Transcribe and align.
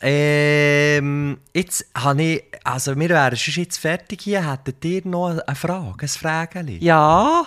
Ähm, 0.00 1.40
jetzt 1.52 1.86
habe 1.96 2.22
ich, 2.22 2.44
also 2.64 2.96
wir 2.96 3.08
wären 3.08 3.36
schon 3.36 3.62
jetzt 3.62 3.78
fertig 3.78 4.22
hier. 4.22 4.48
Hättet 4.48 4.84
ihr 4.84 5.02
noch 5.04 5.38
eine 5.44 5.56
Frage, 5.56 6.06
ein 6.06 6.08
Frageli? 6.08 6.78
Ja? 6.78 7.44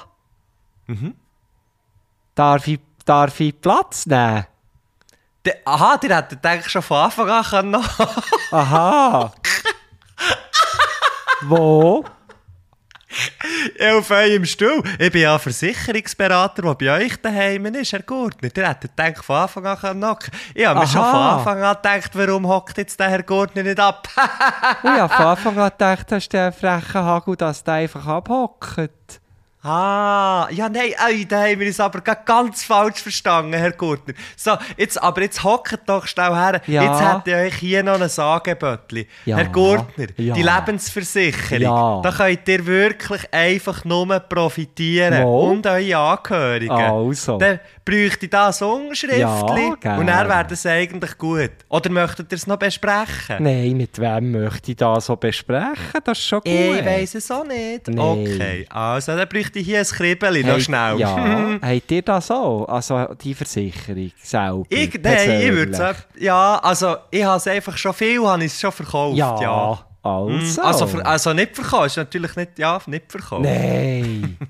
Darf, 2.35 2.67
ich, 2.67 2.79
darf 3.05 3.39
ich 3.39 3.59
Platz 3.59 4.05
nehmen? 4.05 4.45
De, 5.45 5.53
aha, 5.65 5.99
ihr 6.03 6.15
hättet 6.15 6.45
eigentlich 6.45 6.69
schon 6.69 6.81
von 6.81 6.97
Anfang 6.97 7.29
an 7.29 7.43
können. 7.43 7.85
Aha! 8.51 9.33
Wo? 11.43 12.03
Ja, 13.79 13.97
auf 13.97 14.09
eurem 14.11 14.45
Stuhl. 14.45 14.83
Ich 14.99 15.11
bin 15.11 15.21
ja 15.21 15.37
Versicherungsberater, 15.37 16.61
der 16.61 16.75
bei 16.75 17.03
euch 17.03 17.17
daheim 17.17 17.65
ist, 17.67 17.93
Herr 17.93 18.01
Gurtner. 18.01 18.49
Ihr 18.55 18.69
hättet 18.69 18.91
eigentlich 18.97 19.25
von 19.25 19.35
Anfang 19.37 19.65
an 19.65 19.77
können 19.77 20.05
hocken. 20.05 20.31
Ich 20.53 20.65
habe 20.65 20.79
mir 20.79 20.87
schon 20.87 21.01
von 21.01 21.19
Anfang 21.19 21.61
an 21.61 21.75
gedacht, 21.75 22.11
warum 22.13 22.47
hockt 22.47 22.77
jetzt 22.77 22.99
der 22.99 23.09
Herr 23.09 23.23
Gurtner 23.23 23.63
nicht 23.63 23.79
ab? 23.79 24.07
Ich 24.83 24.89
habe 24.89 25.13
von 25.13 25.25
Anfang 25.25 25.57
an 25.57 25.71
gedacht, 25.71 26.11
das 26.11 26.23
ist 26.23 26.33
der 26.33 26.51
freche 26.51 27.03
Hagel, 27.03 27.35
dass 27.35 27.63
der 27.63 27.75
einfach 27.75 28.05
abhockt. 28.05 29.20
Ah, 29.63 30.47
ja, 30.49 30.69
nein, 30.69 30.93
ey, 31.07 31.23
da 31.27 31.43
haben 31.43 31.59
wir 31.59 31.67
uns 31.67 31.79
aber 31.79 32.01
ganz 32.01 32.63
falsch 32.63 32.99
verstanden, 33.03 33.53
Herr 33.53 33.71
Gurtner. 33.71 34.15
So, 34.35 34.57
jetzt, 34.75 35.01
aber 35.01 35.21
jetzt 35.21 35.43
hockt 35.43 35.81
doch 35.85 36.07
schnell 36.07 36.33
her. 36.33 36.61
Ja. 36.65 36.83
Jetzt 36.83 37.01
hätte 37.01 37.29
ich 37.29 37.35
euch 37.53 37.59
hier 37.59 37.83
noch 37.83 38.01
ein 38.01 38.09
Angebötli. 38.09 39.07
Ja. 39.25 39.37
Herr 39.37 39.49
Gurtner, 39.49 40.07
Ja. 40.17 40.33
die 40.33 40.41
Lebensversicherung, 40.41 42.01
da 42.01 42.11
könnt 42.11 42.47
ihr 42.47 42.65
wirklich 42.65 43.21
einfach 43.31 43.85
nur 43.85 44.07
profitieren. 44.21 45.23
Wo? 45.23 45.51
Und 45.51 45.67
eure 45.67 45.95
Angehörigen. 45.97 46.71
Also. 46.71 47.37
Dann 47.37 47.59
bräuchte 47.85 48.25
ich 48.25 48.29
da 48.31 48.47
ein 48.47 48.67
Unterschriftli. 48.67 49.19
Ja, 49.19 49.97
und 49.97 50.07
dann 50.07 50.27
wäre 50.27 50.45
das 50.49 50.65
eigentlich 50.65 51.17
gut. 51.17 51.51
Oder 51.69 51.89
möchtet 51.91 52.31
ihr 52.31 52.35
es 52.35 52.47
noch 52.47 52.57
besprechen? 52.57 53.37
Nein, 53.39 53.77
mit 53.77 53.99
wem 53.99 54.31
möchte 54.31 54.71
ich 54.71 54.77
das 54.77 55.05
so 55.05 55.15
besprechen? 55.15 55.75
Das 56.03 56.17
ist 56.17 56.25
schon 56.25 56.41
gut. 56.41 56.51
Ich 56.51 56.85
weiss 56.85 57.15
es 57.15 57.29
auch 57.29 57.45
nicht. 57.45 57.87
Nein. 57.87 57.99
Okay, 57.99 58.65
also 58.69 59.15
dann 59.15 59.27
bräuchte 59.27 59.50
ich 59.59 59.65
hier 59.65 59.79
ein 59.79 59.85
Kribbeli, 59.85 60.43
noch 60.43 60.59
schnell. 60.59 60.99
Ja, 60.99 61.57
habt 61.61 61.91
ihr 61.91 62.01
das 62.01 62.29
auch? 62.31 62.65
Also 62.65 63.07
die 63.21 63.33
Versicherung 63.33 64.11
selber? 64.21 64.63
Ich, 64.69 64.99
nein, 65.01 65.41
ich 65.41 65.51
würde 65.51 65.73
sagen, 65.75 65.97
ja, 66.19 66.57
also 66.63 66.95
ich 67.09 67.23
habe 67.23 67.37
es 67.37 67.47
einfach 67.47 67.77
schon 67.77 67.93
viel, 67.93 68.25
habe 68.25 68.43
ich 68.43 68.51
es 68.53 68.59
schon 68.59 68.71
verkauft, 68.71 69.17
ja. 69.17 69.41
Ja, 69.41 69.85
also. 70.03 70.61
Also, 70.61 70.87
ver- 70.87 71.05
also 71.05 71.33
nicht 71.33 71.55
verkauft, 71.55 71.87
ist 71.87 71.97
natürlich 71.97 72.35
nicht, 72.35 72.57
ja, 72.57 72.79
nicht 72.87 73.11
verkauft. 73.11 73.43
Nein. 73.43 74.37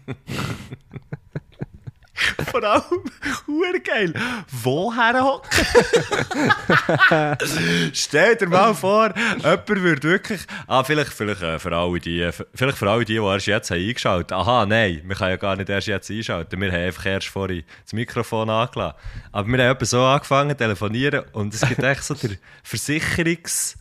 Vor 2.51 2.63
allem, 2.63 3.03
hure 3.47 3.79
geil, 3.79 4.13
woher 4.51 5.23
hocken? 5.23 5.49
Stell 7.93 8.35
dir 8.35 8.47
mal 8.47 8.73
vor, 8.73 9.13
jemand 9.15 9.67
würde 9.67 10.03
wirklich, 10.03 10.41
ah, 10.67 10.83
vielleicht, 10.83 11.13
vielleicht, 11.13 11.41
äh, 11.41 11.59
für 11.59 11.75
alle 11.75 11.99
die, 11.99 12.29
vielleicht 12.53 12.77
für 12.77 12.89
alle 12.89 13.05
die, 13.05 13.13
die 13.13 13.19
erst 13.19 13.47
jetzt 13.47 13.71
haben 13.71 13.79
eingeschaltet 13.79 14.33
Aha, 14.33 14.65
nein, 14.65 15.01
wir 15.05 15.15
können 15.15 15.31
ja 15.31 15.37
gar 15.37 15.55
nicht 15.55 15.69
erst 15.69 15.87
jetzt 15.87 16.11
einschalten, 16.11 16.59
wir 16.59 16.71
haben 16.71 16.81
einfach 16.81 17.05
erst 17.05 17.27
vorhin 17.27 17.63
das 17.83 17.93
Mikrofon 17.93 18.49
angelassen. 18.49 18.97
Aber 19.31 19.47
wir 19.47 19.63
haben 19.63 19.75
etwa 19.75 19.85
so 19.85 20.01
angefangen 20.01 20.51
zu 20.51 20.57
telefonieren 20.57 21.23
und 21.33 21.53
es 21.53 21.61
gibt 21.61 21.83
echt 21.83 22.03
so 22.03 22.13
der 22.13 22.31
Versicherungs, 22.63 23.77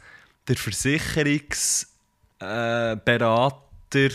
der 0.48 0.56
Versicherungs, 0.56 1.88
äh, 2.38 2.96
Berater 2.96 4.10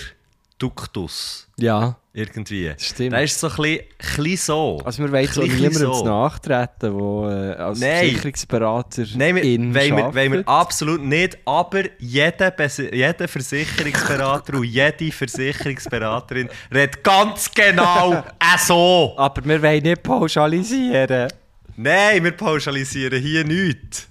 Duktus. 0.58 1.48
Ja. 1.58 1.98
Irgendwie. 2.18 2.72
Stimmt. 2.78 3.12
Das 3.12 3.24
ist 3.24 3.42
so 3.42 3.50
ein 3.50 3.56
bisschen, 3.58 3.84
bisschen 4.00 4.38
so. 4.38 4.82
Also 4.86 5.04
wir 5.04 5.12
wollen 5.12 5.28
so 5.28 5.42
niemandem 5.42 5.94
so. 5.94 6.06
nachtreten, 6.06 6.70
der 6.80 6.90
äh, 6.90 7.56
als 7.62 7.80
Nein. 7.82 7.98
Versicherungsberater 7.98 9.04
Nein, 9.18 9.36
wir, 9.36 9.44
in 9.44 9.76
wollen, 9.76 9.98
wir, 9.98 10.16
wollen 10.16 10.32
wir 10.32 10.48
absolut 10.48 11.04
nicht, 11.04 11.38
aber 11.44 11.84
jeder, 12.00 12.54
jeder 12.94 13.28
Versicherungsberater 13.28 14.54
und 14.54 14.64
jede 14.64 15.12
Versicherungsberaterin 15.12 16.48
redet 16.74 17.04
ganz 17.04 17.52
genau 17.52 18.14
äh 18.14 18.58
so. 18.66 19.14
Aber 19.18 19.44
wir 19.44 19.62
wollen 19.62 19.84
nicht 19.84 20.02
pauschalisieren. 20.02 21.28
Nein, 21.76 22.24
wir 22.24 22.32
pauschalisieren 22.32 23.22
hier 23.22 23.44
nichts. 23.44 24.08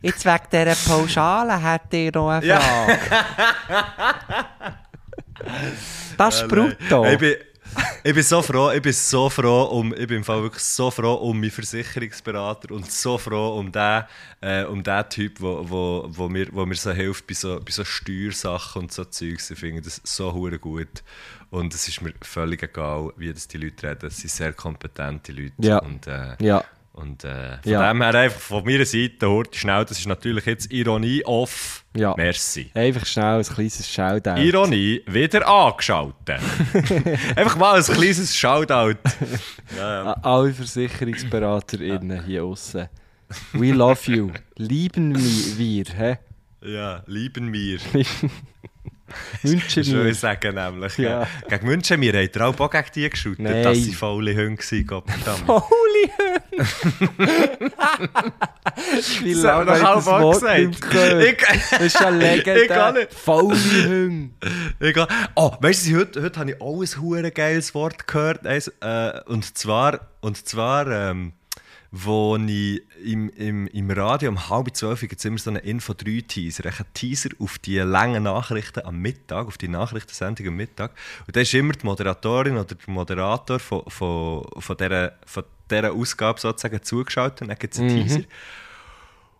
Jetzt 0.00 0.24
wegen 0.24 0.44
dieser 0.52 0.76
Pauschale 0.88 1.60
hat 1.60 1.92
ihr 1.92 2.12
noch 2.14 2.30
eine 2.30 2.46
Ja. 2.46 2.60
Das 6.16 6.42
ist 6.42 6.48
brutto. 6.48 7.04
Ich 7.06 7.18
bin, 7.18 7.34
ich 8.02 8.14
bin 8.14 8.22
so 8.22 8.42
froh, 8.42 8.70
ich 8.72 8.82
bin 8.82 8.92
so 8.92 9.28
froh 9.30 9.64
um, 9.64 9.92
ich 9.94 10.06
bin 10.06 10.18
im 10.18 10.24
Fall 10.24 10.42
wirklich 10.42 10.62
so 10.62 10.90
froh 10.90 11.14
um 11.14 11.38
meinen 11.38 11.50
Versicherungsberater 11.50 12.74
und 12.74 12.90
so 12.90 13.16
froh 13.18 13.58
um 13.58 13.70
den, 13.70 14.04
äh, 14.40 14.64
um 14.64 14.82
den 14.82 15.08
Typ, 15.08 15.40
wo, 15.40 15.64
wo, 15.68 16.06
wo, 16.08 16.28
mir, 16.28 16.48
wo 16.52 16.66
mir 16.66 16.74
so 16.74 16.90
hilft 16.90 17.26
bei 17.26 17.34
so, 17.34 17.60
bei 17.60 17.70
so 17.70 17.84
Steuersachen 17.84 18.82
und 18.82 18.92
so 18.92 19.04
Zeugs. 19.04 19.50
Ich 19.50 19.58
finde 19.58 19.82
das 19.82 20.00
so 20.04 20.32
hure 20.32 20.58
gut. 20.58 21.02
Und 21.50 21.74
es 21.74 21.88
ist 21.88 22.00
mir 22.00 22.12
völlig 22.22 22.62
egal, 22.62 23.12
wie 23.16 23.32
das 23.32 23.48
die 23.48 23.58
Leute 23.58 23.88
reden. 23.88 24.06
Es 24.06 24.18
sind 24.18 24.30
sehr 24.30 24.52
kompetente 24.52 25.32
Leute. 25.32 25.54
Ja. 25.58 25.78
Und, 25.78 26.06
äh, 26.06 26.36
Ja. 26.40 26.64
Und 27.00 27.24
äh, 27.24 27.58
von 27.62 27.72
Ja. 27.72 27.92
dem 27.92 28.02
her 28.02 28.14
einfach 28.14 28.40
von 28.40 28.64
meiner 28.64 28.84
Seite, 28.84 29.28
hört 29.28 29.56
schnell, 29.56 29.84
das 29.84 29.98
ist 29.98 30.06
natürlich 30.06 30.46
jetzt 30.46 30.72
Ironie 30.72 31.24
off. 31.24 31.84
Ja. 31.96 32.14
Merci. 32.16 32.70
Einfach 32.74 33.04
schnell 33.06 33.38
ein 33.38 33.42
kleines 33.44 33.88
Shoutout. 33.90 34.40
Ironie 34.40 35.02
wieder 35.06 35.46
angeschaltet. 35.48 36.14
Einfach 37.36 37.56
mal 37.56 37.76
ein 37.78 37.82
kleines 37.82 38.36
Shoutout. 38.36 38.96
Ja, 39.76 39.80
ja. 40.04 40.12
An 40.12 40.22
alle 40.22 40.52
VersicherungsberaterInnen 40.52 42.24
hier 42.24 42.44
außen. 42.44 42.88
We 43.52 43.72
love 43.72 44.10
you. 44.10 44.30
Lieben 44.56 45.16
wir, 45.16 45.84
hä? 45.96 46.18
ja, 46.62 47.02
lieben 47.06 47.52
wir. 47.52 47.78
Das 49.42 49.52
will 49.52 50.04
wir. 50.04 50.06
ich 50.06 50.18
sagen, 50.18 50.54
nämlich. 50.54 50.98
Ja. 50.98 51.26
Gegen 51.48 51.66
München, 51.66 52.00
wir 52.00 52.12
haben 52.12 52.54
auch 52.54 52.60
auch 52.60 52.70
gegen 52.70 52.86
die 52.94 53.10
geschaut, 53.10 53.38
Nein. 53.38 53.62
dass 53.62 53.78
sie 53.78 53.92
faule 53.92 54.34
Hunde 54.36 54.62
waren. 54.62 54.86
Gottverdammt. 54.86 55.48
Holy 55.48 56.10
Wie 59.22 59.34
Das 59.34 59.42
lange 59.42 59.76
ich 59.76 59.82
das 59.82 60.06
Wort 60.06 60.34
gesagt. 60.40 60.58
nicht 60.60 60.90
gehört? 60.90 61.42
Das 61.70 61.80
ist 61.80 62.00
ja 62.00 62.08
legendär. 62.08 63.08
Faule 63.10 63.56
Hunde. 63.56 64.30
Egal. 64.80 65.08
Oh, 65.34 65.52
weißt 65.60 65.88
du, 65.88 65.96
heute, 65.98 66.22
heute 66.22 66.40
habe 66.40 66.50
ich 66.52 66.60
auch 66.60 66.82
ein 67.14 67.34
geiles 67.34 67.74
Wort 67.74 68.06
gehört. 68.06 68.44
Äh, 68.46 69.20
und 69.26 69.56
zwar, 69.56 70.00
und 70.20 70.46
zwar 70.46 70.86
ähm, 70.88 71.32
wo 71.92 72.36
ich 72.36 72.82
im, 73.04 73.30
im, 73.30 73.66
im 73.66 73.90
Radio 73.90 74.30
um 74.30 74.48
halb 74.48 74.76
zwölf 74.76 75.00
gibt 75.00 75.18
es 75.18 75.24
immer 75.24 75.38
so 75.38 75.50
einen 75.50 75.62
Info-3-Teaser. 75.62 76.66
Ein 76.66 76.84
Teaser 76.94 77.30
auf 77.40 77.58
die 77.58 77.78
langen 77.78 78.22
Nachrichten 78.22 78.84
am 78.84 78.98
Mittag, 78.98 79.48
auf 79.48 79.58
die 79.58 79.66
Nachrichtensendung 79.66 80.48
am 80.48 80.54
Mittag. 80.54 80.92
Und 81.26 81.34
da 81.34 81.40
ist 81.40 81.52
immer 81.52 81.72
die 81.72 81.84
Moderatorin 81.84 82.56
oder 82.56 82.76
der 82.76 82.76
Moderator 82.86 83.58
von, 83.58 83.82
von, 83.88 84.46
von, 84.58 84.76
dieser, 84.76 85.14
von 85.26 85.44
dieser 85.68 85.92
Ausgabe 85.92 86.40
sozusagen 86.40 86.80
zugeschaltet 86.82 87.42
und 87.42 87.48
dann 87.48 87.58
gibt 87.58 87.74
es 87.74 87.80
einen 87.80 87.88
Teaser. 87.88 88.22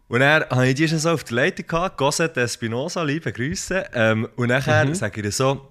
Und 0.08 0.18
dann 0.18 0.42
habe 0.50 0.66
ich 0.66 0.74
die 0.74 0.88
schon 0.88 0.98
so 0.98 1.10
auf 1.10 1.22
der 1.22 1.36
Leitung 1.36 1.68
gehabt, 1.68 1.96
Cosette 1.96 2.40
Espinosa, 2.40 3.04
liebe 3.04 3.32
Grüße. 3.32 3.90
Ähm, 3.94 4.28
und 4.34 4.48
nachher 4.48 4.92
sage 4.92 5.20
ich 5.20 5.24
ihr 5.24 5.30
so, 5.30 5.68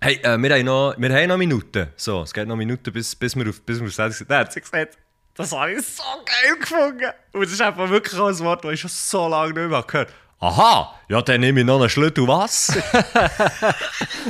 hey, 0.00 0.16
äh, 0.24 0.36
wir, 0.36 0.54
haben 0.56 0.64
noch, 0.64 0.96
wir 0.98 1.14
haben 1.14 1.28
noch 1.28 1.36
Minuten. 1.36 1.86
So, 1.94 2.22
es 2.22 2.34
geht 2.34 2.48
noch 2.48 2.56
Minuten, 2.56 2.92
bis, 2.92 3.14
bis 3.14 3.36
wir 3.36 3.48
auf, 3.48 3.62
bis 3.62 3.78
wir 3.78 3.86
auf 3.86 3.94
Sendung 3.94 4.14
sind. 4.14 4.28
Dann 4.28 4.40
hat 4.40 4.52
sie 4.52 4.60
gesagt, 4.60 4.98
das 5.36 5.52
habe 5.52 5.72
ich 5.72 5.86
so 5.86 6.02
geil 6.24 6.56
gefunden. 6.58 7.10
Und 7.32 7.42
es 7.42 7.52
ist 7.52 7.60
einfach 7.60 7.88
wirklich 7.90 8.14
ein 8.14 8.38
Wort, 8.40 8.64
das 8.64 8.72
ich 8.72 8.80
schon 8.80 8.90
so 8.90 9.28
lange 9.28 9.52
nicht 9.52 9.70
mehr 9.70 9.82
gehört 9.82 10.08
habe. 10.08 10.26
Aha, 10.38 10.94
ja, 11.08 11.22
dann 11.22 11.40
nehme 11.40 11.60
ich 11.60 11.66
noch 11.66 11.80
einen 11.80 11.88
Schlüssel 11.88 12.28
Wasser. 12.28 12.82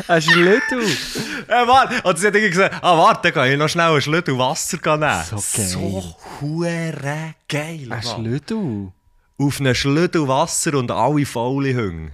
Ein 0.08 0.23
Schlüssel. 0.23 0.85
äh, 1.49 1.67
warte. 1.67 2.00
Und 2.08 2.17
sie 2.17 2.29
hat 2.29 2.35
irgendwie 2.35 2.50
gesagt, 2.50 2.76
ah, 2.81 2.97
warte, 2.97 3.23
dann 3.23 3.32
kann 3.35 3.50
ich 3.50 3.58
noch 3.58 3.69
schnell 3.69 3.91
einen 3.91 4.00
Schlüssel 4.00 4.38
Wasser 4.38 4.79
nehmen. 4.97 5.25
So 5.25 5.37
geil. 5.37 5.67
So 5.67 6.17
hure 6.41 7.35
geil, 7.49 7.88
Ein. 7.91 8.02
Schlüssel. 8.05 8.93
Auf 9.38 9.59
einen 9.61 9.75
Schlüssel 9.75 10.29
Wasser 10.29 10.75
und 10.75 10.93
alle 10.93 11.26
faule 11.26 11.75
Hunde. 11.75 12.12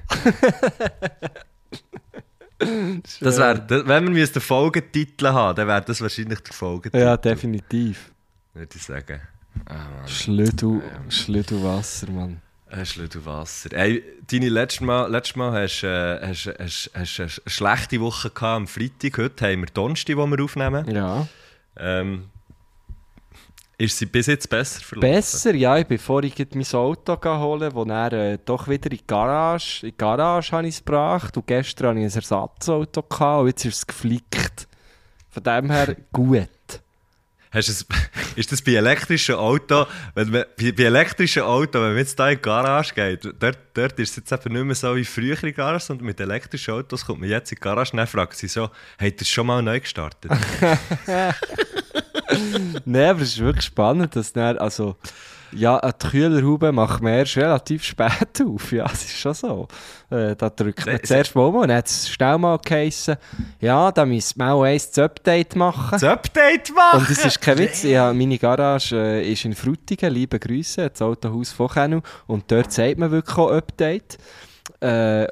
das 3.21 3.38
wär, 3.38 3.59
das, 3.59 3.87
wenn 3.87 4.05
wir 4.05 4.11
müssten 4.11 4.41
Folgetitel 4.41 5.29
haben, 5.29 5.55
dann 5.55 5.69
wäre 5.69 5.83
das 5.83 6.00
wahrscheinlich 6.00 6.41
der 6.41 6.55
Folgetitel. 6.55 7.03
Ja, 7.03 7.19
definitiv. 7.19 8.11
Würde 8.54 8.76
ich 8.76 8.82
sagen. 8.82 9.20
Ah. 9.66 10.06
Schlüssel, 10.06 10.82
Schlüsselwasser, 11.08 12.10
Mann. 12.10 12.40
Ein 12.72 12.87
Schlüssel 12.87 13.25
Wasser. 13.26 13.72
Ey, 13.72 14.02
deine 14.31 14.49
letztes 14.49 14.81
Mal, 14.81 15.10
letztes 15.10 15.37
Mal 15.37 15.52
hast 15.52 15.82
du 15.82 15.87
äh, 15.87 16.26
hast, 16.26 16.46
hast, 16.46 16.90
hast, 16.94 17.19
hast 17.19 17.20
eine 17.20 17.50
schlechte 17.50 18.00
Woche 18.00 18.31
gehabt 18.31 18.43
am 18.43 18.66
Freitag. 18.66 19.19
Heute 19.19 19.46
haben 19.46 19.60
wir 19.60 19.66
Donnerstag, 19.66 20.16
wo 20.16 20.26
wir 20.26 20.43
aufnehmen. 20.43 20.90
Ja. 20.90 21.26
Ähm, 21.76 22.31
ist 23.76 23.99
sie 23.99 24.06
bis 24.06 24.26
jetzt 24.26 24.49
besser 24.49 24.81
verlaufen? 24.81 25.10
Besser, 25.10 25.54
ja. 25.54 25.76
Ich 25.76 25.87
bin 25.87 25.99
vorhin 25.99 26.32
mein 26.54 26.66
Auto 26.72 27.19
holen, 27.38 27.75
wo 27.75 27.84
dann 27.84 28.12
äh, 28.12 28.38
doch 28.43 28.69
wieder 28.69 28.90
in 28.90 28.96
die 28.96 29.06
Garage, 29.06 29.87
in 29.87 29.90
die 29.90 29.96
Garage 29.99 30.52
habe 30.52 30.66
ich 30.66 30.76
es 30.76 30.84
gebracht. 30.84 31.37
Und 31.37 31.46
gestern 31.46 31.88
hatte 31.88 31.99
ich 31.99 32.06
ein 32.06 32.14
Ersatzauto 32.14 33.02
gehabt, 33.02 33.40
und 33.40 33.46
jetzt 33.49 33.64
ist 33.64 33.76
es 33.76 33.87
geflickt. 33.87 34.69
Von 35.28 35.43
dem 35.43 35.70
her 35.70 35.96
gut. 36.12 36.49
Hast 37.52 37.69
es, 37.69 37.87
ist 38.37 38.50
das 38.50 38.62
bei 38.62 38.72
elektrischen 38.72 39.34
Auto, 39.34 39.87
wenn 40.14 40.31
man, 40.31 40.44
bei, 40.58 40.72
bei 40.72 40.84
elektrischen 40.84 41.43
Auto, 41.43 41.81
wenn 41.81 41.90
man 41.90 41.99
jetzt 41.99 42.19
da 42.19 42.31
in 42.31 42.37
die 42.37 42.43
Garage 42.43 42.94
geht, 42.94 43.25
dort, 43.38 43.58
dort 43.75 43.99
ist 43.99 44.10
es 44.10 44.16
jetzt 44.16 44.32
eben 44.32 44.54
nicht 44.54 44.64
mehr 44.64 44.75
so 44.75 44.96
wie 44.96 45.04
früher 45.04 45.43
in 45.44 45.54
Garage, 45.54 45.84
sondern 45.84 46.06
mit 46.06 46.19
elektrischen 46.19 46.72
Autos 46.75 47.04
kommt 47.04 47.20
man 47.20 47.28
jetzt 47.28 47.52
in 47.52 47.56
die 47.56 47.60
Garage 47.60 47.94
und 47.94 48.06
fragt 48.06 48.37
sie 48.37 48.49
so, 48.49 48.70
habt 48.99 49.20
ihr 49.20 49.26
schon 49.26 49.46
mal 49.46 49.62
neu 49.62 49.81
gestartet? 49.81 50.31
Nein, 52.87 53.10
aber 53.10 53.20
es 53.20 53.28
ist 53.28 53.38
wirklich 53.40 53.66
spannend, 53.66 54.16
dass 54.16 54.32
dann, 54.32 54.56
also, 54.56 54.96
ja, 55.54 55.78
eine 55.78 55.93
Kühlerhaube 55.93 56.72
macht 56.72 57.02
man 57.02 57.14
erst 57.14 57.37
relativ 57.37 57.84
spät 57.84 58.43
auf. 58.46 58.72
Ja, 58.72 58.87
es 58.87 59.04
ist 59.04 59.19
schon 59.19 59.34
so. 59.34 59.69
Äh, 60.10 60.34
da 60.37 60.50
drückt 60.50 60.87
man 60.87 60.96
Nee, 60.96 61.02
zuerst 61.02 61.34
mal 61.34 61.46
um 61.46 61.56
und 61.56 61.69
dann 61.69 61.78
hat 61.78 61.87
es 61.87 62.10
schnell 62.10 62.38
mal 62.38 62.58
geheissen, 62.58 63.16
ja, 63.60 63.90
da 63.93 64.04
müssen 64.04 64.38
wir 64.38 64.52
auch 64.52 64.62
eins 64.62 64.90
das 64.90 65.04
Update 65.04 65.56
machen. 65.56 65.88
das 65.93 66.04
Update 66.04 66.75
machen! 66.75 67.00
Und 67.00 67.10
es 67.10 67.25
ist 67.25 67.40
kein 67.40 67.58
Witz, 67.58 67.82
ja, 67.82 68.12
meine 68.12 68.38
Garage 68.38 68.96
äh, 68.96 69.32
ist 69.32 69.44
in 69.44 69.54
Frutigen, 69.54 70.12
liebe 70.12 70.38
Grüße, 70.38 70.90
das 70.90 71.02
Autohaus 71.02 71.52
von 71.52 71.69
Kenu. 71.69 72.00
Und 72.26 72.50
dort 72.50 72.72
sagt 72.72 72.99
man 72.99 73.10
wirklich 73.10 73.37
auch 73.38 73.50
Update. 73.50 74.19
Es 74.81 75.29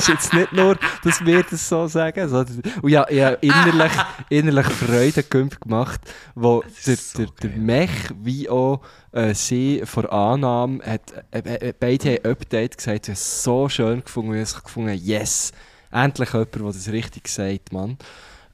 ist 0.00 0.08
jetzt 0.08 0.34
nicht 0.34 0.52
nur, 0.52 0.76
dass 1.04 1.24
wir 1.24 1.42
das 1.42 1.68
so 1.68 1.86
sagen, 1.86 2.28
sondern 2.28 2.62
und 2.82 2.90
ja, 2.90 3.06
ich 3.08 3.22
habe 3.22 3.38
innerlich, 3.40 3.92
innerlich 4.28 4.66
Freudengümp 4.66 5.60
gemacht, 5.60 6.00
wo 6.34 6.62
der, 6.86 6.96
so 6.96 7.18
der, 7.18 7.26
der. 7.42 7.50
Mech 7.50 7.90
wie 8.22 8.48
auch 8.48 8.80
äh, 9.12 9.34
sie 9.34 9.82
vor 9.84 10.12
Annahme 10.12 10.80
hat, 10.84 11.12
äh, 11.30 11.72
beide 11.78 12.16
haben 12.16 12.24
Update 12.24 12.78
gesagt, 12.78 13.08
es 13.08 13.42
so 13.42 13.68
schön. 13.68 14.04
Gefunden, 14.04 14.34
ich 14.34 14.54
habe 14.54 14.64
gefunden, 14.64 15.00
yes, 15.02 15.52
endlich 15.90 16.32
jemand, 16.32 16.54
der 16.54 16.62
das 16.62 16.88
richtig 16.88 17.28
sagt, 17.28 17.72
Mann. 17.72 17.98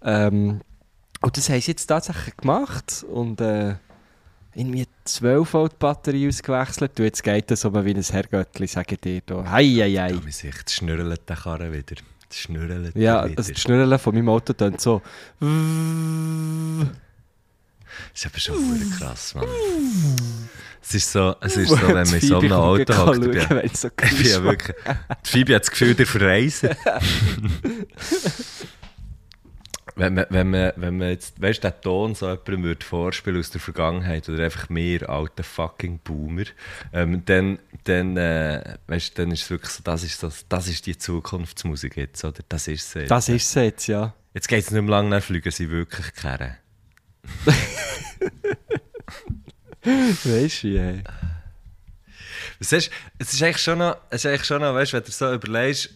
Ähm, 0.03 0.61
und 1.21 1.37
das 1.37 1.49
haben 1.49 1.61
sie 1.61 1.73
jetzt 1.73 1.87
tatsächlich 1.87 2.37
gemacht 2.37 3.05
und 3.11 3.41
äh, 3.41 3.75
irgendwie 4.59 4.87
12 5.05 5.53
Volt 5.55 5.79
Batterie 5.79 6.29
ausgewechselt. 6.29 6.99
Und 6.99 7.05
jetzt 7.07 7.23
geht 7.23 7.51
das 7.51 7.65
aber 7.65 7.85
wie 7.85 7.95
ein 7.95 8.03
Herrgöttli, 8.03 8.67
sage 8.67 8.95
ich 8.97 9.01
dir 9.01 9.21
da. 9.25 9.45
Hei, 9.51 9.65
hei, 9.65 9.93
hei. 9.93 10.13
Man 10.15 10.31
sieht, 10.33 10.55
das 10.65 10.75
schnürrelt 10.75 11.29
der 11.29 11.37
Karren 11.37 11.73
wieder. 11.73 11.97
Das 12.29 12.39
schnürrelt 12.39 12.95
Ja, 12.97 13.25
wieder. 13.27 13.39
also 13.39 13.53
das 13.53 13.63
Schnürren 13.63 13.99
von 13.99 14.15
meinem 14.15 14.29
Auto 14.29 14.53
tönt 14.53 14.81
so. 14.81 15.01
Das 15.41 15.49
ist 18.15 18.27
aber 18.27 18.39
schon 18.39 18.91
krass, 18.99 19.35
Mann. 19.35 19.47
Es 20.83 20.95
ist 20.95 21.11
so, 21.13 21.35
es 21.41 21.57
ist 21.57 21.69
so 21.71 21.77
wenn 21.89 21.95
man 21.95 22.15
in 22.15 22.21
so 22.21 22.39
einem 22.39 22.53
Auto 22.53 22.97
hockt. 23.07 23.25
ich 23.25 23.31
bin- 23.49 23.61
Ich 23.65 24.19
bin 24.19 24.27
ja 24.27 24.43
wirklich. 24.43 24.77
Die 25.27 25.31
Phoebe 25.31 25.55
hat 25.55 25.63
das 25.63 25.71
Gefühl, 25.71 25.95
der 25.95 26.07
verreisen. 26.07 26.71
wenn, 29.99 30.15
man, 30.15 30.27
wenn, 30.31 30.51
man, 30.51 30.73
wenn 30.77 30.97
man 30.97 31.09
jetzt, 31.09 31.41
weißt 31.41 31.65
du, 31.65 31.71
den 31.71 31.81
Ton 31.81 32.15
so 32.15 32.29
jemandem 32.29 32.63
würde 32.63 32.85
vorspielen 32.85 33.41
aus 33.41 33.51
der 33.51 33.61
Vergangenheit 33.61 34.29
oder 34.29 34.45
einfach 34.45 34.69
mir, 34.69 35.11
alter 35.11 35.43
fucking 35.43 35.99
Boomer, 35.99 36.45
ähm, 36.93 37.25
dann, 37.25 37.59
dann, 37.85 38.17
äh, 38.17 38.79
weißt, 38.87 39.19
dann 39.19 39.33
ist 39.33 39.43
es 39.43 39.51
wirklich 39.51 39.73
so, 39.73 39.83
das 39.83 40.05
ist, 40.05 40.21
so, 40.21 40.31
das 40.49 40.69
ist 40.69 40.87
die 40.87 40.97
Zukunftsmusik 40.97 41.97
jetzt, 41.97 42.25
oder? 42.25 42.41
Das 42.49 42.69
ist 42.69 42.91
sie. 42.93 43.07
Das 43.07 43.29
ist 43.29 43.49
es 43.49 43.55
jetzt, 43.55 43.89
ja. 43.89 44.15
Jetzt 44.35 44.47
geht 44.47 44.61
es 44.61 44.71
nicht 44.71 44.81
mehr 44.81 44.91
lange, 44.91 45.11
dann 45.11 45.21
fliegen 45.21 45.51
sie 45.51 45.69
wirklich 45.69 46.15
kehren. 46.15 46.57
Weißt 49.83 50.63
du, 50.63 50.69
ja. 50.69 50.93
Es 52.61 52.73
ist, 52.73 52.91
es 53.19 53.33
ist 53.33 53.43
eigentlich 53.43 53.59
schon 53.59 53.79
noch, 53.79 53.97
es 54.11 54.25
ist 54.25 54.27
eigentlich 54.27 54.45
schon 54.45 54.61
noch 54.61 54.75
weißt, 54.75 54.93
wenn 54.93 55.03
du 55.03 55.11
so 55.11 55.33
überlegst, 55.33 55.91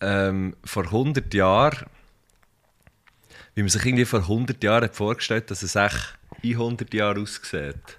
ähm, 0.00 0.56
vor 0.64 0.84
100 0.84 1.32
Jahren, 1.34 1.86
wie 3.60 3.64
man 3.64 3.68
sich 3.68 3.84
irgendwie 3.84 4.06
vor 4.06 4.20
100 4.20 4.64
Jahren 4.64 4.84
hat 4.84 4.96
vorgestellt 4.96 5.50
dass 5.50 5.62
es 5.62 5.76
echt 5.76 6.18
in 6.40 6.52
100 6.52 6.94
Jahren 6.94 7.22
aussieht. 7.22 7.98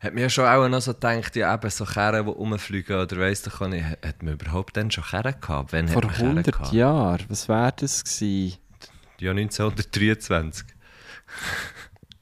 Hat 0.00 0.14
man 0.14 0.22
ja 0.22 0.30
schon 0.30 0.46
auch 0.46 0.66
noch 0.66 0.80
so 0.80 0.94
gedacht, 0.94 1.36
ja 1.36 1.52
eben 1.52 1.68
so 1.68 1.84
Kerren, 1.84 2.24
die 2.24 2.30
rumfliegen 2.32 2.96
oder 2.98 3.18
weiss 3.18 3.42
doch 3.42 3.60
nicht, 3.68 3.84
hat 3.84 4.22
man 4.22 4.32
überhaupt 4.32 4.78
dann 4.78 4.90
schon 4.90 5.04
Kerren 5.04 5.38
gehabt? 5.38 5.74
Wann 5.74 5.88
Vor 5.88 5.96
hat 5.96 6.04
man 6.04 6.14
Kerren 6.14 6.28
100 6.28 6.54
gehabt? 6.54 6.72
Jahren, 6.72 7.24
was 7.28 7.50
wäre 7.50 7.74
das 7.76 8.02
gewesen? 8.02 8.56
Ja, 9.20 9.32
1923. 9.32 10.66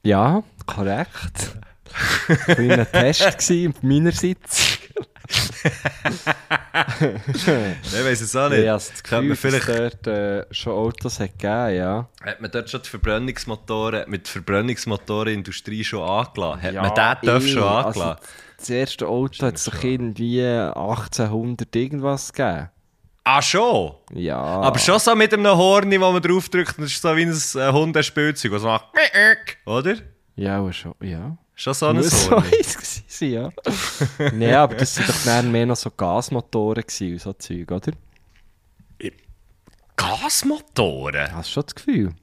Ja, 0.02 0.42
korrekt. 0.66 1.56
Kleiner 2.46 2.90
Test 2.90 3.38
gewesen, 3.38 3.74
meinerseits. 3.80 4.78
Ich 7.32 8.04
weiss 8.04 8.20
es 8.20 8.34
auch 8.36 8.48
nicht. 8.48 8.60
Ich 8.60 8.68
habe 8.68 8.78
das 8.82 8.92
man 9.10 9.28
Gefühl, 9.28 9.50
dass 9.52 9.64
vielleicht- 9.64 10.06
dort 10.06 10.06
äh, 10.06 10.46
schon 10.54 10.72
Autos 10.72 11.20
hat 11.20 11.38
gegeben, 11.38 11.76
ja. 11.76 12.08
Hat 12.24 12.40
man 12.40 12.50
dort 12.50 12.70
schon 12.70 12.82
die 12.82 12.88
Verbrennungsmotoren, 12.88 14.08
mit 14.08 14.28
Verbrennungsmotorenindustrie 14.28 15.84
schon 15.84 16.02
angelassen? 16.02 16.62
Hat 16.62 16.74
ja, 16.74 16.82
man 16.82 16.94
den 16.94 17.26
Dörf 17.28 17.44
eh, 17.44 17.48
schon 17.48 17.62
also, 17.62 17.88
angelassen? 17.88 18.26
das 18.58 18.70
erste 18.70 19.06
Auto 19.06 19.46
hat 19.46 19.56
es 19.56 19.64
doch 19.64 19.82
irgendwie 19.82 20.42
1800 20.44 21.74
irgendwas 21.76 22.32
gegeben. 22.32 22.70
ah, 23.24 23.42
schon? 23.42 23.94
Ja. 24.14 24.38
Aber 24.38 24.78
schon 24.78 24.98
so 24.98 25.14
mit 25.14 25.32
einem 25.32 25.46
Horn, 25.56 25.90
wo 25.92 26.12
man 26.12 26.22
draufdrückt, 26.22 26.78
das 26.78 26.86
ist 26.86 27.02
so 27.02 27.14
wie 27.16 27.22
ein 27.24 27.32
äh, 27.32 27.72
Hundespielzeug, 27.72 28.52
das 28.52 28.62
macht 28.62 28.86
oder? 29.66 29.96
Ja, 30.36 30.72
schon, 30.72 30.94
ja. 31.02 31.36
Schon 31.58 31.72
so 31.72 31.86
ein 31.86 31.96
Muss 31.96 32.26
so 33.08 33.24
ja. 33.24 33.50
Nein, 34.18 34.54
aber 34.54 34.74
das 34.74 34.94
sind 34.94 35.08
doch 35.08 35.24
dann 35.24 35.50
mehr 35.50 35.64
noch 35.64 35.76
so 35.76 35.90
Gasmotoren 35.90 36.84
und 36.84 37.20
so 37.20 37.32
Zeug, 37.32 37.70
oder? 37.70 37.92
Gasmotoren? 39.96 41.34
Hast 41.34 41.48
du 41.48 41.52
schon 41.54 41.62
das 41.64 41.74
Gefühl? 41.74 42.14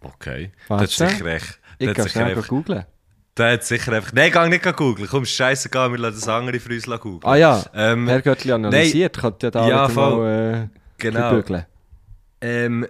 Okay. 0.00 0.50
Warte. 0.66 0.84
Das 0.84 0.92
ist 0.92 0.98
sicher 0.98 1.26
echt. 1.26 1.60
Ich 1.78 1.94
kann 1.94 2.08
schnell 2.08 2.24
einfach... 2.24 2.48
googeln. 2.48 2.84
Der 3.36 3.52
hat 3.52 3.64
sicher 3.64 3.92
einfach... 3.92 4.12
Nein, 4.12 4.32
geh 4.32 4.48
nicht 4.48 4.76
googeln. 4.76 5.08
Komm, 5.08 5.24
scheißegal, 5.24 5.92
wir 5.92 5.98
lassen 5.98 6.16
das 6.16 6.28
andere 6.28 6.58
für 6.58 6.74
uns 6.74 6.86
googeln. 6.86 7.20
Ah 7.22 7.36
ja, 7.36 7.64
Ähm, 7.72 8.08
Herr 8.08 8.20
Göttli 8.20 8.50
analysiert, 8.50 9.16
könnte 9.16 9.46
ja 9.46 9.50
da 9.52 9.68
Ja, 9.68 9.88
mal 9.88 10.64
äh, 10.64 10.78
Genau. 10.98 11.40
Ähm, 12.40 12.86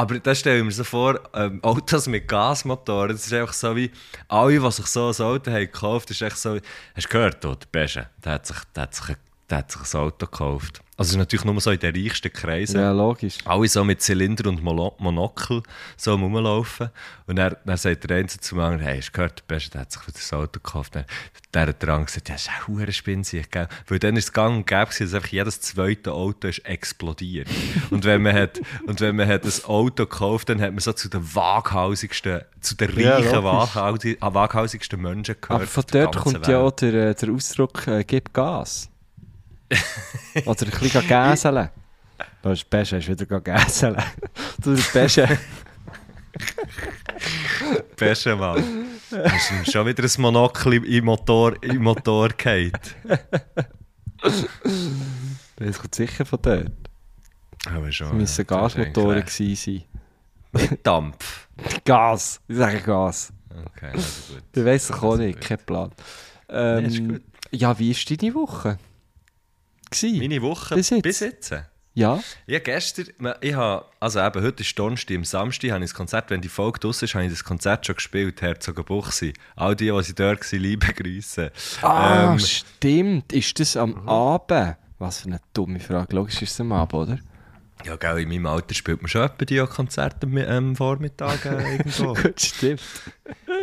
aber 0.00 0.18
das 0.18 0.38
stelle 0.38 0.60
ich 0.60 0.64
mir 0.64 0.70
so 0.70 0.82
vor, 0.82 1.20
ähm, 1.34 1.62
Autos 1.62 2.06
mit 2.06 2.26
Gasmotoren, 2.26 3.10
das 3.10 3.26
ist 3.26 3.34
einfach 3.34 3.52
so 3.52 3.76
wie, 3.76 3.90
alle, 4.28 4.58
die 4.58 4.70
sich 4.70 4.86
so 4.86 5.08
ein 5.08 5.26
Auto 5.26 5.50
haben 5.50 5.60
gekauft, 5.60 6.10
ist 6.10 6.22
echt 6.22 6.38
so, 6.38 6.58
hast 6.94 7.04
du 7.04 7.08
gehört, 7.10 7.44
oh, 7.44 7.54
der 7.54 7.66
Besche, 7.70 8.08
der 8.24 8.32
hat 8.32 8.46
sich, 8.46 8.56
der 8.74 8.84
hat 8.84 8.94
sich, 8.94 9.16
der 9.50 9.58
hat 9.58 9.70
sich 9.70 9.94
ein 9.94 10.00
Auto 10.00 10.24
gekauft. 10.24 10.80
Also 11.00 11.16
natürlich 11.16 11.46
nur 11.46 11.58
so 11.62 11.70
in 11.70 11.78
den 11.78 11.96
reichsten 11.96 12.30
Kreisen. 12.30 12.78
Ja, 12.78 12.92
logisch. 12.92 13.38
Alle 13.46 13.66
so 13.68 13.82
mit 13.82 14.02
Zylinder 14.02 14.50
und 14.50 14.62
Mono 14.62 14.94
Monokel 14.98 15.62
so 15.96 16.14
rumlaufen. 16.14 16.90
Und 17.26 17.36
dann, 17.36 17.56
dann 17.64 17.78
sagt 17.78 18.10
der 18.10 18.18
eine 18.18 18.26
zum 18.26 18.60
anderen, 18.60 18.82
hey, 18.82 18.98
hast 18.98 19.08
du 19.08 19.12
gehört, 19.12 19.38
der 19.38 19.54
Beste, 19.54 19.78
hat 19.78 19.90
sich 19.92 20.02
für 20.02 20.12
das 20.12 20.30
Auto 20.34 20.60
gekauft. 20.62 20.96
Dann, 20.96 21.06
der 21.54 21.68
hat 21.68 21.82
andere 21.84 22.04
gesagt, 22.04 22.28
ja, 22.28 22.34
das 22.34 22.42
ist 22.42 22.50
ein 22.50 22.66
hoher 22.66 22.92
Spinnsieg, 22.92 23.50
gell? 23.50 23.66
Weil 23.88 23.98
dann 23.98 24.14
ist 24.18 24.24
es 24.24 24.32
gang 24.34 24.58
und 24.58 24.66
gäbe 24.66 24.90
dass 24.90 25.14
einfach 25.14 25.28
jedes 25.30 25.62
zweite 25.62 26.12
Auto 26.12 26.48
ist 26.48 26.66
explodiert. 26.66 27.48
und 27.90 28.04
wenn 28.04 28.20
man 28.20 28.34
hat, 28.34 28.60
und 28.86 29.00
wenn 29.00 29.16
man 29.16 29.26
hat 29.26 29.46
ein 29.46 29.64
Auto 29.64 30.04
gekauft, 30.04 30.50
dann 30.50 30.60
hat 30.60 30.72
man 30.72 30.80
so 30.80 30.92
zu 30.92 31.08
den 31.08 31.34
waghausigsten, 31.34 32.42
zu 32.60 32.74
den 32.74 33.00
Ja, 33.00 33.16
reichen, 33.16 34.18
ah, 34.20 34.34
waghausigsten 34.34 35.00
Menschen 35.00 35.36
gehört. 35.40 35.62
Aber 35.62 35.66
von 35.66 35.84
dort 35.90 36.16
kommt 36.16 36.46
ja 36.46 36.58
auch 36.58 36.64
Welt. 36.82 36.82
der, 36.82 37.08
äh, 37.08 37.14
der 37.14 37.30
Ausdruck 37.30 37.86
äh, 37.86 38.04
«Gib 38.04 38.34
Gas». 38.34 38.89
Oder 40.44 40.66
ein 40.66 40.70
bisschen 40.80 41.06
gäseln. 41.06 41.68
Da 42.42 42.52
ist 42.52 42.68
Pesche, 42.68 42.96
hast 42.96 43.08
wieder 43.08 43.40
gäseln. 43.40 43.96
Du, 44.62 44.74
der 44.74 44.82
Pesche. 44.82 45.38
Beste 47.96 48.36
Mann. 48.36 48.64
Hast 49.24 49.50
du 49.50 49.70
schon 49.70 49.86
wieder 49.86 50.04
ein 50.04 50.22
Monokel 50.22 50.84
im 50.84 51.04
Motor, 51.04 51.62
im 51.62 51.82
Motor 51.82 52.28
gehabt? 52.30 52.94
Das 55.56 55.78
kommt 55.78 55.94
sicher 55.94 56.24
von 56.24 56.38
dort. 56.42 56.70
Aber 57.66 57.92
schon. 57.92 58.06
Es 58.08 58.12
müssen 58.14 58.46
ja, 58.48 58.66
ist 58.66 58.74
Gasmotoren 58.76 59.24
gewesen 59.24 59.84
Mit 60.52 60.86
Dampf. 60.86 61.48
sein. 61.58 61.80
Gas! 61.84 62.40
Ich 62.48 62.56
sage 62.56 62.80
Gas. 62.80 63.32
Okay, 63.66 63.90
also 63.92 64.34
gut. 64.34 64.42
Ich 64.54 64.64
weiss 64.64 64.88
doch 64.88 65.02
auch 65.02 65.16
nicht, 65.16 65.40
kein 65.40 65.58
Plan. 65.58 65.90
Ähm, 66.48 66.84
Nee, 66.84 67.14
ist. 67.16 67.22
Ja, 67.52 67.78
wie 67.78 67.94
war 67.94 68.16
deine 68.16 68.34
Woche? 68.34 68.78
Gewesen? 69.90 70.18
Meine 70.18 70.42
Woche 70.42 70.74
Bis 70.74 70.90
bis 70.90 71.20
jetzt? 71.20 71.50
jetzt. 71.50 71.64
Ja. 71.94 72.20
Ja, 72.46 72.58
gestern, 72.60 73.06
ich 73.40 73.54
habe, 73.54 73.84
also 73.98 74.20
eben, 74.20 74.42
heute 74.42 74.62
ist 74.62 74.78
Donnerstag, 74.78 75.16
am 75.16 75.24
Samstag 75.24 75.72
habe 75.72 75.84
ich 75.84 75.90
das 75.90 75.94
Konzert, 75.96 76.30
wenn 76.30 76.40
die 76.40 76.48
Folge 76.48 76.78
draus 76.78 77.02
ist, 77.02 77.14
habe 77.14 77.24
ich 77.24 77.30
das 77.30 77.42
Konzert 77.42 77.84
schon 77.84 77.96
gespielt, 77.96 78.40
Herzogenbuchsee. 78.40 79.32
All 79.56 79.74
die, 79.74 79.86
die 79.86 80.14
dort 80.14 80.52
waren, 80.52 80.60
liebe 80.60 80.86
Grüße. 80.94 81.50
Ah, 81.82 82.32
Ähm, 82.32 82.38
stimmt. 82.38 83.32
Ist 83.32 83.58
das 83.58 83.76
am 83.76 84.08
Abend? 84.08 84.76
Was 84.98 85.20
für 85.20 85.26
eine 85.28 85.40
dumme 85.52 85.80
Frage. 85.80 86.14
Logisch 86.14 86.40
ist 86.42 86.52
es 86.52 86.60
am 86.60 86.72
Abend, 86.72 86.94
oder? 86.94 87.18
Ja, 87.84 87.96
gell, 87.96 88.18
in 88.18 88.28
meinem 88.28 88.46
Alter 88.46 88.74
spielt 88.74 89.00
man 89.02 89.08
schon 89.08 89.22
etwa 89.22 89.44
die 89.44 89.58
Konzerte 89.58 90.26
am 90.26 90.36
ähm, 90.36 90.76
Vormittag 90.76 91.44
äh, 91.46 91.72
irgendwo. 91.76 92.14
Gut, 92.14 92.40
stimmt. 92.40 92.80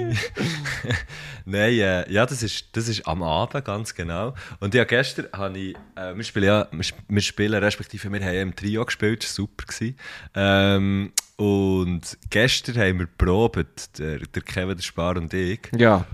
Nein, 1.46 1.74
äh, 1.80 2.12
ja, 2.12 2.26
das 2.26 2.44
ist, 2.44 2.66
das 2.74 2.88
ist 2.88 3.08
am 3.08 3.24
Abend, 3.24 3.64
ganz 3.66 3.94
genau. 3.96 4.34
Und 4.60 4.74
ja, 4.74 4.84
gestern 4.84 5.28
habe 5.34 5.58
ich, 5.58 5.76
äh, 5.96 6.16
wir 6.16 6.24
spielen 6.24 6.46
ja, 6.46 6.68
wir, 6.72 6.82
sp- 6.84 7.04
wir 7.08 7.22
spielen, 7.22 7.64
respektive 7.64 8.12
wir 8.12 8.22
haben 8.24 8.36
im 8.36 8.56
Trio 8.56 8.86
gespielt, 8.86 9.24
das 9.24 9.32
war 9.32 9.36
super. 9.46 9.66
Gewesen. 9.66 9.98
Ähm, 10.36 11.12
und 11.38 12.18
gestern 12.30 12.78
haben 12.78 13.00
wir 13.00 13.08
probiert, 13.08 13.98
der, 14.00 14.20
der 14.20 14.42
Kevin, 14.42 14.76
der 14.76 14.84
Spar 14.84 15.18
und 15.18 15.34
ich. 15.34 15.60
Ja. 15.78 16.06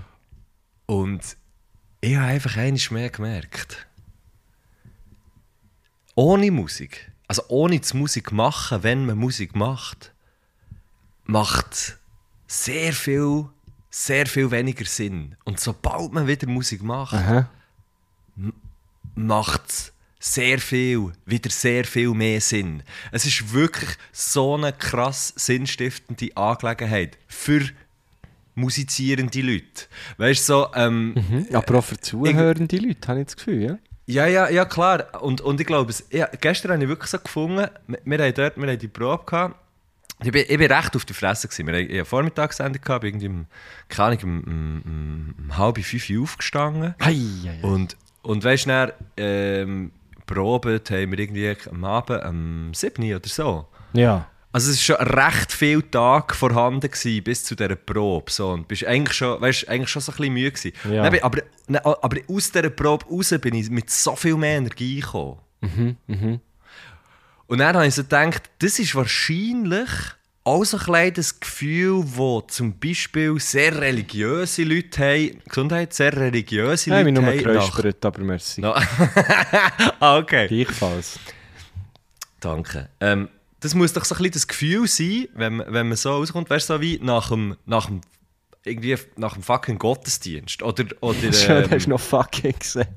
Und 0.86 1.36
ich 2.00 2.16
habe 2.16 2.26
einfach 2.26 2.56
eines 2.58 2.90
mehr 2.90 3.08
gemerkt. 3.08 3.86
Ohne 6.14 6.50
Musik, 6.50 7.10
also 7.34 7.48
ohne 7.48 7.80
das 7.80 7.94
Musik 7.94 8.30
machen, 8.30 8.84
wenn 8.84 9.06
man 9.06 9.18
Musik 9.18 9.56
macht, 9.56 10.12
macht 11.24 11.98
sehr 12.46 12.92
viel, 12.92 13.46
sehr 13.90 14.26
viel 14.26 14.52
weniger 14.52 14.84
Sinn. 14.84 15.34
Und 15.44 15.58
sobald 15.58 16.12
man 16.12 16.28
wieder 16.28 16.46
Musik 16.46 16.84
macht, 16.84 17.14
macht 19.16 19.68
es 19.68 19.92
sehr 20.20 20.60
viel, 20.60 21.12
wieder 21.26 21.50
sehr 21.50 21.84
viel 21.84 22.10
mehr 22.10 22.40
Sinn. 22.40 22.84
Es 23.10 23.26
ist 23.26 23.52
wirklich 23.52 23.90
so 24.12 24.54
eine 24.54 24.72
krass 24.72 25.32
sinnstiftende 25.34 26.36
Angelegenheit 26.36 27.18
für 27.26 27.62
musizierende 28.54 29.40
Leute. 29.40 29.88
Weißt 30.18 30.48
du, 30.48 30.52
so, 30.52 30.68
ähm, 30.76 31.14
Aber 31.52 31.78
auch 31.78 31.84
für 31.84 31.98
zuhörende 31.98 32.76
Leute, 32.76 33.08
habe 33.08 33.20
ich 33.20 33.26
das 33.26 33.36
Gefühl, 33.36 33.60
ja? 33.60 33.78
Ja, 34.06 34.26
ja, 34.26 34.48
ja, 34.50 34.64
klar. 34.64 35.22
Und, 35.22 35.40
und 35.40 35.60
ich 35.60 35.66
glaube, 35.66 35.90
es- 35.90 36.06
ja, 36.10 36.28
gestern 36.40 36.72
habe 36.72 36.82
ich 36.82 36.88
wirklich 36.88 37.10
so 37.10 37.18
gefunden, 37.18 37.66
wir, 37.86 37.98
wir 38.04 38.18
haben 38.18 38.34
dort 38.34 38.56
wir 38.56 38.66
haben 38.68 38.78
die 38.78 38.88
Probe 38.88 39.24
gehabt. 39.24 39.56
Ich 40.22 40.30
bin, 40.30 40.44
ich 40.48 40.58
bin 40.58 40.70
recht 40.72 40.94
auf 40.94 41.04
der 41.04 41.14
Fresse. 41.16 41.48
Gewesen. 41.48 41.66
Wir 41.66 41.74
haben 41.74 41.90
eine 41.90 42.04
Vormittagssendung 42.04 42.80
gehabt, 42.82 43.00
bin 43.02 43.08
irgendwie 43.14 43.28
um, 43.28 43.46
keine 43.88 44.18
Ahnung, 44.18 44.42
um, 44.44 44.82
um, 44.86 45.34
um, 45.48 45.58
halb 45.58 45.78
fünf 45.84 46.08
Uhr 46.10 46.22
aufgestanden. 46.22 46.94
Hei, 47.02 47.14
hei, 47.14 47.58
hei. 47.62 47.66
Und, 47.66 47.96
und 48.22 48.44
weißt 48.44 48.66
du, 48.66 48.94
ähm, 49.16 49.90
probiert 50.26 50.90
haben 50.90 51.10
wir 51.10 51.18
irgendwie 51.18 51.56
am 51.70 51.84
Abend 51.84 52.24
um 52.24 52.74
7 52.74 53.02
Uhr 53.10 53.16
oder 53.16 53.28
so. 53.28 53.66
Ja. 53.92 54.28
Also 54.54 54.70
es 54.70 54.88
war 54.88 54.96
schon 54.98 55.06
recht 55.08 55.50
viel 55.52 55.82
Tag 55.82 56.34
vorhanden 56.36 56.88
gewesen, 56.88 57.24
bis 57.24 57.42
zu 57.42 57.56
dieser 57.56 57.74
Probe. 57.74 58.30
So. 58.30 58.50
Und 58.50 58.68
bist 58.68 58.84
eigentlich 58.86 59.16
schon, 59.16 59.40
weißt, 59.40 59.68
eigentlich 59.68 59.88
schon 59.90 60.00
so 60.02 60.12
ein 60.12 60.16
bisschen 60.16 60.32
müde 60.34 60.52
gewesen. 60.52 60.72
Ja. 60.92 61.02
Dann 61.10 61.18
aber, 61.22 61.42
dann- 61.66 61.76
aber 61.84 62.16
aus 62.28 62.52
dieser 62.52 62.70
Probe 62.70 63.04
raus 63.06 63.34
bin 63.40 63.54
ich 63.54 63.68
mit 63.68 63.90
so 63.90 64.14
viel 64.14 64.36
mehr 64.36 64.58
Energie 64.58 65.00
gekommen. 65.00 65.38
Und 67.46 67.58
dann 67.58 67.74
habe 67.76 67.86
ich 67.86 67.94
so 67.94 68.02
gedacht, 68.02 68.48
das 68.60 68.78
ist 68.78 68.94
wahrscheinlich 68.94 69.88
auch 70.44 70.62
so 70.64 70.78
ein 70.92 71.14
das 71.14 71.40
Gefühl, 71.40 72.04
das 72.04 72.54
zum 72.54 72.78
Beispiel 72.78 73.40
sehr 73.40 73.80
religiöse 73.80 74.62
Leute 74.62 75.02
haben. 75.02 75.42
Gesundheit, 75.48 75.94
sehr 75.94 76.14
religiöse 76.16 76.90
Ich 76.90 76.96
habe 76.96 77.10
Leute 77.10 77.20
mich 77.22 77.42
nur 77.44 77.50
haben. 77.50 77.54
geräuspert, 77.54 78.04
aber 78.04 78.20
merci. 78.22 78.60
No. 78.60 78.74
ah, 80.00 80.18
okay. 80.18 80.46
Gleichfalls. 80.46 81.18
Danke. 82.40 82.90
Ähm, 83.00 83.28
das 83.64 83.74
muss 83.74 83.92
doch 83.92 84.04
so 84.04 84.14
ein 84.14 84.18
bisschen 84.18 84.32
das 84.34 84.46
Gefühl 84.46 84.86
sein, 84.86 85.26
wenn, 85.34 85.56
man- 85.56 85.72
wenn 85.72 85.88
man 85.88 85.96
so 85.96 86.12
rauskommt, 86.12 86.48
weißt 86.50 86.70
du, 86.70 86.74
so 86.74 86.80
wie 86.80 87.00
nach 87.02 87.28
dem, 87.30 87.56
nach 87.66 87.86
dem, 87.86 88.00
irgendwie 88.64 88.96
nach 89.16 89.32
dem 89.34 89.42
fucking 89.42 89.78
Gottesdienst. 89.78 90.62
Oder, 90.62 90.84
oder 91.00 91.32
Schön, 91.32 91.64
ähm, 91.64 91.70
hast 91.70 91.86
du 91.86 91.90
noch 91.90 92.00
fucking 92.00 92.54
gesagt. 92.58 92.88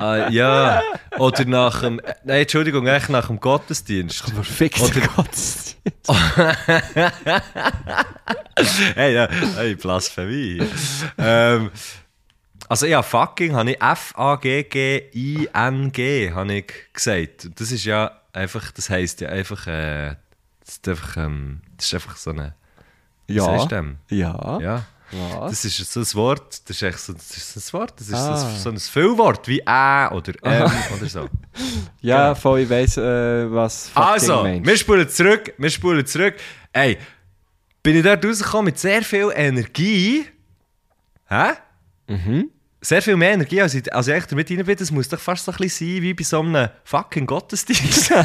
äh, 0.00 0.32
ja, 0.32 0.82
oder 1.18 1.44
nach 1.44 1.80
dem, 1.82 2.00
äh, 2.00 2.14
nein, 2.24 2.42
Entschuldigung, 2.42 2.88
eigentlich 2.88 3.08
nach 3.10 3.26
dem 3.28 3.38
Gottesdienst. 3.40 4.24
Fix 4.42 4.80
Oder- 4.80 5.00
Gottesdienst. 5.08 5.76
hey, 8.94 9.14
ja, 9.14 9.28
hey, 9.56 9.74
Blasphemie. 9.74 10.62
ähm, 11.18 11.70
also 12.68 12.86
ja, 12.86 13.02
fucking 13.02 13.54
habe 13.54 13.72
ich 13.72 13.80
F-A-G-G-I-N-G 13.82 15.10
habe 16.32 16.54
ich 16.54 16.72
gesagt. 16.92 17.46
Und 17.46 17.60
Das 17.60 17.72
ist 17.72 17.84
ja 17.84 18.21
einfach, 18.32 18.70
das 18.72 18.90
heisst 18.90 19.20
ja 19.20 19.28
einfach, 19.28 19.66
äh, 19.66 20.16
das 20.64 20.74
ist 20.76 20.88
einfach, 20.88 21.16
ähm, 21.16 21.60
das 21.76 21.86
ist 21.86 21.94
einfach 21.94 22.16
so 22.16 22.30
eine, 22.30 22.54
Ja. 23.28 23.56
du 23.58 23.66
dem? 23.66 23.96
Ja. 24.08 24.58
Ja. 24.60 24.84
Was? 25.14 25.50
Das 25.50 25.64
ist 25.66 25.92
so 25.92 26.00
ein 26.00 26.14
Wort, 26.14 26.62
das 26.68 26.76
ist 26.76 26.82
echt 26.82 26.98
so, 26.98 27.12
das 27.12 27.36
ist 27.36 27.56
ein 27.56 27.72
Wort, 27.78 28.00
das 28.00 28.08
ist 28.08 28.14
Ah. 28.14 28.34
so, 28.36 28.46
ein, 28.46 28.56
so 28.58 28.70
ein 28.70 28.78
Füllwort 28.78 29.46
wie 29.46 29.60
Ä 29.60 30.08
oder 30.10 30.32
M 30.42 30.70
oder 30.96 31.06
so. 31.06 31.28
Ja, 32.00 32.34
voll, 32.34 32.60
ich 32.60 32.70
weiss, 32.70 32.96
äh, 32.96 33.52
was 33.52 33.90
Also, 33.94 34.42
meinst. 34.42 34.66
wir 34.66 34.76
spulen 34.78 35.08
zurück, 35.10 35.52
wir 35.58 35.68
spulen 35.70 36.06
zurück. 36.06 36.36
Ey, 36.72 36.96
bin 37.82 37.96
ich 37.96 38.02
dort 38.02 38.24
rausgekommen 38.24 38.64
mit 38.66 38.78
sehr 38.78 39.02
viel 39.02 39.30
Energie. 39.34 40.24
Hä? 41.28 41.52
Mhm. 42.08 42.50
Sehr 42.84 43.00
viel 43.00 43.16
mehr 43.16 43.30
Energie, 43.32 43.62
als 43.62 43.74
ich, 43.74 43.94
als 43.94 44.08
ich 44.08 44.24
damit 44.26 44.50
rein 44.50 44.64
bin. 44.64 44.76
Das 44.76 44.90
muss 44.90 45.08
doch 45.08 45.20
fast 45.20 45.44
so 45.44 45.52
ein 45.52 45.56
bisschen 45.58 45.88
sein 45.94 46.02
wie 46.02 46.14
bei 46.14 46.24
so 46.24 46.40
einem 46.40 46.68
fucking 46.82 47.26
Gottesdienst. 47.26 48.10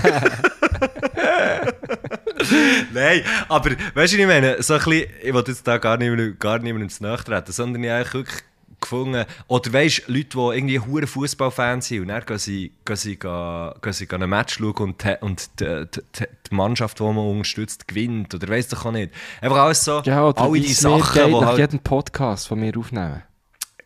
Nein, 2.94 3.22
aber 3.50 3.72
weißt 3.72 3.78
du, 3.94 3.96
was 3.96 4.14
ich 4.14 4.26
meine? 4.26 4.62
So 4.64 4.74
ein 4.74 4.80
bisschen, 4.84 5.10
ich 5.22 5.34
wollte 5.34 5.52
jetzt 5.52 5.68
da 5.68 5.78
gar 5.78 5.98
niemandem 5.98 6.38
gar 6.40 6.60
niemandem 6.60 6.90
zu 6.90 7.04
nahe 7.04 7.18
treten, 7.18 7.52
sondern 7.52 7.84
ich 7.84 7.90
habe 7.90 8.00
eigentlich 8.00 8.14
wirklich 8.14 8.44
gefunden, 8.80 9.26
oder 9.48 9.74
weißt 9.74 10.04
du, 10.08 10.12
Leute, 10.14 10.30
die 10.30 10.58
irgendwie 10.58 10.80
hure 10.80 11.08
Fußballfans 11.08 11.88
sind 11.88 12.02
und 12.02 12.08
dann 12.10 12.24
gehen 12.26 12.38
sie, 12.38 12.72
gehen 12.86 12.96
sie, 12.96 13.16
gehen, 13.18 13.72
gehen 13.82 13.94
sie 13.94 14.08
ein 14.10 14.30
Match 14.30 14.58
schauen 14.58 14.74
und, 14.76 15.04
die- 15.04 15.16
und 15.22 15.60
die, 15.60 15.86
die, 16.20 16.26
die 16.50 16.56
Mannschaft, 16.56 17.00
die 17.00 17.04
man 17.04 17.18
unterstützt, 17.18 17.88
gewinnt, 17.88 18.34
oder 18.36 18.48
weiss 18.50 18.68
doch 18.70 18.86
auch 18.86 18.92
nicht. 18.92 19.12
Einfach 19.42 19.58
alles 19.58 19.84
so, 19.84 20.02
ja, 20.06 20.24
alle 20.28 20.54
wie 20.54 20.62
die 20.62 20.68
mir 20.70 20.74
Sachen, 20.76 21.28
die 21.30 21.36
halt, 21.36 21.58
jedem 21.58 21.80
Podcast, 21.80 22.52
den 22.52 22.62
wir 22.62 22.78
aufnehmen. 22.78 23.24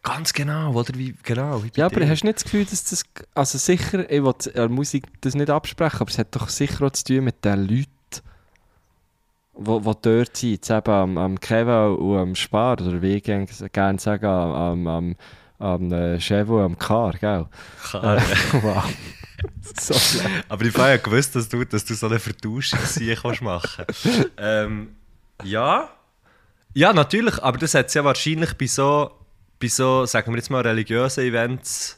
Ganz 0.04 0.34
genau, 0.34 0.74
oder 0.74 0.94
wie, 0.96 1.16
genau. 1.24 1.64
Wie 1.64 1.72
Ja, 1.76 1.86
aber 1.86 2.02
dir. 2.02 2.10
hast 2.10 2.22
du 2.22 2.28
nicht 2.28 2.38
das 2.38 2.44
Gefühl, 2.44 2.66
dass 2.66 2.84
das... 2.84 3.04
Also 3.36 3.58
sicher, 3.58 4.10
ich 4.10 4.24
will 4.24 4.34
der 4.54 4.70
Musik 4.70 5.06
das 5.22 5.36
nicht 5.36 5.50
absprechen, 5.50 6.02
aber 6.02 6.10
es 6.10 6.18
hat 6.18 6.36
doch 6.36 6.50
sicher 6.50 6.86
auch 6.86 6.92
zu 6.92 7.04
tun 7.04 7.24
mit 7.24 7.44
den 7.46 7.68
Leuten, 7.68 7.88
die, 9.58 9.80
die 9.80 9.96
dort 10.02 10.38
sind. 10.38 10.52
Jetzt 10.52 10.70
eben 10.70 10.92
am, 10.92 11.18
am 11.18 11.40
Kevin 11.40 11.96
und 11.98 12.18
am 12.18 12.36
Spar, 12.36 12.74
oder 12.82 13.02
wie 13.02 13.16
ich 13.16 13.24
gerne 13.24 14.00
sagen, 14.00 14.26
am, 14.26 14.88
am, 14.88 14.88
am, 14.88 15.16
am 15.60 15.92
äh, 15.92 16.18
Chevo 16.20 16.58
und 16.58 16.64
am 16.64 16.78
Car, 16.78 17.14
gell? 17.14 17.46
Klar. 17.84 18.22
wow. 18.62 18.84
so. 19.80 20.20
Aber 20.50 20.66
ich 20.66 20.76
habe 20.76 20.90
ja 20.90 20.98
gewusst, 20.98 21.36
dass 21.36 21.50
du, 21.50 21.64
dass 21.66 21.86
du 21.86 21.94
so 21.94 22.08
eine 22.08 22.20
Vertauschung 22.20 22.80
kannst 23.22 23.42
machen 23.42 23.86
ähm, 24.38 24.96
Ja. 25.44 25.90
Ja, 26.74 26.94
natürlich, 26.94 27.42
aber 27.44 27.58
das 27.58 27.74
hat 27.74 27.88
es 27.88 27.94
ja 27.94 28.04
wahrscheinlich 28.04 28.54
bei 28.58 28.66
so, 28.66 29.12
bei 29.62 29.68
so, 29.68 30.06
sagen 30.06 30.32
wir 30.34 30.38
jetzt 30.38 30.50
mal, 30.50 30.62
religiösen 30.62 31.24
Events. 31.24 31.98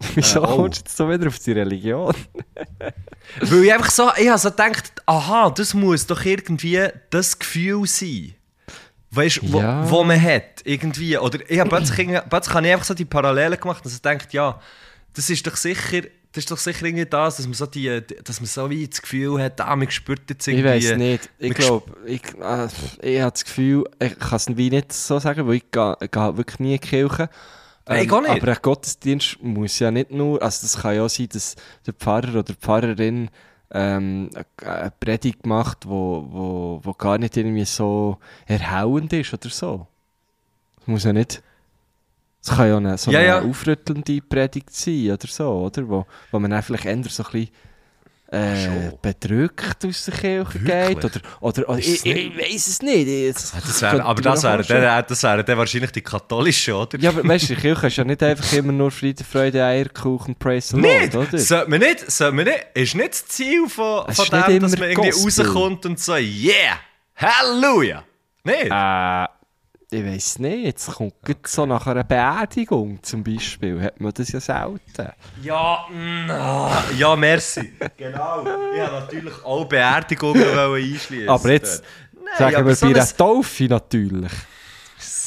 Wieso 0.14 0.40
Äh, 0.42 0.46
oh. 0.46 0.56
kommst 0.56 0.78
du 0.80 0.84
jetzt 0.84 0.96
so 0.96 1.08
wieder 1.08 1.26
auf 1.28 1.38
die 1.38 1.52
Religion? 1.52 2.14
Weil 3.40 3.64
ich 3.64 3.72
einfach 3.72 3.90
so, 3.90 4.10
ich 4.16 4.28
habe 4.28 4.38
so 4.38 4.50
gedacht, 4.50 4.92
aha, 5.06 5.50
das 5.50 5.74
muss 5.74 6.06
doch 6.06 6.24
irgendwie 6.24 6.88
das 7.10 7.38
Gefühl 7.38 7.86
sein. 7.86 8.34
Weißt 9.12 9.38
du, 9.42 9.52
wo, 9.52 9.60
Ja. 9.60 9.88
wo 9.90 10.02
man 10.04 10.20
hat, 10.20 10.62
irgendwie. 10.64 11.16
Oder 11.18 11.38
ich 11.50 11.58
habe 11.58 11.68
plötzlich, 11.68 12.08
plötzlich 12.28 12.54
habe 12.54 12.66
ich 12.66 12.72
einfach 12.72 12.86
so 12.86 12.94
die 12.94 13.04
Parallelen 13.04 13.58
gemacht, 13.60 13.84
dass 13.84 13.94
ich 13.94 14.02
denkt, 14.02 14.32
ja, 14.32 14.60
das 15.14 15.28
ist 15.30 15.46
doch 15.46 15.56
sicher. 15.56 16.02
Das 16.32 16.44
ist 16.44 16.50
doch 16.50 16.58
sicher 16.58 16.86
irgendwie 16.86 17.06
das, 17.06 17.38
dass 17.38 17.46
man 17.46 17.54
so, 17.54 17.66
die, 17.66 18.02
dass 18.22 18.40
man 18.40 18.46
so 18.46 18.70
wie 18.70 18.86
das 18.86 19.02
Gefühl 19.02 19.42
hat, 19.42 19.60
ah, 19.60 19.74
man 19.74 19.90
spürt 19.90 20.30
jetzt 20.30 20.46
Ich 20.46 20.58
irgendwie... 20.58 20.88
weiß 20.88 20.96
nicht. 20.96 21.28
Ich 21.38 21.54
glaube, 21.54 21.92
ich, 22.06 22.22
äh, 22.40 22.68
ich 23.02 23.20
habe 23.20 23.32
das 23.32 23.44
Gefühl, 23.44 23.84
ich 23.98 24.16
kann 24.16 24.36
es 24.36 24.56
wie 24.56 24.70
nicht 24.70 24.92
so 24.92 25.18
sagen, 25.18 25.48
weil 25.48 25.54
ich 25.54 25.70
gehe, 25.72 25.96
ich 26.00 26.10
gehe 26.10 26.36
wirklich 26.36 26.60
nie 26.60 26.74
in 26.74 26.80
die 26.80 26.86
Kirche. 26.86 27.22
Ähm, 27.22 27.28
Nein, 27.96 28.04
ich 28.04 28.10
nicht. 28.10 28.42
Aber 28.42 28.52
ein 28.52 28.58
Gottesdienst 28.62 29.42
muss 29.42 29.80
ja 29.80 29.90
nicht 29.90 30.12
nur, 30.12 30.40
also 30.40 30.62
das 30.62 30.80
kann 30.80 30.94
ja 30.94 31.04
auch 31.04 31.08
sein, 31.08 31.28
dass 31.32 31.56
der 31.84 31.94
Pfarrer 31.94 32.30
oder 32.30 32.42
die 32.44 32.54
Pfarrerin 32.54 33.28
ähm, 33.72 34.30
eine 34.64 34.92
Predigt 35.00 35.46
macht, 35.46 35.88
wo, 35.88 36.28
wo, 36.30 36.80
wo 36.84 36.92
gar 36.94 37.18
nicht 37.18 37.36
irgendwie 37.36 37.64
so 37.64 38.18
erhauend 38.46 39.12
ist 39.12 39.34
oder 39.34 39.48
so. 39.48 39.88
Das 40.78 40.86
muss 40.86 41.02
ja 41.02 41.12
nicht... 41.12 41.42
Es 42.42 42.48
kann 42.56 42.68
ja 42.68 42.76
eine, 42.78 42.96
so 42.98 43.10
Ja, 43.10 43.18
eine 43.18 43.28
ja. 43.28 43.42
aufrüttelnde 43.42 44.20
Predigt 44.22 44.74
sein 44.74 45.10
oder 45.10 45.26
so, 45.28 45.48
oder? 45.48 45.86
Wo, 45.88 46.06
wo 46.30 46.38
man 46.38 46.50
dann 46.50 46.62
vielleicht 46.62 46.86
eher 46.86 46.96
so 47.08 47.22
ein 47.24 47.30
bisschen 47.32 47.50
äh, 48.32 48.92
bedrückt 49.02 49.84
aus 49.84 50.04
der 50.04 50.14
Kirche 50.14 50.58
geht. 50.60 51.04
Oder, 51.04 51.20
oder, 51.40 51.68
oder 51.68 51.78
ich, 51.78 52.06
ich 52.06 52.38
weiß 52.38 52.66
es 52.68 52.80
nicht. 52.80 53.08
Jetzt, 53.08 53.52
Das 53.54 53.82
wär, 53.82 53.90
könnte 53.90 54.04
aber 54.04 54.20
ich 54.20 54.24
mir 54.24 54.30
das 54.30 54.42
wären 54.44 54.82
dann, 54.82 55.04
das 55.08 55.22
wären 55.24 55.44
dann 55.44 55.58
wahrscheinlich 55.58 55.90
die 55.90 56.00
katholischen, 56.00 56.74
oder? 56.74 56.96
Ja, 57.00 57.10
aber 57.10 57.26
weißt 57.26 57.50
du, 57.50 57.54
die 57.56 57.60
Kirche 57.60 57.88
ist 57.88 57.96
ja 57.96 58.04
nicht 58.04 58.22
einfach 58.22 58.52
immer 58.52 58.72
nur 58.72 58.90
Friede, 58.92 59.24
Freude, 59.24 59.64
Eierkuchen, 59.64 60.36
Praise 60.36 60.76
the 60.76 60.80
Lord, 60.80 61.14
oder? 61.16 61.38
Sollte 61.38 61.68
man 61.70 61.80
nicht, 61.80 62.08
sollte 62.10 62.36
man 62.36 62.44
nicht, 62.44 62.66
ist 62.74 62.94
nicht 62.94 63.10
das 63.10 63.26
Ziel 63.26 63.68
von, 63.68 64.04
Es 64.08 64.16
von 64.16 64.42
dem, 64.48 64.62
dass 64.62 64.78
man 64.78 64.90
irgendwie 64.90 65.10
Gospel. 65.10 65.46
rauskommt 65.46 65.86
und 65.86 65.98
so, 65.98 66.14
yeah, 66.14 66.78
Halleluja! 67.16 68.04
Nicht? 68.44 68.70
Äh, 68.70 69.26
ich 69.92 70.04
weiß 70.04 70.38
nicht, 70.38 70.64
jetzt 70.66 70.86
kommt 70.92 71.14
okay. 71.22 71.34
so 71.46 71.66
nach 71.66 71.86
einer 71.86 72.04
Beerdigung 72.04 73.02
zum 73.02 73.24
Beispiel, 73.24 73.80
hat 73.82 74.00
man 74.00 74.12
das 74.12 74.30
ja 74.30 74.40
selten. 74.40 75.08
Ja, 75.42 75.86
mm, 75.90 76.30
ah, 76.30 76.84
ja, 76.96 77.16
merci. 77.16 77.72
Genau. 77.96 78.40
Ich 78.40 78.46
wollte 78.46 78.92
natürlich 78.92 79.44
auch 79.44 79.64
Beerdigungen 79.64 80.58
einschließen. 80.58 81.28
Aber 81.28 81.50
jetzt 81.50 81.82
Nein, 82.12 82.24
sagen 82.38 82.56
aber 82.56 82.66
wir 82.68 82.74
so 82.76 82.86
bei 82.86 82.92
einer 82.94 83.02
ein- 83.08 83.16
Taufe 83.16 83.64
natürlich. 83.64 84.32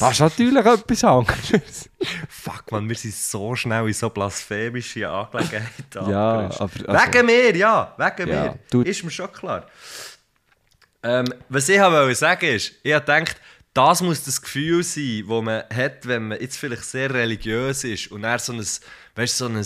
Das 0.00 0.12
ist 0.12 0.20
natürlich 0.20 0.64
etwas 0.64 1.04
anderes. 1.04 1.90
Fuck, 2.28 2.70
man, 2.72 2.88
wir 2.88 2.96
sind 2.96 3.14
so 3.14 3.54
schnell 3.56 3.86
in 3.86 3.92
so 3.92 4.08
blasphemische 4.10 5.08
Angelegenheiten 5.08 5.70
Ja, 6.10 6.32
aber- 6.48 6.60
also- 6.60 6.70
wegen 7.12 7.26
mir, 7.26 7.56
ja, 7.56 7.94
wegen 7.96 8.28
Ja, 8.30 8.54
mir. 8.72 8.86
Ist 8.86 9.04
mir 9.04 9.10
schon 9.10 9.32
klar. 9.32 9.66
Ähm, 11.02 11.26
was 11.50 11.68
ich 11.68 11.78
wollte 11.80 12.14
sagen 12.14 12.46
ist, 12.46 12.72
ich 12.82 12.92
habe 12.94 13.04
gedacht, 13.04 13.36
das 13.74 14.00
muss 14.02 14.22
das 14.22 14.40
Gefühl 14.40 14.82
sein, 14.82 15.24
das 15.26 15.42
man 15.42 15.62
hat, 15.74 16.06
wenn 16.06 16.28
man 16.28 16.40
jetzt 16.40 16.56
vielleicht 16.56 16.84
sehr 16.84 17.12
religiös 17.12 17.84
ist 17.84 18.10
und 18.10 18.24
er 18.24 18.38
so 18.38 18.52
ein, 18.52 18.64
weißt, 19.16 19.36
so 19.38 19.46
ein, 19.46 19.56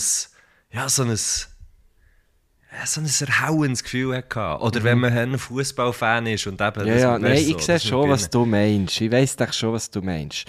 ja, 0.70 0.88
so 0.88 1.02
ein, 1.02 1.10
ja, 1.10 2.86
so 2.86 3.00
ein 3.00 3.06
erhauendes 3.28 3.82
Gefühl 3.84 4.16
hatte. 4.16 4.62
Oder 4.62 4.82
wenn 4.82 4.98
man 4.98 5.12
ein 5.16 5.38
Fußballfan 5.38 6.26
ist 6.26 6.46
und 6.46 6.60
eben... 6.60 6.82
Mhm. 6.82 6.86
Ja, 6.88 6.94
das- 6.94 7.02
ja, 7.02 7.12
weißt 7.12 7.22
nein, 7.22 7.36
so, 7.44 7.56
ich 7.58 7.64
sehe 7.64 7.80
schon, 7.80 8.08
was 8.10 8.30
du 8.30 8.44
meinst. 8.44 9.00
Ich 9.00 9.10
weiss 9.12 9.36
doch 9.36 9.52
schon, 9.52 9.72
was 9.72 9.90
du 9.90 10.00
meinst. 10.02 10.44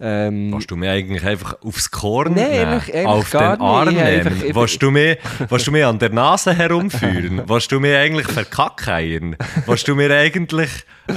Ähm, 0.00 0.52
Willst 0.52 0.70
du 0.70 0.76
mich 0.76 0.88
eigentlich 0.88 1.24
einfach 1.26 1.60
aufs 1.62 1.90
Korn 1.90 2.32
Nein, 2.34 2.50
nehmen? 2.50 2.72
eigentlich- 2.72 2.94
eigentlich 2.94 3.06
auf 3.06 3.30
den 3.30 3.40
Arm 3.40 3.88
nicht. 3.88 3.96
Ich 3.98 4.04
nehmen? 4.04 4.26
einfach- 4.28 4.54
Willst 4.60 4.82
du, 4.82 4.94
willst 4.94 5.66
du 5.66 5.86
an 5.88 5.98
der 5.98 6.10
Nase 6.10 6.54
herumführen? 6.54 7.42
willst 7.48 7.72
du 7.72 7.80
mich 7.80 7.96
eigentlich 7.96 8.28
verkackeiern? 8.28 9.36
willst 9.66 9.88
du 9.88 9.96
mir 9.96 10.10
eigentlich... 10.16 10.70
Äh, 11.08 11.14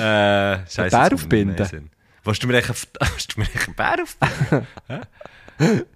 Scheiße, 0.67 0.89
Bär 0.89 1.13
aufbinden? 1.13 1.55
mir. 1.71 1.81
Willst 2.23 2.41
du 2.43 2.47
mir 2.47 2.55
eigentlich, 2.57 2.87
willst 2.99 3.35
du 3.35 3.39
mir 3.39 3.45
eigentlich 3.45 3.67
einen 3.67 3.75
Bär 3.75 3.95
aufbinden? 4.01 4.67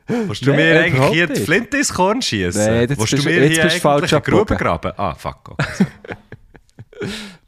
Willst 0.08 0.46
du 0.46 0.52
Nein, 0.52 0.60
mir 0.60 0.80
eigentlich 0.84 1.06
hier 1.12 1.26
die. 1.28 1.42
Flinte 1.42 1.78
ins 1.78 1.92
Korn 1.92 2.22
schießen? 2.22 2.66
Nein, 2.66 2.90
willst 2.90 3.14
du 3.14 3.24
mir 3.24 3.48
jetzt 3.48 3.54
hier 3.82 3.92
eigentlich 3.94 4.14
eine 4.14 4.22
Grube 4.22 4.56
graben? 4.58 4.92
Ah, 4.96 5.16
fuck. 5.16 5.50
Okay. 5.58 5.86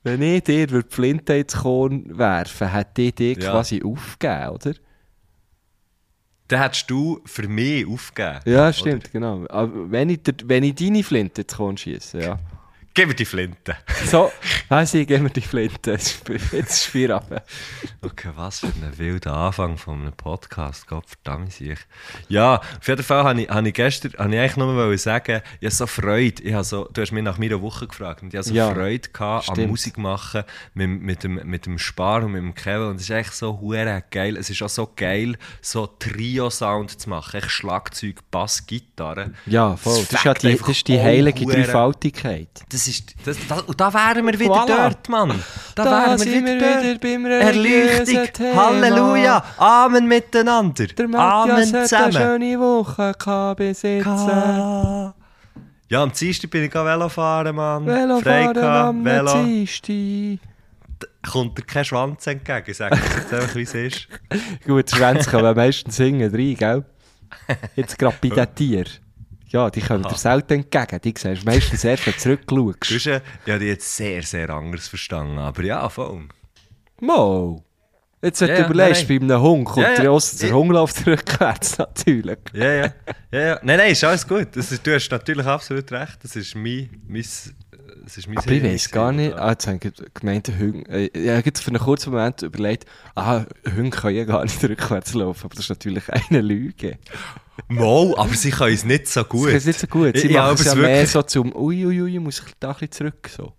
wenn 0.03 0.21
ich 0.23 0.43
dir 0.43 0.69
würde 0.71 0.87
die 0.89 0.95
Flinte 0.95 1.33
ins 1.35 1.55
Korn 1.55 2.17
werfen, 2.17 2.71
hätte 2.71 3.01
ich 3.03 3.13
dich 3.15 3.37
Ja. 3.37 3.51
quasi 3.51 3.83
aufgegeben, 3.83 4.49
oder? 4.49 4.71
Dann 6.47 6.61
hättest 6.61 6.89
du 6.89 7.19
für 7.25 7.47
mich 7.47 7.85
aufgegeben. 7.87 8.39
Ja, 8.45 8.63
oder? 8.63 8.73
stimmt, 8.73 9.11
genau. 9.11 9.45
Aber 9.49 9.91
wenn 9.91 10.09
ich, 10.09 10.21
wenn 10.45 10.63
ich 10.63 10.75
deine 10.75 11.03
Flinte 11.03 11.43
Korn 11.43 11.77
schiesse, 11.77 12.21
ja. 12.21 12.39
Gib 12.97 13.09
mir 13.09 13.13
die 13.13 13.25
Flinte. 13.25 13.77
So, 14.07 14.31
also 14.69 14.97
ich 14.99 15.07
gebe 15.07 15.21
mir 15.23 15.29
die 15.29 15.41
Flinte. 15.41 15.91
Jetzt 15.91 16.27
ist- 16.51 16.85
vier 16.85 17.15
ab. 17.15 17.43
Okay, 18.01 18.29
was 18.35 18.59
für 18.61 18.67
ein 18.67 18.97
wilder 18.97 19.33
Anfang 19.33 19.75
von 19.77 20.01
einem 20.01 20.13
Podcast. 20.13 20.87
Gott 20.87 21.03
verdammt 21.07 21.51
sich. 21.51 21.77
Ja, 22.29 22.55
auf 22.79 22.87
jeden 22.87 23.03
Fall 23.03 23.23
habe 23.25 23.41
ich, 23.41 23.49
habe 23.49 23.67
ich 23.67 23.73
gestern 23.73 24.13
habe 24.17 24.33
ich 24.33 24.39
eigentlich 24.39 24.55
nur 24.55 24.75
wollen 24.75 24.97
sagen, 24.97 25.41
ich 25.59 25.65
habe 25.65 25.75
so 25.75 25.87
Freude. 25.87 26.41
Ich 26.41 26.53
habe 26.53 26.63
so, 26.63 26.87
du 26.93 27.01
hast 27.01 27.11
mich 27.11 27.23
nach 27.23 27.37
meiner 27.37 27.61
Woche 27.61 27.85
gefragt 27.87 28.21
und 28.23 28.29
ich 28.29 28.37
habe 28.37 28.43
so 28.47 28.53
Ja, 28.53 28.73
Freude 28.73 29.09
gehabt, 29.09 29.49
an 29.49 29.55
stimmt. 29.55 29.71
Musik 29.71 29.97
machen 29.97 30.43
mit, 30.73 30.89
mit, 31.01 31.23
dem, 31.23 31.35
mit 31.43 31.65
dem 31.65 31.77
Spar 31.79 32.23
und 32.23 32.31
mit 32.31 32.41
dem 32.41 32.55
Kevin. 32.55 32.87
Und 32.89 32.95
es 32.95 33.01
ist 33.03 33.09
echt 33.09 33.33
so 33.33 33.59
hure 33.59 34.03
geil. 34.09 34.37
Es 34.37 34.49
ist 34.49 34.61
auch 34.63 34.69
so 34.69 34.89
geil, 34.95 35.37
so 35.61 35.85
Trio-Sound 35.87 36.99
zu 37.01 37.09
machen. 37.09 37.37
Echt 37.37 37.51
Schlagzeug, 37.51 38.21
Bass, 38.31 38.65
Gitarre. 38.65 39.33
Ja, 39.45 39.75
voll. 39.75 40.05
Das 40.09 40.13
ist, 40.19 40.23
ja 40.23 40.33
die, 40.33 40.55
das 40.57 40.69
ist 40.69 40.87
die 40.87 40.99
heilige 40.99 41.45
Dreifaltigkeit. 41.45 42.49
Das 42.69 42.86
ist, 42.87 43.13
das, 43.25 43.37
das, 43.47 43.61
und 43.63 43.79
da 43.79 43.93
wären 43.93 44.25
wir 44.25 44.39
wieder 44.39 44.53
Voilà. 44.53 44.67
dort, 44.89 45.09
Mann. 45.09 45.43
Da, 45.75 45.85
wären 45.85 46.19
wir 46.19 46.55
wieder, 46.59 46.81
dort. 46.83 47.01
beim 47.01 47.25
Erleuchtung, 47.25 48.33
Thema. 48.33 48.65
Halleluja, 48.67 49.43
Amen 49.57 50.07
miteinander, 50.07 50.87
Der 50.87 51.07
Matthias 51.07 51.51
Amen 51.51 51.67
hat 51.67 51.73
eine 51.75 51.83
zusammen. 51.83 52.11
schöne 52.13 52.59
Woche 52.59 53.13
gehabt 53.17 53.57
bis 53.57 53.81
jetzt. 53.81 54.03
Ka- 54.03 55.13
Ja, 55.89 56.03
am 56.03 56.11
Dienstag 56.11 56.49
bin 56.51 56.63
ich 56.63 56.69
gegangen 56.69 56.87
Velo 56.89 57.09
fahren, 57.09 57.55
Mann. 57.55 57.85
Velofahren 57.85 58.53
gehabt, 58.53 58.87
am 58.89 59.05
Velo. 59.05 59.43
Dienstag. 59.43 60.39
Kommt 61.31 61.57
dir 61.57 61.63
kein 61.63 61.85
Schwanz 61.85 62.25
entgegen, 62.27 62.63
ich 62.71 62.77
sage 62.77 62.95
jetzt 62.95 63.33
einfach, 63.33 63.55
wie 63.55 63.61
es 63.63 63.73
ist. 63.73 64.07
Gut, 64.65 64.89
Schwänze 64.89 65.29
kommen 65.29 65.55
meistens 65.55 65.95
singen 65.97 66.31
rein, 66.33 66.55
gell? 66.55 66.85
Jetzt 67.75 67.97
gerade 67.99 68.15
bei 68.21 68.29
den 68.29 68.47
Tieren. 68.55 68.89
Ja, 69.49 69.69
die 69.69 69.81
kommen 69.81 70.03
dir 70.03 70.15
selten 70.15 70.53
entgegen. 70.53 70.99
Die 71.01 71.13
siehst 71.17 71.45
meistens 71.45 71.83
erst, 71.83 72.05
wenn 72.05 72.13
du 72.13 72.19
zurückschaust. 72.19 73.05
ja, 73.05 73.17
ich 73.45 73.51
habe 73.51 73.59
dich 73.59 73.69
jetzt 73.69 73.95
sehr, 73.95 74.21
sehr 74.23 74.49
anders 74.49 74.87
verstanden, 74.87 75.37
aber 75.37 75.63
ja, 75.63 75.87
voll. 75.89 76.27
Mo! 76.99 77.63
Jetzt, 78.21 78.41
wenn 78.41 78.49
Ja, 78.49 78.55
du 78.55 78.61
ja, 78.61 78.69
überlegst, 78.69 79.07
nein, 79.09 79.19
bei 79.19 79.25
einem 79.35 79.41
Hund 79.41 79.65
kommt 79.65 79.85
Ja, 79.85 79.93
ja. 79.93 80.01
der 80.01 80.11
Osten 80.11 80.39
der 80.39 80.55
Hund 80.55 80.71
läuft 80.71 81.05
rückwärts, 81.05 81.77
natürlich. 81.77 82.39
Ja, 82.51 82.73
ja, 82.73 82.93
ja, 83.31 83.39
ja. 83.39 83.59
Nein, 83.61 83.77
nein, 83.77 83.91
ist 83.91 84.03
alles 84.03 84.27
gut. 84.27 84.47
Das 84.55 84.71
ist, 84.71 84.85
du 84.85 84.93
hast 84.93 85.09
natürlich 85.11 85.45
absolut 85.45 85.91
recht. 85.91 86.17
Das 86.23 86.35
ist 86.35 86.55
mein, 86.55 86.89
mein, 87.07 87.21
das 88.03 88.17
ist 88.17 88.27
mein 88.27 88.39
Aber 88.39 88.51
ich 88.51 88.63
weiß 88.63 88.89
gar 88.89 89.11
nicht, 89.11 89.35
ah, 89.35 89.51
jetzt 89.51 89.67
habe 89.67 89.79
ich 89.81 90.13
gemeint, 90.15 90.49
Hunde, 90.59 90.89
äh, 90.89 91.05
ich 91.13 91.29
habe 91.29 91.59
für 91.61 91.69
einen 91.69 91.79
kurzen 91.79 92.09
Moment 92.11 92.41
überlegt, 92.41 92.85
ah, 93.15 93.45
Hunde 93.75 93.95
können 93.95 94.15
ja 94.17 94.23
gar 94.25 94.43
nicht 94.43 94.61
rückwärts 94.67 95.13
laufen, 95.13 95.45
aber 95.45 95.53
das 95.55 95.65
ist 95.65 95.69
natürlich 95.69 96.03
eine 96.11 96.41
Lüge. 96.41 96.97
Mal, 97.69 98.13
aber 98.17 98.33
sie 98.33 98.51
können 98.51 98.73
es 98.73 98.83
nicht 98.85 99.07
so 99.07 99.23
gut. 99.23 99.47
Das 99.49 99.55
ist 99.55 99.65
nicht 99.67 99.79
so 99.79 99.87
gut. 99.87 100.17
Sie 100.17 100.27
Ich- 100.27 100.33
machen 100.35 100.53
es 100.55 100.65
ja 100.65 100.71
es 100.73 100.77
mehr 100.77 101.07
so 101.07 101.21
zum 101.23 101.55
Uiuiui, 101.55 102.15
ich 102.15 102.19
muss 102.19 102.39
ich 102.45 102.53
da 102.59 102.69
ein 102.69 102.73
bisschen 102.75 102.91
zurück. 102.91 103.29
So. 103.35 103.53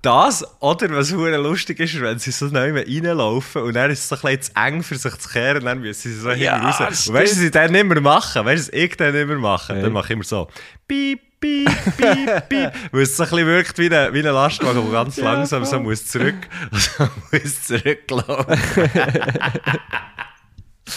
Das, 0.00 0.44
oder 0.60 0.90
was 0.90 1.12
hure 1.12 1.36
lustig 1.36 1.78
ist, 1.78 2.00
wenn 2.00 2.18
sie 2.18 2.32
so 2.32 2.46
neu 2.46 2.72
reinlaufen 2.74 3.62
und 3.62 3.74
dann 3.74 3.88
ist 3.90 4.00
es 4.00 4.08
so 4.08 4.16
ein 4.16 4.36
bisschen 4.36 4.54
zu 4.54 4.60
eng 4.60 4.82
für 4.82 4.96
sich 4.96 5.14
zu 5.16 5.28
kehren 5.28 5.64
dann 5.64 5.80
müssen 5.80 6.10
sie 6.10 6.18
so 6.18 6.30
Ja, 6.30 6.54
hinten 6.54 6.66
raus. 6.66 6.76
das 6.80 7.06
Und 7.08 7.14
weißt 7.14 7.32
du, 7.32 7.36
was 7.36 7.40
sie 7.42 7.50
dann 7.52 7.70
nicht 7.70 7.86
mehr 7.86 8.00
machen? 8.00 8.44
Weißt 8.44 8.68
du, 8.68 8.72
was 8.72 8.78
ich 8.82 8.96
dann 8.96 9.14
nicht 9.14 9.28
mehr 9.28 9.38
mache? 9.38 9.74
Ja. 9.76 9.82
Dann 9.82 9.92
mache 9.92 10.06
ich 10.06 10.10
immer 10.10 10.24
so, 10.24 10.48
piep, 10.88 11.20
piep, 11.38 11.70
piep, 11.96 12.48
piep. 12.48 12.72
Weil 12.90 13.02
es 13.02 13.16
so 13.16 13.22
ein 13.22 13.30
bisschen 13.30 13.46
wirkt 13.46 13.78
wie 13.78 13.94
ein, 13.94 14.12
wie 14.12 14.18
ein 14.26 14.34
Lastwagen, 14.34 14.82
der 14.82 14.92
ganz 15.04 15.16
langsam 15.18 15.64
so 15.64 15.78
muss 15.78 16.04
zurück, 16.06 16.34
so 16.72 17.08
muss 17.30 17.62
zurücklaufen. 17.62 18.90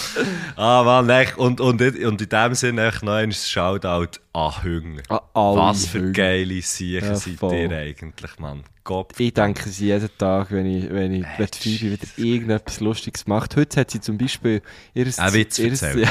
ah, 0.55 0.83
Mann, 0.83 1.09
echt. 1.09 1.37
Und, 1.37 1.59
und, 1.61 1.81
und 1.81 2.21
in 2.21 2.29
dem 2.29 2.53
Sinne 2.55 2.87
echt 2.87 3.03
noch 3.03 3.13
ein 3.13 3.31
Shoutout 3.31 4.19
an 4.33 4.63
Hünger. 4.63 5.01
Alle 5.33 5.57
Was 5.57 5.85
für 5.87 5.99
Hunde. 5.99 6.11
geile 6.13 6.61
Siechen 6.61 7.07
Ja, 7.09 7.15
seid 7.15 7.41
ihr 7.41 7.71
eigentlich, 7.77 8.39
Mann. 8.39 8.63
Gott 8.83 9.19
Ich 9.19 9.33
denke 9.33 9.67
sie 9.67 9.87
jeden 9.87 10.09
Tag, 10.17 10.51
wenn 10.51 10.67
ich, 10.67 10.87
wenn 10.91 11.11
ich 11.11 11.25
wenn 11.37 11.47
die 11.47 11.57
Phoebe 11.77 11.91
wieder 11.93 12.07
irgendetwas 12.17 12.79
Lustiges 12.81 13.25
macht. 13.25 13.55
Heute 13.55 13.79
hat 13.81 13.89
sie 13.89 13.99
zum 13.99 14.17
Beispiel 14.17 14.61
ihr 14.93 15.07
Ein 15.17 15.33
Witz 15.33 15.57
ihr- 15.57 15.71
erzählt. 15.71 16.07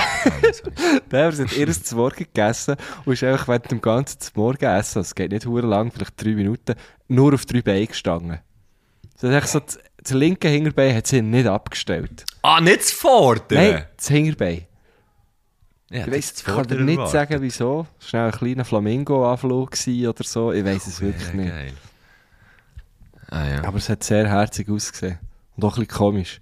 Nein, 1.10 1.32
sie 1.32 1.42
hat 1.44 1.52
erst 1.56 1.86
zu 1.86 1.94
Morgen 1.96 2.16
gegessen 2.24 2.74
und 3.04 3.12
ist 3.12 3.22
einfach 3.22 3.46
während 3.46 3.70
dem 3.70 3.80
ganzen 3.80 4.20
zu 4.20 4.30
Morgen 4.34 4.64
essen, 4.64 5.00
es 5.02 5.14
geht 5.14 5.30
nicht 5.30 5.46
hure 5.46 5.66
lang, 5.66 5.92
vielleicht 5.92 6.20
drei 6.22 6.30
Minuten, 6.30 6.74
nur 7.06 7.34
auf 7.34 7.46
drei 7.46 7.62
Beinen 7.62 7.86
gestanden. 7.86 8.40
Sie 9.16 9.28
hat 9.28 9.34
echt 9.44 9.48
so 9.52 9.60
das, 9.60 9.78
das 10.04 10.12
linke 10.12 10.48
Hinterbein 10.48 10.94
hat 10.94 11.06
sie 11.06 11.20
nicht 11.22 11.46
abgestellt. 11.46 12.24
ah, 12.42 12.60
nicht 12.60 12.84
zu 12.84 12.94
fordern! 12.94 13.58
Nein, 13.58 13.84
das 13.96 14.08
Hinterbein. 14.08 14.66
Ja, 15.90 16.06
Ich 16.06 16.12
weiss, 16.12 16.34
ich 16.38 16.44
kann 16.44 16.66
dir 16.66 16.80
nicht 16.80 17.08
sagen, 17.08 17.40
wieso. 17.40 17.86
Schnell 18.00 18.26
ein 18.26 18.32
kleiner 18.32 18.64
Flamingo-Anflug 18.64 19.70
oder 20.08 20.24
so. 20.24 20.52
Ich 20.52 20.64
weiß 20.64 20.86
es 20.86 21.00
wirklich 21.00 21.32
nicht. 21.34 21.50
Geil. 21.50 21.72
Ah, 23.30 23.46
ja. 23.46 23.64
Aber 23.64 23.78
es 23.78 23.88
hat 23.88 24.02
sehr 24.04 24.28
herzig 24.28 24.68
ausgesehen. 24.68 25.18
Und 25.56 25.64
auch 25.64 25.76
ein 25.76 25.86
bisschen 25.86 25.98
komisch. 25.98 26.40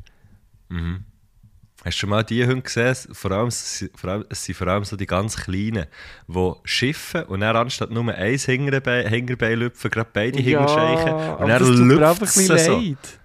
Hast 1.84 1.96
du 1.96 2.00
schon 2.00 2.10
mal 2.10 2.22
die 2.22 2.46
Hunde 2.46 2.62
gesehen? 2.62 2.94
Vor 3.12 3.30
allem, 3.32 3.50
vor 3.50 4.10
allem, 4.10 4.24
es 4.30 4.44
sind 4.44 4.54
vor 4.56 4.68
allem 4.68 4.84
so 4.84 4.96
die 4.96 5.06
ganz 5.06 5.36
Kleinen, 5.36 5.86
die 6.28 6.52
schiffen 6.64 7.24
und 7.24 7.40
dann 7.40 7.56
anstatt 7.56 7.90
nur 7.90 8.08
ein 8.14 8.38
Hinterbein, 8.38 9.08
Hinterbein 9.08 9.58
lüpfen, 9.58 9.90
gerade 9.90 10.10
beide 10.12 10.40
Hinter 10.40 10.68
scheichen. 10.68 11.08
aber 11.10 11.40
Und 11.40 11.48
das 11.48 11.58
dann 11.62 11.88
lüpft 11.88 12.22
es 12.22 12.34
so. 12.46 12.54
leid. 12.78 13.18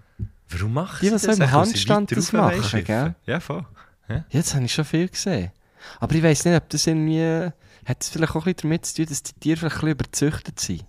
Warum 0.49 0.73
macht 0.73 1.01
Die, 1.01 1.07
sie 1.07 1.11
die 1.13 1.17
so 1.19 1.27
das? 1.27 1.39
im 1.39 1.51
Handstand 1.51 2.11
das 2.15 2.31
machen, 2.31 2.83
gell? 2.83 3.15
Ja, 3.25 3.39
voll. 3.39 3.65
Ja. 4.09 4.23
Jetzt 4.29 4.55
habe 4.55 4.65
ich 4.65 4.73
schon 4.73 4.85
viel 4.85 5.09
gesehen. 5.09 5.51
Aber 5.99 6.15
ich 6.15 6.23
weiß 6.23 6.45
nicht, 6.45 6.55
ob 6.55 6.69
das 6.69 6.87
irgendwie... 6.87 7.49
Hat 7.85 8.01
es 8.03 8.09
vielleicht 8.09 8.31
auch 8.35 8.45
ein 8.45 8.53
bisschen 8.53 8.69
damit 8.69 8.85
zu 8.85 8.95
tun, 8.95 9.05
dass 9.09 9.23
die 9.23 9.33
Tiere 9.33 9.57
vielleicht 9.57 9.75
ein 9.75 9.79
bisschen 9.79 9.91
überzüchtet 9.91 10.59
sind? 10.59 10.85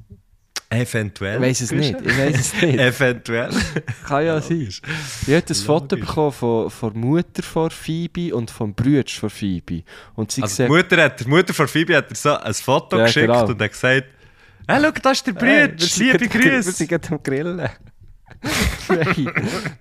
Eventuell. 0.70 1.36
Ich 1.36 1.48
weiß 1.48 1.60
es 1.62 1.72
nicht. 1.72 1.96
Ich 2.00 2.18
weiß 2.18 2.36
es 2.38 2.52
nicht. 2.62 2.78
Eventuell. 2.78 3.50
Kann 4.06 4.26
ja 4.26 4.40
sein. 4.40 4.68
Ich 4.68 4.82
habe 5.26 5.42
ein 5.48 5.54
Foto 5.54 5.96
bekommen 5.96 6.32
von, 6.32 6.70
von 6.70 6.92
der 6.92 7.00
Mutter 7.00 7.42
von 7.42 7.70
Phoebe 7.70 8.34
und 8.34 8.50
vom 8.50 8.74
Brütsch 8.74 9.18
von 9.18 9.30
Phoebe. 9.30 9.82
Und 10.14 10.30
sie 10.32 10.42
Also 10.42 10.52
die 10.52 10.56
sehen... 10.56 10.68
Mutter, 10.76 11.02
hat, 11.04 11.20
die 11.20 11.24
Mutter 11.28 11.54
von 11.54 11.68
Phoebe 11.68 11.96
hat 11.96 12.10
dir 12.10 12.14
so 12.16 12.36
ein 12.36 12.52
Foto 12.54 12.98
Ja, 12.98 13.04
geschickt 13.06 13.26
genau. 13.28 13.46
und 13.46 13.62
hat 13.62 13.70
gesagt, 13.72 14.04
Hey, 14.70 14.82
schau, 14.82 14.90
da 14.90 15.10
ist 15.12 15.26
der 15.26 15.34
Hey, 15.36 15.68
Brütsch. 15.68 15.82
sind 15.92 16.06
Liebe 16.12 16.28
gerade- 16.28 16.44
Wir 16.44 16.50
Grüße. 16.56 16.72
sind 16.72 16.88
gerade 16.90 17.08
am 17.12 17.22
Grillen. 17.22 17.68
Nein, 18.88 19.32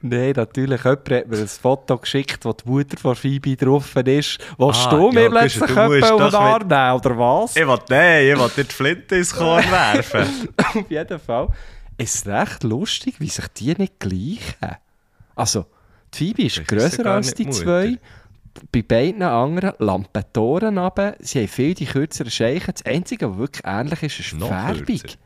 Nein, 0.01 0.33
natürlich. 0.35 0.83
Jemand 0.83 1.09
hat 1.09 1.27
mir 1.27 1.37
ein 1.37 1.47
Foto 1.47 1.97
geschickt, 1.97 2.43
wo 2.45 2.53
die 2.53 2.67
Mutter 2.67 2.97
von 2.97 3.15
Phoebe 3.15 3.55
drauf 3.55 3.95
ist. 3.95 4.39
Willst 4.57 4.87
Ah, 4.87 4.89
du 4.89 5.11
mir 5.11 5.23
ja, 5.23 5.29
plötzlich 5.29 5.69
jemanden 5.69 6.01
doch 6.01 6.33
Arm 6.33 6.67
nehmen, 6.67 6.91
oder 6.93 7.17
was? 7.17 7.55
Ich 7.55 7.67
will, 7.67 7.77
nein, 7.89 8.27
ich 8.27 8.37
will 8.39 8.49
dir 8.55 8.63
die 8.63 8.73
Flinte 8.73 9.15
ins 9.15 9.33
Korn 9.35 9.63
werfen. 9.71 10.49
Auf 10.57 10.89
jeden 10.89 11.19
Fall. 11.19 11.47
Es 11.97 12.15
ist 12.15 12.27
recht 12.27 12.63
lustig, 12.63 13.15
wie 13.19 13.29
sich 13.29 13.47
die 13.49 13.73
nicht 13.77 13.99
gleichen. 13.99 14.77
Also, 15.35 15.65
die 16.13 16.17
Phoebe 16.17 16.43
ist 16.43 16.55
sie 16.55 16.63
grösser 16.63 17.05
als 17.05 17.33
die 17.33 17.45
Mutter. 17.45 17.57
zwei. 17.63 17.97
Bei 18.71 18.81
beiden 18.81 19.21
anderen 19.21 19.73
Lampetoren 19.77 20.77
runter. 20.79 21.15
Sie 21.19 21.39
haben 21.39 21.47
viel 21.47 21.75
die 21.75 21.85
kürzeren 21.85 22.31
Scheichen. 22.31 22.73
Das 22.73 22.85
Einzige, 22.85 23.29
was 23.31 23.37
wirklich 23.37 23.65
ähnlich 23.65 24.01
ist, 24.03 24.19
ist 24.19 24.31
die 24.31 24.37
Noch 24.37 24.47
Färbung. 24.49 24.85
kürzer. 24.85 25.17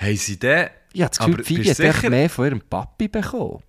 Haben 0.00 0.16
sie 0.16 0.38
den... 0.38 0.68
Ich 0.92 1.02
habe 1.02 1.10
das 1.16 1.18
Gefühl, 1.18 1.58
bist 1.64 1.70
hat 1.80 1.94
sicher- 1.94 2.10
mehr 2.10 2.30
von 2.30 2.46
ihrem 2.46 2.60
Papi 2.60 3.08
bekommen. 3.08 3.62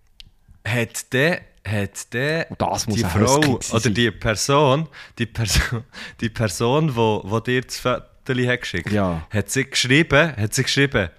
Hat 0.65 1.11
der... 1.13 1.41
Hat 1.67 2.11
der... 2.13 2.45
Die 2.87 3.03
Frau 3.03 3.59
oder 3.71 3.89
die 3.91 4.09
Person, 4.09 4.87
die 5.19 5.27
Person, 5.27 5.83
die 6.21 6.29
Person, 6.29 6.95
wo, 6.95 7.21
wo 7.23 7.39
dir 7.39 7.61
das 7.61 7.77
Foto 7.79 8.03
hat 8.27 8.61
geschickt, 8.61 8.91
Ja. 8.91 9.27
hat 9.29 9.49
sie 9.51 9.65
geschrieben, 9.69 10.35
hat 10.35 10.53
sie 10.55 10.63
geschrieben, 10.63 11.09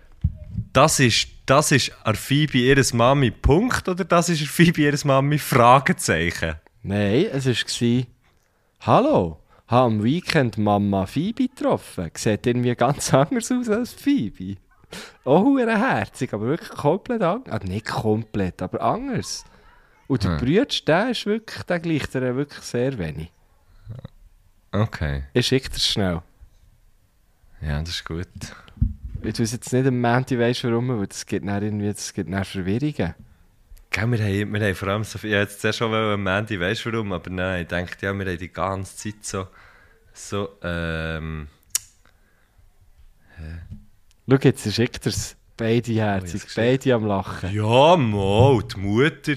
das 0.72 0.98
ist, 0.98 1.29
das 1.46 1.70
ist 1.70 1.92
Phoebe 2.14 2.59
ihres 2.59 2.92
Mami 2.92 3.31
Punkt 3.31 3.88
oder 3.88 4.05
das 4.05 4.29
ist 4.31 4.42
Phoebe 4.48 4.83
ihres 4.83 5.05
Mami 5.05 5.38
Fragezeichen? 5.38 6.55
Nein, 6.83 7.27
es 7.33 7.46
war, 7.46 8.03
Hallo, 8.81 9.38
habe 9.68 9.87
am 9.87 10.03
Weekend 10.03 10.59
Mama 10.59 11.07
Phoebe 11.07 11.48
getroffen. 11.48 12.11
Sieht 12.16 12.46
irgendwie 12.46 12.75
ganz 12.75 13.14
anders 13.14 13.53
aus 13.53 13.68
als 13.68 13.92
Phoebe. 13.92 14.57
Auch 15.24 15.57
herzig, 15.59 16.33
aber 16.33 16.46
wirklich 16.46 16.70
komplett 16.70 17.22
anders. 17.22 17.55
Ah, 17.55 17.64
nicht 17.64 17.87
komplett, 17.87 18.61
aber 18.62 18.81
anders. 18.81 19.44
Und 20.09 20.24
der 20.24 20.33
Hm. 20.33 20.38
Brütsch, 20.38 20.85
der 20.87 21.11
ist 21.11 21.26
wirklich, 21.26 21.62
der 21.64 21.81
gleicht 21.81 22.14
dir 22.14 22.37
wirklich 22.37 22.62
sehr 22.62 22.98
wenig. 22.98 23.31
Okay, 24.72 25.24
Ich 25.35 25.46
schicke 25.46 25.68
dir 25.70 25.78
schnell. 25.81 26.22
ja, 27.61 27.81
das 27.81 27.90
ist 27.90 28.05
gut. 28.05 28.26
Ich 29.22 29.38
weiß 29.38 29.52
jetzt 29.52 29.72
nicht 29.72 29.87
am 29.87 30.00
Montag, 30.00 30.38
weißt 30.38 30.64
warum, 30.64 30.98
weil 30.98 31.07
das 31.07 31.24
gibt 31.26 31.46
dann 31.46 31.62
irgendwie, 31.62 31.88
das 31.92 32.12
gibt 32.12 32.33
dann 32.33 32.44
Verwirrungen. 32.44 33.14
Gell, 33.90 34.11
wir, 34.11 34.18
haben, 34.18 34.52
wir 34.55 34.61
haben 34.66 34.74
vor 34.74 34.88
allem 34.88 35.05
so 35.05 35.18
viel, 35.18 35.31
ich 35.31 35.37
jetzt 35.37 35.61
zuerst 35.61 35.78
schon 35.78 35.92
am 35.94 36.22
Mandy, 36.22 36.59
weißt 36.59 36.87
du 36.87 36.92
warum, 36.92 37.12
aber 37.12 37.31
nein, 37.31 37.62
ich 37.62 37.68
denke, 37.68 37.94
ja, 38.00 38.12
wir 38.14 38.26
haben 38.26 38.38
die 38.38 38.52
ganze 38.52 38.96
Zeit 38.96 39.24
so, 39.24 39.46
so, 40.14 40.48
ähm, 40.62 41.48
Schau 44.33 44.38
jetzt, 44.49 44.73
schicke 44.73 44.99
dir 44.99 45.11
es. 45.11 45.37
Beide 45.59 45.92
herzig, 45.92 46.42
jetzt 46.42 46.57
beide 46.57 46.95
am 46.95 47.05
Lachen. 47.05 47.53
ja, 47.55 47.97
mal, 47.99 48.62
die 48.62 48.79
Mutter, 48.79 49.35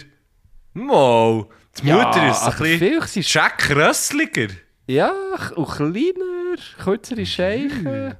mal, 0.73 1.45
die 1.77 1.91
Mutter 1.91 2.29
ist 2.31 2.39
so 2.45 2.51
ein 2.51 2.57
bisschen 2.57 3.21
ist 3.21 3.33
Jack 3.33 3.69
Rössliger. 3.75 4.47
Ja, 4.87 5.11
und 5.55 5.67
kleiner, 5.67 6.55
kürzere 6.81 7.25
Scheichen. 7.25 8.15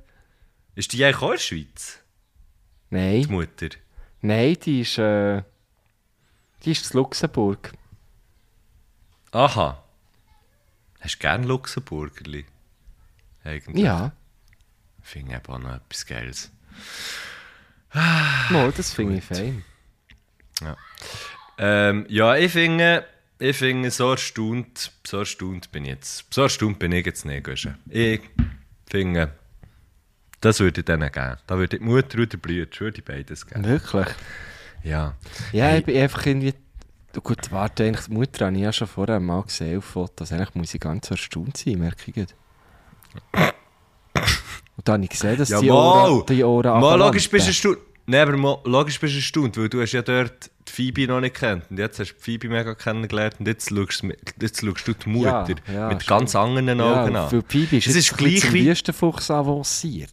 Ist 0.75 0.91
die 0.91 1.05
eigentlich 1.05 1.21
auch 1.21 1.27
in 1.27 1.31
der 1.31 1.39
Schweiz, 1.39 1.99
die 2.91 2.95
Nein, 2.95 3.25
Mutter? 3.29 3.69
nein, 4.19 4.57
die 4.65 4.81
ist, 4.81 4.97
äh, 4.97 5.43
die 6.65 6.71
ist 6.73 6.93
in 6.93 6.97
Luxemburg. 6.99 7.71
Aha. 9.31 9.81
Hast 10.99 11.15
du 11.15 11.19
gerne 11.19 11.47
Luxemburgerli? 11.47 12.43
Eigentlich. 13.45 13.81
Ja, 13.85 14.11
Ich 15.01 15.07
finde 15.07 15.35
eben 15.35 15.45
auch 15.53 15.59
noch 15.59 15.75
etwas 15.75 16.05
Geiles. 16.05 16.51
No, 18.49 18.71
das 18.71 18.93
finde 18.93 19.17
ich 19.17 19.23
fein. 19.23 19.63
Ähm, 21.57 22.05
ja, 22.09 22.35
ich 22.35 22.51
finde, 22.51 23.05
ich 23.39 23.55
finde, 23.55 23.89
so 23.91 24.11
erstaunt, 24.11 24.91
so 25.05 25.19
erstaunt 25.19 25.71
bin 25.71 25.85
ich 25.85 25.91
jetzt, 25.91 26.33
so 26.33 26.41
erstaunt 26.43 26.79
bin 26.79 26.91
ich 26.91 27.05
jetzt 27.05 27.25
nicht. 27.25 27.47
Ich 27.89 28.21
finde, 28.89 29.31
das 30.41 30.59
würde 30.59 30.81
ich 30.81 30.85
denen 30.85 31.11
geben. 31.11 31.37
Da 31.47 31.57
würde 31.57 31.77
ich 31.77 31.79
die 31.81 31.85
Mutter 31.85 32.17
oder 32.17 32.27
der 32.27 32.37
Bruder, 32.37 32.67
würde 32.79 32.97
ich 32.99 33.05
beides 33.05 33.47
geben. 33.47 33.63
Wirklich? 33.65 34.07
Ja. 34.83 35.15
Ja, 35.51 35.65
Hey. 35.67 35.79
ich 35.79 35.85
bin 35.85 35.97
einfach 35.97 36.25
irgendwie... 36.25 36.53
Gut, 37.23 37.49
warte, 37.51 37.85
eigentlich, 37.85 38.07
die 38.07 38.11
Mutter 38.11 38.47
habe 38.47 38.57
ich 38.57 38.61
ja 38.61 38.73
schon 38.73 38.87
vorher 38.87 39.21
mal 39.21 39.43
gesehen 39.43 39.77
auf 39.77 39.85
Fotos. 39.85 40.33
Eigentlich 40.33 40.53
muss 40.53 40.73
ich 40.73 40.81
ganz 40.81 41.09
erstaunt 41.09 41.55
sein, 41.55 41.79
merke 41.79 42.11
ich 42.11 42.27
dann 44.85 44.93
habe 44.95 45.03
ich 45.03 45.09
gesehen, 45.09 45.37
dass 45.37 45.49
die 45.49 45.53
Jawohl! 45.53 45.69
Ohren, 45.71 46.25
die 46.27 46.43
Ohren 46.43 46.79
Mal 46.79 46.95
logisch 46.97 47.29
bist 47.29 47.45
du 47.45 47.49
erstaunt. 47.49 47.77
Nein, 48.07 48.21
aber 48.27 48.37
mal, 48.37 48.57
logisch 48.65 48.99
bist 48.99 49.13
du 49.13 49.17
erstaunt, 49.17 49.57
weil 49.57 49.67
du 49.67 49.81
hast 49.81 49.91
ja 49.91 50.01
dort 50.03 50.51
die 50.67 50.71
Phoebe 50.71 51.07
noch 51.07 51.19
nicht 51.21 51.35
kennt. 51.35 51.63
Und 51.71 51.79
jetzt 51.79 51.99
hast 51.99 52.11
du 52.11 52.13
die 52.15 52.21
Phoebe 52.21 52.49
mega 52.49 52.75
kennengelernt 52.75 53.35
und 53.39 53.47
jetzt 53.47 53.69
schaust, 53.69 54.03
du- 54.03 54.13
jetzt 54.39 54.61
schaust 54.61 54.87
du 54.87 54.93
die 54.93 55.09
Mutter 55.09 55.47
Ja, 55.67 55.73
ja, 55.73 55.87
mit 55.89 56.03
stimmt. 56.03 56.07
ganz 56.19 56.35
anderen 56.35 56.79
Augen 56.81 57.13
Ja, 57.15 57.23
an. 57.23 57.29
für 57.29 57.43
Phoebe 57.47 57.77
ist 57.77 57.87
Es 57.87 57.95
ist 57.95 58.15
gleich 58.15 58.41
zum 58.41 58.53
wie- 58.53 58.65
Wüstenfuchs 58.67 59.31
avanciert. 59.31 60.11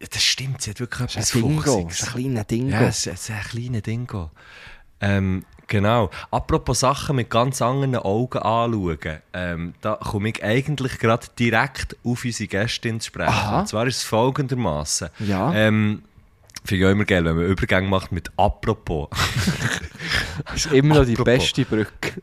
Ja, 0.00 0.06
das 0.10 0.22
stimmt, 0.22 0.62
sie 0.62 0.70
hat 0.70 0.80
wirklich 0.80 1.12
Das 1.14 1.34
etwas 1.34 1.40
Fuchsiges. 1.42 2.00
ist 2.00 2.08
ein 2.08 2.12
kleiner 2.22 2.44
Dingo. 2.44 2.70
Ja, 2.70 2.80
es 2.88 3.06
es 3.06 3.20
ist 3.20 3.30
ein 3.30 3.42
kleiner 3.42 3.80
Dingo. 3.82 4.30
Ähm, 5.00 5.44
genau. 5.72 6.10
Apropos 6.30 6.80
Sachen 6.80 7.16
mit 7.16 7.30
ganz 7.30 7.62
anderen 7.62 7.96
Augen 7.96 8.38
anschauen, 8.38 9.20
ähm, 9.32 9.74
da 9.80 9.96
komme 9.96 10.28
ich 10.28 10.44
eigentlich 10.44 10.98
gerade 10.98 11.26
direkt 11.38 11.96
auf 12.04 12.24
unsere 12.24 12.46
Gästin 12.46 13.00
zu 13.00 13.06
sprechen. 13.06 13.30
Aha. 13.30 13.60
Und 13.60 13.68
zwar 13.68 13.86
ist 13.86 13.96
es 13.96 14.02
folgendermaßen. 14.04 15.08
Ja. 15.20 15.52
Ähm, 15.54 16.02
Finde 16.64 16.84
ich 16.84 16.86
auch 16.86 16.92
immer 16.92 17.04
geil, 17.06 17.24
wenn 17.24 17.36
man 17.36 17.46
Übergänge 17.46 17.88
macht 17.88 18.12
mit 18.12 18.30
«apropos». 18.36 19.08
Das 20.44 20.54
ist 20.66 20.72
immer 20.72 20.96
noch 20.96 21.04
die 21.04 21.14
beste 21.14 21.64
Brücke. 21.64 22.22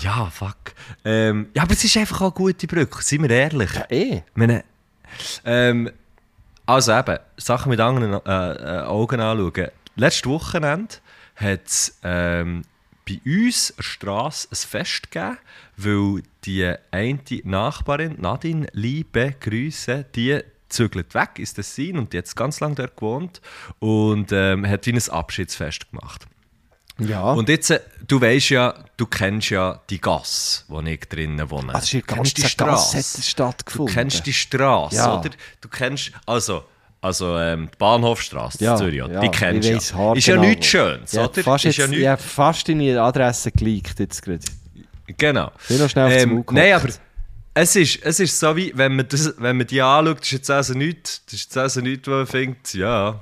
ja, 0.00 0.26
fuck. 0.26 0.56
Ähm, 1.04 1.48
ja, 1.54 1.62
aber 1.62 1.74
es 1.74 1.84
ist 1.84 1.96
einfach 1.96 2.22
auch 2.22 2.34
eine 2.34 2.52
gute 2.52 2.66
Brücke, 2.66 3.00
seien 3.02 3.22
wir 3.22 3.30
ehrlich. 3.30 3.72
Ja, 3.74 3.84
eh. 3.90 4.22
Meine, 4.34 4.64
ähm, 5.44 5.90
also 6.64 6.92
eben, 6.92 7.18
Sachen 7.36 7.68
mit 7.68 7.78
anderen 7.78 8.14
äh, 8.26 8.52
äh, 8.52 8.80
Augen 8.86 9.20
anschauen. 9.20 9.68
Letztes 9.94 10.28
Wochenende 10.28 10.96
hat 11.36 11.66
es 11.66 11.98
ähm, 12.02 12.62
bei 13.08 13.20
uns 13.24 13.72
der 13.76 13.82
Strasse 13.82 14.48
ein 14.50 14.56
Fest 14.56 15.10
gegeben, 15.10 15.38
weil 15.76 16.22
die 16.44 16.74
eine 16.90 17.20
Nachbarin, 17.44 18.16
Nadine, 18.20 18.66
liebe 18.72 19.34
Grüße, 19.40 20.06
die 20.14 20.40
zügelt 20.68 21.14
weg 21.14 21.38
ins 21.38 21.54
Tessin 21.54 21.96
und 21.98 22.12
die 22.12 22.18
hat 22.18 22.34
ganz 22.34 22.60
lange 22.60 22.74
dort 22.74 22.96
gewohnt 22.96 23.40
und 23.78 24.32
ähm, 24.32 24.66
hat 24.68 24.86
wie 24.86 24.92
ein 24.92 25.08
Abschiedsfest 25.10 25.90
gemacht. 25.90 26.26
Ja. 26.98 27.32
Und 27.32 27.48
jetzt, 27.48 27.70
äh, 27.70 27.80
du 28.06 28.20
weißt 28.20 28.50
ja, 28.50 28.74
du 28.96 29.06
kennst 29.06 29.50
ja 29.50 29.80
die 29.90 30.00
Gasse, 30.00 30.64
wo 30.68 30.80
ich 30.80 31.00
drinnen 31.00 31.50
wohne. 31.50 31.74
also 31.74 31.86
kennst 32.00 32.36
ganzen 32.36 32.56
Gasse 32.56 32.98
hat 32.98 33.24
stattgefunden. 33.24 33.94
Du 33.94 34.00
kennst 34.00 34.26
die 34.26 34.32
Straße, 34.32 34.96
Ja. 34.96 35.20
oder? 35.20 35.30
Du 35.60 35.68
kennst, 35.68 36.12
also, 36.24 36.64
also 37.06 37.38
ähm, 37.38 37.68
die 37.72 37.76
Bahnhofstraße 37.78 38.62
ja, 38.62 38.72
in 38.72 38.78
Zürich, 38.78 38.98
ja, 38.98 39.20
die 39.20 39.28
kennst 39.28 39.68
ich 39.68 39.90
du 39.90 39.96
ja. 39.98 40.12
Ist 40.14 40.26
ja 40.26 40.36
wo. 40.36 40.40
nichts 40.40 40.66
Schönes, 40.66 41.12
Ja, 41.12 41.24
oder? 41.24 41.42
Fast 41.42 41.64
ist 41.64 41.76
jetzt, 41.76 41.78
ja 41.78 41.84
ich 41.84 41.90
nichts, 41.98 42.06
habe 42.08 42.22
fast 42.22 42.68
deine 42.68 43.00
Adresse 43.00 43.50
geleakt 43.52 43.98
jetzt 43.98 44.22
gerade. 44.22 44.44
genau. 45.16 45.50
Bin 45.68 45.78
noch 45.78 45.88
schnell 45.90 46.12
Ähm, 46.12 46.44
nein, 46.50 46.72
aber 46.74 46.88
es 47.54 47.74
ist, 47.76 48.02
es 48.02 48.20
ist 48.20 48.38
so 48.38 48.54
wie, 48.56 48.72
wenn 48.76 48.96
man, 48.96 49.08
das, 49.08 49.34
wenn 49.38 49.56
man 49.56 49.66
die 49.66 49.80
anschaut, 49.80 50.18
das 50.20 50.26
ist 50.26 50.32
jetzt 50.32 50.50
also 50.50 50.74
nichts, 50.74 51.24
das 51.24 51.34
ist 51.34 51.44
jetzt 51.44 51.56
also 51.56 51.80
nichts, 51.80 52.06
wo 52.06 52.12
man 52.12 52.26
denkt, 52.26 52.74
ja, 52.74 53.20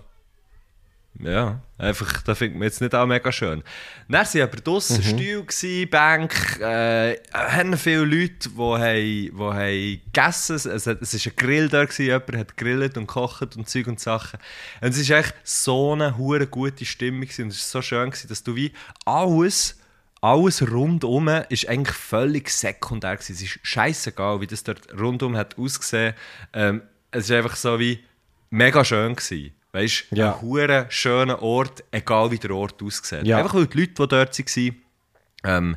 ja, 1.20 1.60
einfach, 1.84 2.22
da 2.22 2.34
findet 2.34 2.58
man 2.58 2.66
jetzt 2.66 2.80
nicht 2.80 2.94
auch 2.94 3.06
mega 3.06 3.30
schön. 3.30 3.62
Dann 4.08 4.26
waren 4.26 4.42
aber 4.42 4.56
draussen 4.56 4.98
Mhm. 4.98 5.02
Stühle, 5.02 5.44
gewesen, 5.44 5.90
Bank, 5.90 6.60
äh, 6.60 7.16
haben 7.32 7.76
viele 7.76 8.04
Leute, 8.04 8.48
die, 8.48 8.58
haben, 8.58 8.82
die 8.94 9.32
haben 9.36 10.00
gegessen 10.12 10.56
es, 10.56 10.66
es 10.66 10.86
war 10.86 10.94
ein 10.96 11.36
Grill 11.36 11.68
da, 11.68 11.84
gewesen, 11.84 12.04
jemand 12.06 12.36
hat 12.36 12.56
gegrillt 12.56 12.96
und 12.96 13.06
gekocht 13.06 13.56
und 13.56 13.68
Zeug 13.68 13.86
und 13.86 14.00
Sachen. 14.00 14.38
Und 14.80 14.94
es 14.94 15.08
war 15.08 15.18
echt 15.18 15.34
so 15.44 15.92
eine 15.92 16.16
hure 16.16 16.46
gute 16.46 16.84
Stimmung 16.84 17.22
gewesen, 17.22 17.44
und 17.44 17.52
es 17.52 17.74
war 17.74 17.82
so 17.82 17.86
schön, 17.86 18.10
gewesen, 18.10 18.28
dass 18.28 18.42
du 18.42 18.54
wie 18.56 18.72
alles 19.04 19.78
alles 20.24 20.62
rundum 20.72 21.28
ist 21.50 21.68
eigentlich 21.68 21.94
völlig 21.94 22.48
sekundär 22.48 23.16
gewesen. 23.16 23.34
Es 23.34 23.42
ist 23.42 23.58
scheißegal, 23.62 24.40
wie 24.40 24.46
das 24.46 24.64
dort 24.64 24.98
rundum 24.98 25.36
hat 25.36 25.58
ausgesehen. 25.58 26.14
Ähm, 26.54 26.80
es 27.10 27.24
ist 27.24 27.30
einfach 27.30 27.56
so 27.56 27.78
wie 27.78 28.02
mega 28.48 28.82
schön 28.84 29.14
gewesen. 29.14 29.52
Weißt 29.74 30.06
du, 30.12 30.16
Ja. 30.16 30.38
ein 30.40 30.86
schöner 30.88 31.42
Ort, 31.42 31.82
egal 31.90 32.30
wie 32.30 32.38
der 32.38 32.52
Ort 32.52 32.80
aussieht. 32.80 33.24
Ja. 33.24 33.38
Einfach 33.38 33.54
weil 33.54 33.66
die 33.66 33.80
Leute, 33.80 33.92
die 33.92 34.08
dort 34.08 34.38
waren, 34.38 34.76
ähm, 35.44 35.76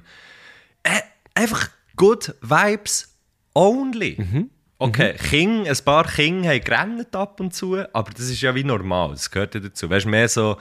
äh, 0.83 1.01
einfach 1.33 1.69
good 1.95 2.35
vibes 2.41 3.11
only. 3.55 4.15
Mhm. 4.19 4.49
Okay, 4.77 5.15
King, 5.15 5.67
ein 5.67 5.77
paar 5.83 6.05
Kinder 6.05 6.49
haben 6.49 6.63
gerannt 6.63 7.15
ab 7.15 7.39
und 7.39 7.55
zu, 7.55 7.75
aber 7.93 8.11
das 8.11 8.29
ist 8.29 8.39
ja 8.41 8.53
wie 8.53 8.63
normal, 8.63 9.09
das 9.09 9.31
gehört 9.31 9.55
ja 9.55 9.61
dazu. 9.61 9.89
Weißt 9.89 10.05
du, 10.05 10.09
mehr 10.09 10.29
so 10.29 10.57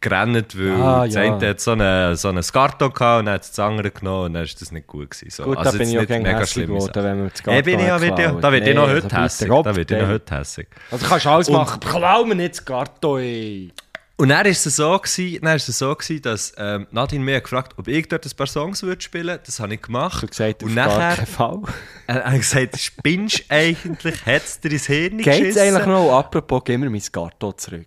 gerannt, 0.00 0.56
weil 0.58 0.72
Ah, 0.80 1.04
das 1.06 1.14
ja. 1.14 1.22
eine 1.22 1.48
hat 1.48 1.60
so 1.60 1.72
einen 1.72 2.14
so 2.16 2.28
eine 2.28 2.42
Skarto 2.42 2.90
gehabt 2.90 3.20
und 3.20 3.26
dann 3.26 3.34
hat 3.34 3.40
das 3.48 3.58
andere 3.58 3.90
genommen 3.90 4.26
und 4.26 4.34
dann 4.34 4.44
ist 4.44 4.60
das 4.60 4.70
nicht 4.70 4.86
gut 4.86 5.10
gewesen. 5.10 5.30
So. 5.30 5.44
Gut, 5.44 5.56
also 5.58 5.72
da 5.72 5.78
bin 5.78 5.88
ich 5.88 5.98
auch 5.98 6.08
mega 6.08 6.30
hässlich 6.30 6.50
schlimme 6.50 6.74
geworden, 6.74 7.04
wenn 7.04 7.18
man 7.20 7.30
das 7.30 7.42
Ja, 7.44 7.60
bin 7.62 7.80
ich 7.80 7.86
ja, 7.86 8.00
wird 8.00 8.18
ja, 8.18 8.32
da 8.32 8.52
wird 8.52 8.66
ich 8.68 8.74
noch 8.74 8.86
Nee, 8.86 8.92
heute 8.94 9.16
hässig. 9.22 9.48
Da 9.48 9.76
wird 9.76 9.90
ich 9.90 9.98
noch 9.98 10.08
heute 10.08 10.34
hässig. 10.38 10.68
Also 10.90 11.06
kannst 11.06 11.24
du 11.26 11.30
alles 11.30 11.48
Und- 11.48 11.54
machen, 11.56 11.80
klau 11.80 12.24
mir 12.24 12.34
nicht 12.34 12.52
das 12.54 12.64
Garto, 12.64 13.18
ey. 13.18 13.72
Und 14.20 14.30
dann 14.30 14.46
ist 14.46 14.66
es 14.66 14.74
so, 14.74 14.98
gewesen, 14.98 15.38
dann 15.44 15.54
ist 15.56 15.68
es 15.68 15.78
so 15.78 15.94
gewesen, 15.94 16.22
dass 16.22 16.52
ähm, 16.58 16.88
Nadine 16.90 17.24
mich 17.24 17.36
hat 17.36 17.44
gefragt 17.44 17.74
ob 17.76 17.86
ich 17.86 18.08
dort 18.08 18.26
ein 18.26 18.32
paar 18.36 18.48
Songs 18.48 18.82
würde 18.82 19.00
spielen 19.00 19.38
Das 19.46 19.60
habe 19.60 19.72
ich 19.74 19.80
gemacht. 19.82 20.22
Du 20.24 20.26
gesagt, 20.26 20.64
und 20.64 20.74
nachher 20.74 21.14
keinen 21.14 21.26
Fall. 21.26 21.62
habe 22.08 22.34
ich 22.34 22.40
gesagt, 22.40 22.78
spinnst 22.80 23.38
du 23.48 23.54
eigentlich? 23.54 24.26
Hat 24.26 24.42
es 24.44 24.58
dir 24.58 24.72
ins 24.72 24.86
Hirn 24.86 25.18
Geht's 25.18 25.38
geschissen? 25.38 25.62
eigentlich 25.62 25.86
noch? 25.86 26.18
Apropos, 26.18 26.62
gib 26.64 26.80
mir 26.80 26.90
mein 26.90 27.02
Garto 27.12 27.52
zurück. 27.52 27.86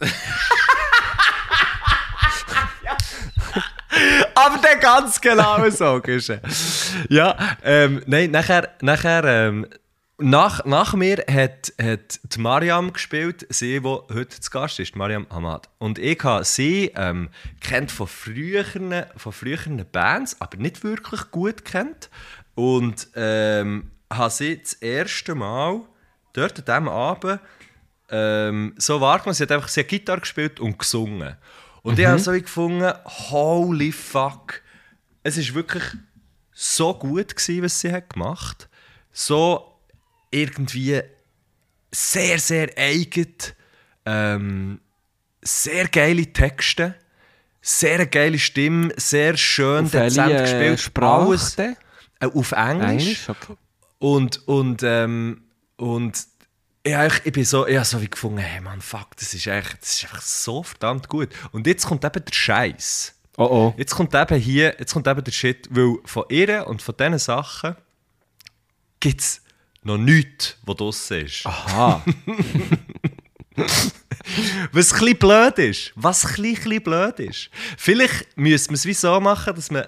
Aber 4.38 4.58
der 4.58 4.76
ganz 4.76 5.20
genau 5.20 5.68
so 5.70 5.96
ist 5.98 6.30
er. 6.30 6.40
Ja, 7.08 7.36
ähm, 7.64 8.02
nein, 8.06 8.30
nachher, 8.30 8.68
nachher 8.80 9.24
ähm, 9.24 9.66
nach, 10.18 10.64
nach 10.64 10.94
mir 10.94 11.24
hat, 11.28 11.72
hat 11.80 12.20
die 12.22 12.40
Mariam 12.40 12.92
gespielt, 12.92 13.46
sie, 13.50 13.80
die 13.80 13.86
heute 13.86 14.40
zu 14.40 14.50
Gast 14.50 14.78
ist, 14.78 14.94
Mariam 14.94 15.26
Hamad. 15.30 15.68
Und 15.78 15.98
ich 15.98 16.22
habe 16.22 16.44
sie 16.44 16.92
ähm, 16.94 17.30
kennt 17.60 17.90
von 17.90 18.06
früheren, 18.06 19.06
von 19.16 19.32
früheren 19.32 19.84
Bands, 19.90 20.40
aber 20.40 20.56
nicht 20.56 20.84
wirklich 20.84 21.32
gut 21.32 21.64
kennt. 21.64 22.08
Und 22.54 23.08
ähm, 23.16 23.90
habe 24.12 24.30
sie 24.30 24.60
das 24.60 24.74
erste 24.74 25.34
Mal 25.34 25.80
dort 26.32 26.58
an 26.58 26.64
diesem 26.64 26.88
Abend 26.88 27.40
ähm, 28.10 28.74
so 28.78 29.00
wahrgenommen. 29.00 29.34
Sie 29.34 29.42
hat 29.42 29.52
einfach 29.52 29.68
sie 29.68 29.84
Gitarre 29.84 30.20
gespielt 30.20 30.60
und 30.60 30.78
gesungen. 30.78 31.36
Und 31.88 31.98
ich 31.98 32.06
habe 32.06 32.18
so 32.18 32.32
gefunden, 32.32 32.92
holy 33.04 33.92
fuck. 33.92 34.60
Es 35.22 35.36
ist 35.38 35.54
wirklich 35.54 35.84
so 36.52 36.92
gut 36.92 37.34
gewesen, 37.34 37.62
was 37.62 37.80
sie 37.80 37.90
hat 37.90 38.10
gemacht. 38.10 38.68
So 39.12 39.74
irgendwie 40.30 41.00
sehr, 41.90 42.38
sehr 42.38 42.70
eigen. 42.76 43.34
Ähm, 44.04 44.80
sehr 45.40 45.88
geile 45.88 46.26
Texte. 46.32 46.94
Sehr 47.62 48.06
geile 48.06 48.38
Stimme. 48.38 48.92
Sehr 48.96 49.36
schön 49.36 49.86
Auf 49.86 49.90
dezent 49.92 50.28
welche, 50.30 50.42
gespielt. 50.42 50.80
Sprache 50.80 51.26
Alles, 51.28 51.58
äh, 51.58 51.74
auf 52.20 52.52
Englisch. 52.52 52.90
Englisch? 52.90 53.28
Okay. 53.28 53.56
Und, 53.98 54.46
und, 54.46 54.82
ähm, 54.82 55.42
und 55.76 56.18
ja, 56.86 57.06
ich, 57.06 57.20
ich 57.24 57.32
bin 57.32 57.44
so, 57.44 57.66
ich 57.66 57.76
habe 57.76 57.84
so 57.84 58.00
wie 58.00 58.08
gefunden, 58.08 58.38
hey 58.38 58.60
Mann, 58.60 58.80
fuck, 58.80 59.16
das 59.16 59.34
ist, 59.34 59.46
echt, 59.46 59.82
das 59.82 59.92
ist 59.94 60.04
einfach 60.04 60.22
so 60.22 60.62
verdammt 60.62 61.08
gut. 61.08 61.28
Und 61.52 61.66
jetzt 61.66 61.86
kommt 61.86 62.04
eben 62.04 62.24
der 62.24 62.32
Scheiß. 62.32 63.14
Oh 63.36 63.44
oh. 63.44 63.74
Jetzt 63.76 63.94
kommt 63.94 64.14
eben 64.14 64.40
hier, 64.40 64.74
jetzt 64.78 64.92
kommt 64.92 65.06
eben 65.06 65.22
der 65.22 65.32
Shit, 65.32 65.68
weil 65.70 65.96
von 66.04 66.24
ihr 66.28 66.66
und 66.66 66.82
von 66.82 66.96
diesen 66.96 67.18
Sachen 67.18 67.76
gibt 69.00 69.20
es 69.20 69.42
noch 69.82 69.98
nichts, 69.98 70.56
was 70.64 70.76
draussen 70.76 71.26
ist. 71.26 71.46
Aha. 71.46 72.04
Was 74.72 74.92
ein 74.92 74.98
bisschen 75.00 75.18
blöd 75.18 75.58
ist. 75.58 75.92
Was 75.94 76.24
ein 76.24 76.42
bisschen 76.42 76.82
blöd 76.82 77.18
ist. 77.20 77.50
Vielleicht 77.76 78.36
müsste 78.36 78.70
man 78.70 78.74
es 78.74 78.84
wie 78.84 78.94
so 78.94 79.18
machen, 79.20 79.54
dass 79.54 79.70
man. 79.70 79.86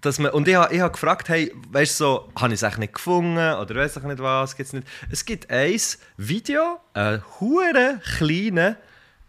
Dass 0.00 0.18
man 0.18 0.30
und 0.32 0.48
ich 0.48 0.54
habe 0.54 0.74
ich 0.74 0.80
hab 0.80 0.92
gefragt, 0.92 1.28
hey, 1.28 1.52
weißt 1.70 2.00
du, 2.00 2.04
so, 2.04 2.28
habe 2.36 2.54
ich 2.54 2.62
es 2.62 2.78
nicht 2.78 2.94
gefunden 2.94 3.36
oder 3.36 3.74
weiß 3.74 3.96
ich 3.96 4.02
nicht 4.02 4.18
was, 4.20 4.56
gibt's 4.56 4.72
nicht. 4.72 4.86
Es 5.10 5.24
gibt 5.24 5.50
ein 5.50 5.78
Video, 6.16 6.80
einen 6.94 7.22
huren 7.38 8.00
kleinen, 8.16 8.76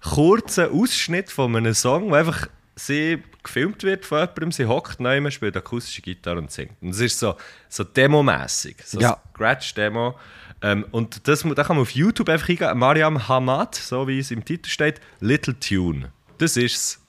kurzen 0.02 0.72
Ausschnitt 0.72 1.30
von 1.30 1.56
einem 1.56 1.74
Song, 1.74 2.10
wo 2.10 2.16
einfach 2.16 2.48
sie 2.76 3.22
gefilmt 3.44 3.84
wird 3.84 4.06
von 4.06 4.20
jemandem, 4.20 4.52
sie 4.52 4.66
hockt 4.66 5.00
neu, 5.00 5.30
spielt 5.32 5.58
akustische 5.58 6.02
Gitarre 6.02 6.38
und 6.40 6.52
singt. 6.52 6.82
Und 6.82 6.90
es 6.90 7.00
ist 7.00 7.20
so, 7.20 7.36
so 7.70 7.84
demomässig, 7.84 8.78
so 8.86 9.00
Ja. 9.00 9.18
Scratch-Demo. 9.34 10.16
Ähm, 10.62 10.86
und 10.92 11.28
das, 11.28 11.42
da 11.42 11.64
kann 11.64 11.76
man 11.76 11.82
auf 11.82 11.92
YouTube 11.92 12.30
einfach 12.30 12.50
eingeben, 12.50 12.78
Mariam 12.78 13.28
Hamad, 13.28 13.76
so 13.76 14.08
wie 14.08 14.20
es 14.20 14.32
im 14.32 14.46
Titel 14.46 14.70
steht, 14.70 15.02
Little 15.20 15.60
Tune. 15.60 16.12
Das 16.42 16.58
ist's. 16.58 17.00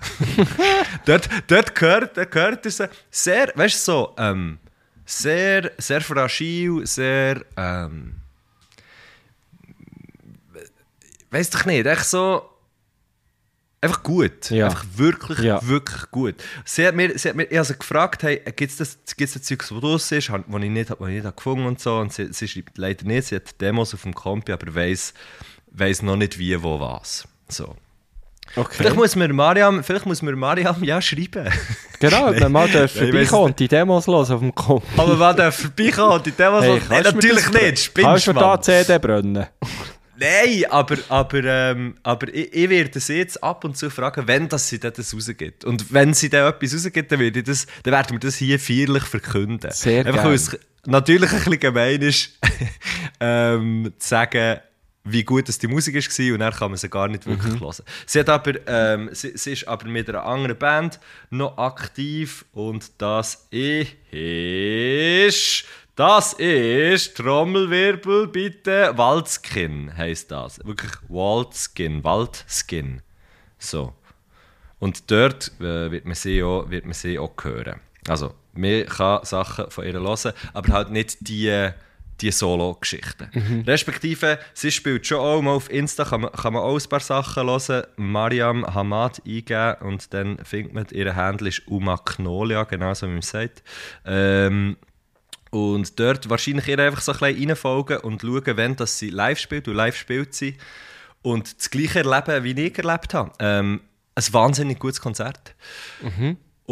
dort, 1.06 1.26
dort 1.46 1.74
gehört, 1.74 2.16
dort 2.18 2.30
gehört 2.30 2.66
es 2.66 2.82
sehr, 3.10 3.50
weißt 3.54 3.76
du, 3.76 3.92
so, 3.92 4.14
ähm, 4.18 4.58
sehr, 5.06 5.72
sehr 5.78 6.02
fragil, 6.02 6.86
sehr, 6.86 7.42
ähm, 7.56 8.16
weiß 11.30 11.48
doch 11.48 11.64
nicht, 11.64 11.86
echt 11.86 12.04
so, 12.04 12.46
einfach 13.80 14.02
gut. 14.02 14.50
Ja. 14.50 14.66
Einfach 14.66 14.84
wirklich, 14.96 15.38
Ja. 15.38 15.66
wirklich 15.66 16.10
gut. 16.10 16.34
Sie 16.66 16.86
hat 16.86 16.94
mir, 16.94 17.18
sie 17.18 17.30
hat 17.30 17.36
mir 17.36 17.50
ich 17.50 17.64
sie 17.64 17.74
gefragt, 17.74 18.22
hey, 18.24 18.36
gibt 18.54 18.70
es 18.72 18.76
das, 18.76 18.98
gibt's 19.16 19.32
das 19.32 19.44
Zeug, 19.44 19.60
das 19.60 19.68
draus 19.70 20.12
ist, 20.12 20.28
das 20.28 20.40
ich 20.46 20.70
nicht, 20.70 20.90
was 20.90 21.08
ich 21.08 21.22
nicht 21.24 21.36
gefunden 21.36 21.64
und 21.64 21.80
so. 21.80 21.96
Und 22.00 22.12
sie, 22.12 22.30
sie 22.34 22.48
schreibt 22.48 22.76
leider 22.76 23.06
nicht, 23.06 23.28
sie 23.28 23.36
hat 23.36 23.58
Demos 23.62 23.94
auf 23.94 24.02
dem 24.02 24.12
Kompi, 24.14 24.52
aber 24.52 24.74
weiss, 24.74 25.14
weiss 25.70 26.02
noch 26.02 26.16
nicht 26.16 26.38
wie, 26.38 26.62
wo, 26.62 26.78
was. 26.78 27.26
So. 27.48 27.76
Okay. 28.54 28.74
Vielleicht 28.76 28.96
muss 28.96 29.16
mir 29.16 29.32
Mariam, 29.32 29.82
vielleicht 29.82 30.04
muss 30.04 30.20
mir 30.20 30.36
Mariam 30.36 30.82
ja 30.84 31.00
schreiben. 31.00 31.50
genau, 31.98 32.30
wenn 32.30 32.40
man 32.40 32.52
mal 32.52 32.68
darf 32.68 32.94
Nein, 32.94 33.04
weiss 33.04 33.10
vorbeikommen 33.10 33.44
und 33.46 33.58
die 33.58 33.68
Demos 33.68 34.06
hören 34.06 34.32
auf 34.32 34.40
dem 34.40 34.54
Komp. 34.54 34.84
Aber 34.96 35.18
wenn 35.18 35.36
der 35.36 35.52
vorbeikommt 35.52 36.14
und 36.14 36.26
die 36.26 36.32
Demos 36.32 36.62
Hey, 36.62 36.80
hey, 36.80 36.80
Nein, 36.88 37.02
mir 37.02 37.12
natürlich 37.12 37.50
nicht, 37.50 37.78
spinnst 37.78 38.08
Kannst 38.08 38.26
du 38.26 38.32
du, 38.34 38.40
da 38.40 38.60
CD 38.60 38.98
brennen? 38.98 39.46
Nein, 40.18 40.64
aber, 40.70 40.98
aber, 41.08 41.44
ähm, 41.44 41.94
aber 42.02 42.28
ich, 42.28 42.52
ich 42.52 42.68
werde 42.68 43.00
sie 43.00 43.14
jetzt 43.14 43.42
ab 43.42 43.64
und 43.64 43.76
zu 43.76 43.90
fragen, 43.90 44.28
wenn 44.28 44.48
das 44.48 44.68
sie 44.68 44.78
das 44.78 45.14
rausgibt. 45.14 45.64
Und 45.64 45.92
wenn 45.92 46.14
sie 46.14 46.28
dann 46.28 46.48
etwas 46.48 46.74
rausgibt, 46.74 47.10
dann, 47.10 47.18
werde 47.18 47.40
ich 47.40 47.44
das, 47.44 47.66
dann 47.82 47.92
werden 47.92 48.12
wir 48.12 48.20
das 48.20 48.36
hier 48.36 48.60
feierlich 48.60 49.04
verkünden. 49.04 49.70
Sehr 49.72 50.06
Einfach, 50.06 50.24
weil 50.24 50.34
es 50.34 50.56
natürlich 50.84 51.32
ein 51.32 51.38
bisschen 51.38 51.60
gemein 51.60 52.02
ist, 52.02 52.38
ähm, 53.20 53.92
zu 53.98 54.08
sagen, 54.08 54.60
wie 55.04 55.24
gut 55.24 55.48
das 55.48 55.58
die 55.58 55.66
Musik 55.66 55.94
war 55.94 56.34
und 56.34 56.40
dann 56.40 56.52
kann 56.52 56.70
man 56.70 56.78
sie 56.78 56.88
gar 56.88 57.08
nicht 57.08 57.26
wirklich 57.26 57.60
hören. 57.60 57.84
Sie, 58.06 58.20
hat 58.20 58.28
aber, 58.28 58.54
ähm, 58.66 59.08
sie, 59.12 59.36
sie 59.36 59.52
ist 59.52 59.66
aber 59.66 59.86
mit 59.86 60.08
einer 60.08 60.24
anderen 60.24 60.56
Band 60.56 61.00
noch 61.30 61.58
aktiv 61.58 62.44
und 62.52 62.90
das 62.98 63.48
ist... 63.50 63.96
Das 65.94 66.32
ist 66.32 67.18
Trommelwirbel 67.18 68.26
bitte 68.28 68.96
Waldskin 68.96 69.94
heißt 69.94 70.30
das. 70.30 70.58
Wirklich 70.64 70.92
Waldskin, 71.08 72.02
Waldskin. 72.02 73.02
So. 73.58 73.92
Und 74.78 75.10
dort 75.10 75.52
äh, 75.60 75.90
wird, 75.90 76.06
man 76.06 76.14
sie 76.14 76.42
auch, 76.42 76.70
wird 76.70 76.86
man 76.86 76.94
sie 76.94 77.18
auch 77.18 77.34
hören. 77.42 77.78
Also, 78.08 78.32
man 78.54 78.86
kann 78.86 79.22
Sachen 79.24 79.70
von 79.70 79.84
ihr 79.84 79.92
hören, 79.92 80.32
aber 80.54 80.72
halt 80.72 80.90
nicht 80.90 81.18
die, 81.20 81.70
die 82.20 82.30
Solo-Geschichten. 82.30 83.64
Respektive, 83.66 84.38
sie 84.54 84.70
spielt 84.70 85.06
schon 85.06 85.18
auch 85.18 85.42
mal 85.42 85.52
auf 85.52 85.70
Insta, 85.70 86.04
kann 86.04 86.22
man, 86.22 86.32
kann 86.32 86.52
man 86.52 86.62
auch 86.62 86.78
ein 86.78 86.88
paar 86.88 87.00
Sachen 87.00 87.46
hören. 87.46 87.84
Mariam 87.96 88.64
Hamad 88.66 89.22
eingeben 89.26 89.74
und 89.80 90.14
dann 90.14 90.38
findet 90.44 90.74
man, 90.74 90.86
ihr 90.92 91.14
Handle 91.16 91.48
ist 91.48 91.66
Umaknolia, 91.66 92.64
genau 92.64 92.94
so 92.94 93.08
wie 93.08 93.12
man 93.12 93.22
sagt. 93.22 93.62
Ähm, 94.04 94.76
und 95.50 95.98
dort 96.00 96.30
wahrscheinlich 96.30 96.66
ihr 96.68 96.78
einfach 96.78 97.02
so 97.02 97.12
ein 97.12 97.18
bisschen 97.18 97.48
reinfolgen 97.50 97.98
und 97.98 98.22
schauen, 98.22 98.56
wenn 98.56 98.74
das 98.74 98.98
sie 98.98 99.10
live 99.10 99.38
spielt. 99.38 99.68
Und 99.68 99.74
live 99.74 99.96
spielt 99.96 100.34
sie. 100.34 100.56
Und 101.20 101.58
das 101.58 101.70
gleiche 101.70 101.98
erleben, 102.00 102.44
wie 102.44 102.66
ich 102.66 102.78
erlebt 102.78 103.12
habe. 103.12 103.32
Ähm, 103.38 103.82
ein 104.14 104.32
wahnsinnig 104.32 104.78
gutes 104.78 105.00
Konzert. 105.00 105.54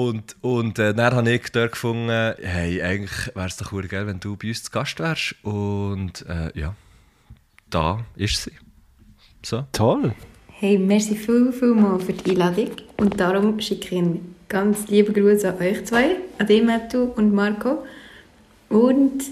Und, 0.00 0.36
und 0.40 0.78
äh, 0.78 0.94
dann 0.94 1.14
habe 1.14 1.30
ich 1.30 1.52
dort 1.52 1.72
gefunden, 1.72 2.08
hey, 2.40 2.80
eigentlich 2.80 3.34
wäre 3.34 3.46
es 3.46 3.58
doch 3.58 3.70
cool, 3.72 3.86
geil, 3.86 4.06
wenn 4.06 4.18
du 4.18 4.34
bei 4.34 4.48
uns 4.48 4.62
zu 4.62 4.70
Gast 4.70 4.98
wärst. 4.98 5.34
Und 5.42 6.24
äh, 6.26 6.58
ja, 6.58 6.74
da 7.68 8.02
ist 8.16 8.42
sie. 8.42 8.52
So. 9.42 9.64
Toll. 9.72 10.14
Hey, 10.48 10.78
merci 10.78 11.14
viel, 11.14 11.52
viel 11.52 11.74
mal 11.74 12.00
für 12.00 12.14
die 12.14 12.30
Einladung. 12.30 12.70
Und 12.96 13.20
darum 13.20 13.60
schicke 13.60 13.94
ich 13.94 14.00
einen 14.00 14.34
ganz 14.48 14.88
lieben 14.88 15.12
Gruß 15.12 15.44
an 15.44 15.58
euch 15.58 15.84
zwei, 15.84 16.16
an 16.38 16.46
dich, 16.46 16.62
Mattu 16.62 17.02
und 17.16 17.34
Marco. 17.34 17.84
Und 18.70 19.22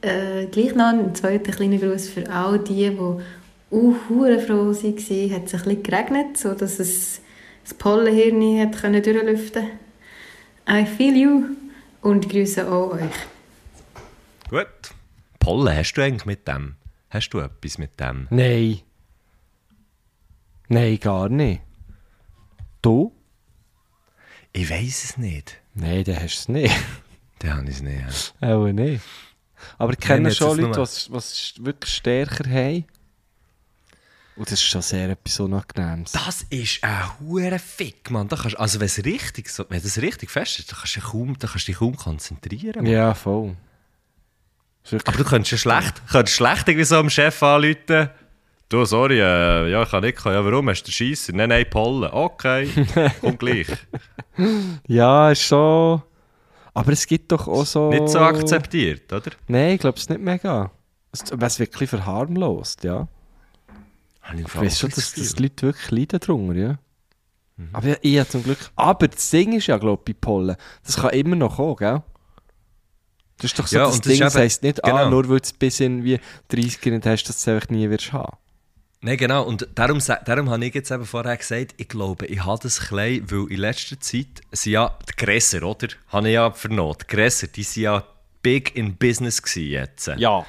äh, 0.00 0.46
gleich 0.46 0.74
noch 0.74 0.86
einen 0.86 1.14
zweiten 1.14 1.50
kleinen 1.52 1.80
Gruß 1.80 2.08
für 2.08 2.30
all 2.30 2.58
die, 2.60 2.88
die 2.88 2.98
auch 2.98 3.20
froh 3.70 4.22
waren. 4.22 4.38
Hat 4.38 4.48
es 4.48 4.70
ein 4.72 4.94
bisschen 4.94 5.82
geregnet, 5.82 6.38
sodass 6.38 6.78
es 6.78 7.20
das 7.62 7.74
Pollenhirn 7.74 8.60
hat 8.60 8.80
können 8.80 9.02
durchlüften 9.02 9.83
I 10.68 10.84
feel 10.86 11.16
you. 11.16 11.56
Und 12.00 12.28
grüße 12.28 12.70
auch 12.70 12.92
euch. 12.92 13.10
Gut. 14.48 14.66
Pollen, 15.38 15.76
hast 15.76 15.94
du 15.94 16.02
eigentlich 16.02 16.26
mit 16.26 16.46
dem? 16.48 16.76
Hast 17.10 17.30
du 17.30 17.38
etwas 17.38 17.78
mit 17.78 17.98
dem? 18.00 18.26
Nein. 18.30 18.80
Nein, 20.68 20.98
gar 21.00 21.28
nicht. 21.28 21.62
Du? 22.82 23.12
Ich 24.52 24.68
weiß 24.70 25.04
es 25.04 25.18
nicht. 25.18 25.60
Nein, 25.74 26.04
dann 26.04 26.16
hast 26.16 26.36
du 26.36 26.40
es 26.40 26.48
nicht. 26.48 26.74
Dann 27.40 27.56
habe 27.56 27.68
ich 27.68 27.76
es 27.76 27.82
nicht. 27.82 28.32
ja. 28.40 28.56
Auch 28.56 28.66
nicht. 28.68 29.02
Aber 29.76 29.92
ich 29.92 29.98
kenne 29.98 30.22
Nein, 30.22 30.30
jetzt 30.30 30.38
schon 30.38 30.58
Leute, 30.58 30.82
die 30.82 31.16
es 31.16 31.54
wirklich 31.58 31.92
stärker 31.94 32.48
haben. 32.48 32.84
Und 34.36 34.50
das 34.50 34.54
ist 34.54 34.64
schon 34.64 34.82
sehr 34.82 35.10
etwas 35.10 35.38
Unangenehmes. 35.38 36.12
Das 36.12 36.44
ist 36.50 36.82
ein 36.82 37.20
hure 37.20 37.58
Fick, 37.58 38.10
Mann. 38.10 38.26
Da 38.28 38.36
kannst, 38.36 38.58
also 38.58 38.80
wenn 38.80 38.86
es 38.86 39.04
richtig, 39.04 39.48
wenn 39.68 39.82
das 39.82 39.98
richtig 40.00 40.30
fest 40.30 40.58
ist, 40.58 40.72
dann 40.72 40.78
kannst 40.78 40.96
du 40.96 41.00
dich 41.00 41.08
kaum, 41.08 41.38
dann 41.38 41.50
kannst 41.50 41.68
du 41.68 41.72
dich 41.72 41.78
kaum 41.78 41.96
konzentrieren. 41.96 42.82
Mann. 42.82 42.92
Ja, 42.92 43.14
voll. 43.14 43.56
Aber 45.04 45.16
du 45.16 45.24
könntest 45.24 45.52
ja 45.52 45.58
schlecht, 45.58 46.02
könntest 46.10 46.36
schlecht 46.36 46.68
irgendwie 46.68 46.84
so 46.84 46.96
am 46.96 47.08
Chef 47.10 47.42
anrufen. 47.42 48.10
Du, 48.68 48.84
sorry, 48.84 49.20
äh, 49.20 49.70
ja, 49.70 49.82
ich 49.82 49.90
kann 49.90 50.02
nicht 50.02 50.18
kommen. 50.18 50.34
Ja, 50.34 50.44
warum? 50.44 50.68
Hast 50.68 50.82
du 50.82 50.90
den 50.90 50.92
Scheisser? 50.92 51.32
Nein, 51.32 51.50
nein, 51.50 51.66
Pollen. 51.70 52.10
Okay, 52.10 52.68
komm 53.20 53.38
gleich. 53.38 53.68
Ja, 54.88 55.30
ist 55.30 55.46
so. 55.48 56.02
Aber 56.72 56.92
es 56.92 57.06
gibt 57.06 57.30
doch 57.30 57.46
auch 57.46 57.64
so. 57.64 57.90
Nicht 57.90 58.08
so 58.08 58.18
akzeptiert, 58.18 59.12
oder? 59.12 59.30
Nein, 59.46 59.74
ich 59.74 59.80
glaube 59.80 59.98
es 59.98 60.08
nicht 60.08 60.20
mega. 60.20 60.72
Es 61.12 61.30
wird 61.30 61.58
wirklich 61.60 61.90
verharmlost, 61.90 62.82
ja. 62.82 63.06
Ich 64.36 64.54
weiß 64.54 64.78
schon, 64.78 64.90
dass, 64.90 65.12
das 65.12 65.14
dass 65.14 65.34
die. 65.34 65.42
Leute 65.42 65.66
wirklich 65.66 65.90
leiden 65.90 66.20
drunter, 66.20 66.54
ja. 66.54 66.78
Aber 67.72 67.88
ich, 67.88 67.98
ich 68.02 68.18
habe 68.18 68.28
zum 68.28 68.42
Glück. 68.42 68.58
Aber 68.74 69.08
das 69.08 69.30
Ding 69.30 69.52
ist 69.52 69.66
ja, 69.66 69.76
glaube 69.78 70.02
ich, 70.06 70.14
bei 70.14 70.20
Pollen. 70.20 70.56
Das 70.84 70.96
kann 70.96 71.10
immer 71.10 71.36
noch 71.36 71.56
kommen, 71.56 71.76
gell? 71.76 72.02
Das 73.36 73.46
ist 73.46 73.58
doch 73.58 73.66
so 73.66 73.76
Ja, 73.76 73.84
das 73.86 74.00
das 74.00 74.12
Ding, 74.12 74.20
das 74.20 74.34
heisst 74.34 74.62
nicht, 74.62 74.84
ah, 74.84 74.88
genau. 74.88 75.10
nur 75.10 75.28
weil 75.28 75.38
du 75.38 75.44
es 75.44 75.52
bis 75.52 75.80
irgendwie 75.80 76.20
30 76.48 76.84
nicht 76.86 77.06
hast, 77.06 77.24
dass 77.24 77.44
du 77.44 77.50
es 77.50 77.54
einfach 77.54 77.68
nie 77.68 77.90
wirst 77.90 78.12
haben. 78.12 78.36
Nein, 79.00 79.18
genau. 79.18 79.44
Und 79.44 79.68
darum, 79.74 79.98
darum 80.24 80.48
habe 80.50 80.64
ich 80.64 80.74
jetzt 80.74 80.90
eben 80.90 81.04
vorher 81.04 81.36
gesagt, 81.36 81.74
ich 81.76 81.88
glaube, 81.88 82.26
ich 82.26 82.42
habe 82.44 82.58
das 82.62 82.80
klein, 82.80 83.22
weil 83.30 83.50
in 83.50 83.58
letzter 83.58 84.00
Zeit 84.00 84.40
sind 84.52 84.72
ja 84.72 84.96
die 85.08 85.24
Gräser, 85.24 85.62
oder? 85.62 85.88
Habe 86.08 86.28
ich 86.28 86.34
ja 86.34 86.50
vernommen. 86.52 86.96
Die 87.02 87.14
Gräser, 87.14 87.48
die 87.48 87.64
sind 87.64 87.82
ja 87.82 88.04
big 88.40 88.74
in 88.76 88.96
business 88.96 89.42
jetzt. 89.54 90.06
Ja. 90.16 90.46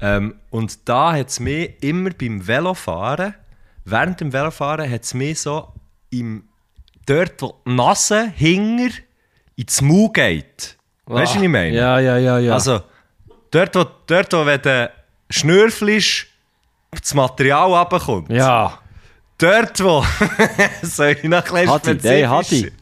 Ähm, 0.00 0.36
und 0.50 0.88
da 0.88 1.12
hat 1.12 1.28
es 1.28 1.40
mich 1.40 1.82
immer 1.82 2.10
beim 2.10 2.46
Velofahren, 2.46 3.34
während 3.84 4.20
dem 4.20 4.32
Velofahren 4.32 4.90
hat 4.90 5.02
es 5.02 5.14
mich 5.14 5.40
so 5.40 5.72
im, 6.10 6.44
dort, 7.06 7.40
wo 7.42 7.60
die 7.66 7.72
Nase 7.72 8.30
hinger 8.36 8.90
ins 9.56 9.80
Maul 9.80 10.10
geht. 10.12 10.76
Weißt 11.06 11.34
du, 11.34 11.36
was 11.36 11.42
ich 11.42 11.48
meine? 11.48 11.74
Ja, 11.74 11.98
ja, 11.98 12.16
ja, 12.18 12.38
ja. 12.38 12.52
Also, 12.54 12.82
dort, 13.50 13.74
wo, 13.74 13.86
dort, 14.06 14.32
wo 14.32 14.46
wenn 14.46 14.62
du 14.62 14.90
schnürfelst, 15.30 16.26
das 16.90 17.14
Material 17.14 17.72
runterkommt. 17.74 18.30
ja. 18.30 18.78
Dort, 19.40 19.80
wo. 19.84 20.04
Soll 20.82 21.10
ich 21.10 21.22
noch 21.22 21.44
ein 21.44 21.44
bisschen 21.44 21.68
Hadi, 21.68 21.94
nein, 22.02 22.28
Hadi. 22.28 22.44
spezifischer? 22.44 22.72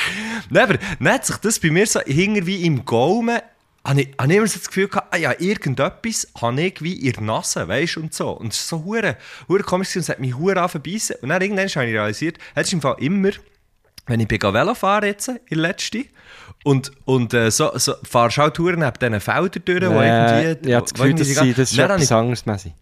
Nein, 0.50 0.78
aber 1.00 1.10
hat 1.12 1.26
sich 1.26 1.36
das 1.36 1.58
bei 1.58 1.70
mir 1.70 1.86
so 1.86 2.00
hinger 2.00 2.46
wie 2.46 2.64
im 2.64 2.84
Gaumen. 2.84 3.40
Habe 3.84 4.02
ich, 4.02 4.08
habe 4.18 4.30
ich 4.32 4.38
immer 4.38 4.46
so 4.46 4.58
das 4.58 4.68
Gefühl 4.68 4.88
gehabt, 4.88 5.12
ah, 5.12 5.16
ja, 5.16 5.32
irgendetwas 5.38 6.28
habe 6.40 6.60
ich 6.62 6.80
wie 6.82 6.94
in 7.06 7.12
der 7.14 7.22
Nase, 7.22 7.66
weißt 7.66 7.96
und 7.96 8.14
so. 8.14 8.30
Und 8.30 8.52
es 8.52 8.60
ist 8.60 8.68
so 8.68 8.84
hure, 8.84 9.16
hure 9.48 9.62
komisch 9.64 9.96
und 9.96 10.02
es 10.02 10.08
hat 10.08 10.20
mich 10.20 10.36
hure 10.36 10.60
anverbeissen. 10.60 11.16
Und 11.20 11.30
dann 11.30 11.42
irgendwann 11.42 11.68
habe 11.68 11.86
ich 11.86 11.92
realisiert, 11.94 12.38
es 12.54 12.68
ist 12.68 12.72
im 12.74 12.80
Fall 12.80 12.94
immer, 13.00 13.30
wenn 14.06 14.20
ich 14.20 14.30
Velo 14.30 14.74
fahren 14.74 15.04
jetzt, 15.06 15.28
in 15.48 15.58
letzte, 15.58 16.04
und, 16.64 16.92
und 17.06 17.34
äh, 17.34 17.50
so, 17.50 17.76
so 17.76 17.94
fahrst 18.04 18.36
du 18.36 18.42
halt 18.42 18.58
hure 18.60 18.76
neben 18.76 18.92
diesen 19.00 19.20
Feldern 19.20 19.62
durch, 19.64 19.82
wo 19.90 20.00
Äh, 20.00 20.50
irgendwie... 20.52 20.68
ich 20.68 20.74
habe 20.76 20.82
das 20.86 20.92
wo 20.98 21.02
Gefühl, 21.02 21.14
die 21.14 21.24
sie, 21.24 21.52
das 21.54 21.70
ist 21.72 21.78
Dann 21.78 21.90
etwas 21.90 22.12
anderes, 22.12 22.46
Messi. 22.46 22.74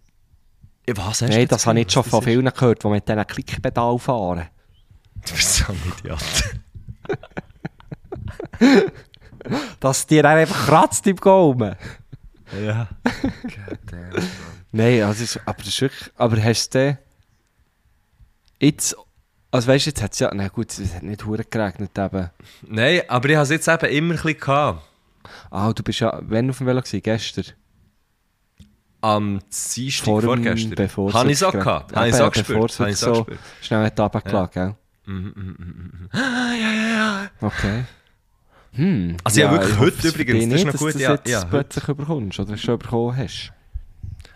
ich, 0.85 0.97
Was 0.97 1.05
hast 1.07 1.21
Nein, 1.29 1.39
jetzt 1.39 1.51
das 1.51 1.65
habe 1.65 1.79
ich 1.79 1.85
jetzt 1.85 1.93
schon 1.93 2.03
von 2.03 2.19
das 2.19 2.27
ist? 2.27 2.33
vielen 2.33 2.53
gehört, 2.53 2.83
die 2.83 2.87
mit 2.89 3.07
diesen 3.07 3.25
Klickpedal 3.27 3.97
fahren. 3.97 4.47
Du 5.27 5.33
bist 5.33 5.53
so 5.55 5.65
ein 5.71 5.79
Idiot. 5.99 6.19
Dass 9.79 10.05
dir 10.07 10.23
dann 10.23 10.37
einfach 10.37 10.67
kratzt 10.67 11.07
im 11.07 11.15
Gaumen. 11.17 11.75
ja. 12.63 12.87
Nein, 14.71 15.03
also, 15.03 15.23
es- 15.23 15.39
aber 15.45 15.57
das 15.59 15.67
ist 15.67 15.81
wirklich. 15.81 16.11
Aber 16.17 16.41
hast 16.43 16.73
du 16.75 16.97
jetzt. 18.59 18.95
Also 19.53 19.67
weißt 19.67 19.85
du, 19.85 19.89
jetzt 19.89 20.01
hat 20.01 20.13
es 20.13 20.19
ja. 20.19 20.31
Na 20.33 20.47
gut, 20.47 20.71
es 20.77 20.93
hat 20.95 21.03
nicht 21.03 21.25
hure 21.25 21.43
geregnet 21.43 21.97
eben. 21.97 22.29
Nein, 22.67 23.01
aber 23.09 23.29
ich 23.29 23.35
habe 23.35 23.43
es 23.43 23.49
jetzt 23.49 23.67
eben 23.67 23.85
immer 23.91 24.13
ein 24.13 24.21
bisschen 24.21 24.39
gehabt. 24.39 24.81
Ah, 25.49 25.73
du 25.73 25.83
bist 25.83 25.99
ja. 25.99 26.19
Wenn 26.23 26.49
auf 26.49 26.57
dem 26.59 26.67
Velo 26.67 26.79
gewesen? 26.81 27.01
Gestern. 27.01 27.45
Am 29.01 29.39
Dienstag 29.75 30.05
Vor 30.05 30.21
vorgestern. 30.21 30.75
bevor 30.75 31.09
es 31.09 31.15
Habe 31.15 31.31
ich 31.31 31.39
so 31.39 31.47
jetzt 31.47 31.53
gehabt. 31.63 31.95
Habe 31.95 32.07
ich 32.09 32.15
so 32.15 32.23
ja, 32.23 32.29
gespürt. 32.29 32.71
es 32.71 32.79
Habe 32.79 32.89
ich 32.91 32.97
so 32.97 33.11
gespürt. 33.23 33.39
schnell 33.61 33.85
hat 33.85 33.99
runtergelassen, 33.99 34.51
gell? 34.53 34.75
Ah, 36.11 36.53
ja, 36.53 36.71
ja, 36.71 36.87
ja. 36.93 37.29
Okay. 37.41 37.83
Hm. 38.73 39.17
Also 39.23 39.41
ja, 39.41 39.51
wirklich 39.51 39.71
ich 39.73 39.79
heute 39.79 40.07
übrigens, 40.07 40.49
das 40.49 40.59
ist 40.59 40.65
noch 40.65 40.73
gut, 40.77 40.87
Dass 40.89 40.93
du 40.95 40.99
ja, 41.01 41.19
ja, 41.25 41.37
heute. 41.39 41.47
plötzlich 41.49 41.87
überkommst 41.87 42.39
oder 42.39 42.57
schon 42.57 42.79
bekommen 42.79 43.17
hast. 43.17 43.51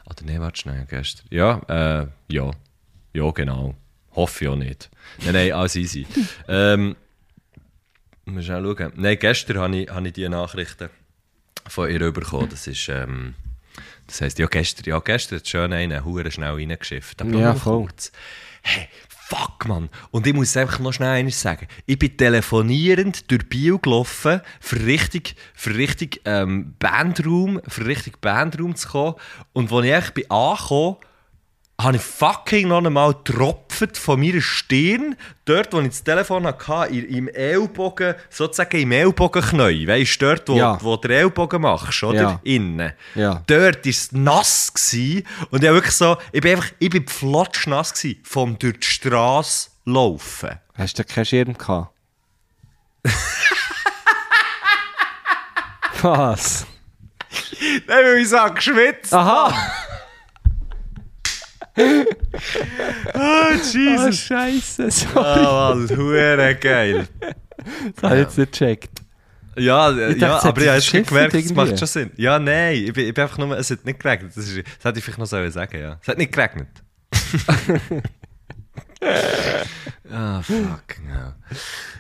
Oder 0.06 0.26
nein, 0.26 0.42
warte 0.42 0.60
schnell, 0.60 0.86
gestern. 0.90 1.26
Ja, 1.30 1.62
äh, 2.02 2.08
ja. 2.28 2.52
Ja, 3.14 3.32
genau. 3.32 3.76
Hoffe 4.12 4.46
ich 4.46 4.50
auch 4.50 4.56
nicht. 4.56 4.90
Nein, 5.24 5.34
nein, 5.34 5.52
alles 5.54 5.76
easy. 5.76 6.06
ähm, 6.48 6.96
mal 8.26 8.44
schnell 8.44 8.64
schauen. 8.64 8.92
Nein, 8.96 9.18
gestern 9.20 9.58
habe 9.58 9.78
ich, 9.78 9.90
habe 9.90 10.08
ich 10.08 10.14
die 10.14 10.28
Nachrichten 10.28 10.90
von 11.68 11.90
ihr 11.90 12.12
bekommen. 12.12 12.50
Das 12.50 12.68
ist, 12.68 12.90
ähm, 12.90 13.36
das 14.08 14.22
heisst, 14.22 14.38
ja, 14.38 14.48
gestern, 14.48 14.84
ja, 14.86 15.00
gestern 15.00 15.40
hat 15.40 15.48
schön 15.48 15.74
einen 15.74 16.04
hure 16.04 16.30
schnell 16.30 16.54
reingeschifft. 16.54 17.22
Aber 17.22 17.32
Ja, 17.32 17.56
voll. 17.56 17.88
Hey, 18.62 18.88
fuck, 19.28 19.68
Mann. 19.68 19.90
Und 20.12 20.28
ich 20.28 20.34
muss 20.34 20.56
einfach 20.56 20.80
noch 20.80 20.94
schnell 20.94 21.10
eines 21.10 21.42
sagen. 21.42 21.68
Ich 21.88 21.98
bin 21.98 22.16
telefonierend 22.16 23.32
durch 23.32 23.50
Bio 23.50 23.80
gelaufen, 23.80 24.42
für 24.60 24.86
richtig, 24.86 25.36
für 25.56 25.76
richtig 25.76 26.22
ähm, 26.26 26.76
Bandraum, 26.78 27.60
für 27.68 27.88
richtig 27.88 28.22
Bandraum 28.22 28.76
zu 28.76 28.88
kommen. 28.88 29.16
Und 29.54 29.72
als 29.72 29.86
ich 29.86 29.92
echt 29.92 30.14
bin 30.14 30.30
angekommen, 30.30 30.98
habe 31.80 31.98
ich 31.98 32.02
fucking 32.02 32.70
noch 32.70 32.84
einmal 32.86 33.14
getropft 33.14 33.98
von 33.98 34.20
meiner 34.20 34.40
Stirn, 34.42 35.16
dort, 35.44 35.74
wo 35.74 35.82
ich 35.82 35.90
das 35.90 36.04
Telefon 36.06 36.46
hatte, 36.48 36.88
im- 36.94 37.06
im 37.10 37.28
Ellbogen, 37.28 38.16
sozusagen 38.30 38.80
im 38.80 38.92
Ellbogenknäu, 38.94 39.86
weißt 39.86 40.22
du, 40.22 40.26
dort, 40.26 40.48
wo, 40.50 40.56
Ja. 40.58 40.78
wo 40.82 40.96
der 40.96 41.20
Ellbogen 41.20 41.62
machst, 41.62 42.02
oder? 42.04 42.22
Ja. 42.22 42.40
Innen. 42.44 42.94
Ja. 43.14 43.44
Dort 43.46 43.86
war 43.86 43.90
es 43.90 44.12
nass 44.14 44.74
gewesen, 44.74 45.28
und 45.52 45.64
ich, 45.64 45.68
hab 45.68 45.76
wirklich 45.76 45.96
so, 45.96 46.18
ich 46.32 46.40
bin 46.42 46.56
einfach, 46.56 46.70
ich 46.80 46.90
bin 46.90 47.06
flotschnass 47.08 47.94
gewesen, 47.94 48.22
vom 48.24 48.58
durch 48.58 48.80
die 48.80 48.88
Straße 48.88 49.70
laufen. 49.84 50.52
Hast 50.76 50.98
du 50.98 51.04
keinen 51.04 51.26
Schirm 51.26 51.58
gehabt? 51.58 51.92
Was? 56.02 56.66
Nein, 57.88 58.04
weil 58.06 58.18
ich 58.18 58.30
so 58.30 58.38
geschwitzt 58.54 59.14
Aha! 59.14 59.54
Oh, 61.78 63.52
Jesus. 63.74 64.20
Scheiße, 64.20 64.88
Oh, 65.16 65.86
sorry. 65.88 66.38
Mann, 66.38 66.60
geil. 66.60 67.08
Das 67.96 68.04
habe 68.04 68.16
ich 68.16 68.22
jetzt 68.22 68.38
nicht 68.38 68.52
gecheckt. 68.54 69.02
Ja, 69.58 69.90
äh, 69.92 70.12
Ich 70.14 70.20
dachte, 70.20 70.20
ja 70.20 70.38
es 70.38 70.44
hat 70.44 70.50
aber 70.52 70.62
ich 70.62 70.68
habe 70.68 70.78
jetzt 70.78 70.92
gemerkt, 71.08 71.34
es 71.34 71.42
geschifft 71.42 71.56
macht 71.56 71.68
irgendwie. 71.68 71.78
schon 71.80 71.88
Sinn. 71.88 72.12
Ja, 72.18 72.40
nein, 72.40 72.76
ich 72.76 72.94
bin, 72.94 73.08
ich 73.08 73.14
bin 73.14 73.22
einfach 73.24 73.38
nur, 73.38 73.58
es 73.58 73.72
hat 73.72 73.86
nicht 73.86 74.00
geregnet. 74.00 74.32
Das, 74.36 74.48
ist, 74.48 74.58
das 74.58 74.86
hätte 74.86 75.00
ich 75.00 75.06
vielleicht 75.06 75.20
noch 75.20 75.26
sollen 75.26 75.52
sagen, 75.52 75.80
ja. 75.80 75.98
Es 76.02 76.08
hat 76.08 76.18
nicht 76.18 76.32
geregnet. 76.32 76.68
Ah, 80.12 80.42
fuck, 80.42 80.96
ja. 81.08 81.36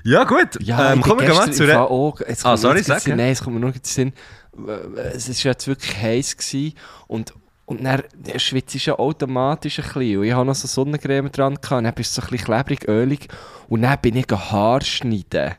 Ja, 0.03 0.23
gut. 0.23 0.61
Ja, 0.61 0.93
ähm, 0.93 0.99
ich 0.99 1.05
kommen 1.05 1.25
wir 1.27 1.33
mal 1.33 1.51
zu 1.51 1.65
der... 1.65 1.81
Auch, 1.81 2.19
jetzt 2.21 2.45
Ah, 2.45 2.55
sorry, 2.57 2.77
jetzt 2.77 2.87
sag. 2.87 3.05
Nein, 3.07 3.19
es 3.31 3.41
kommt 3.43 3.55
mir 3.55 3.59
nur 3.59 3.71
gerade 3.71 3.81
in 3.95 4.11
den 4.11 4.13
Sinn. 4.57 4.97
äh, 4.97 5.09
Es 5.15 5.45
war 5.45 5.51
ja 5.53 5.67
wirklich 5.67 5.97
heiß 6.01 6.37
gewesen 6.37 6.73
und, 7.07 7.33
und 7.65 7.83
dann 7.83 8.03
der 8.13 8.39
schwitzt 8.39 8.75
ja 8.85 8.97
automatisch 8.97 9.79
ein 9.79 9.85
bisschen. 9.85 10.19
Und 10.19 10.25
ich 10.25 10.33
hatte 10.33 10.45
noch 10.45 10.55
so 10.55 10.67
Sonnencreme 10.67 11.31
dran 11.31 11.55
gehabt, 11.55 11.71
und 11.71 11.83
dann 11.85 11.93
bist 11.93 12.15
du 12.15 12.21
so 12.21 12.27
ein 12.27 12.31
bisschen 12.31 12.45
klebrig, 12.45 12.87
ölig. 12.87 13.27
Und 13.67 13.81
dann 13.81 13.99
bin 14.01 14.15
ich 14.15 14.27
Haar 14.31 14.81
schneiden. 14.81 15.55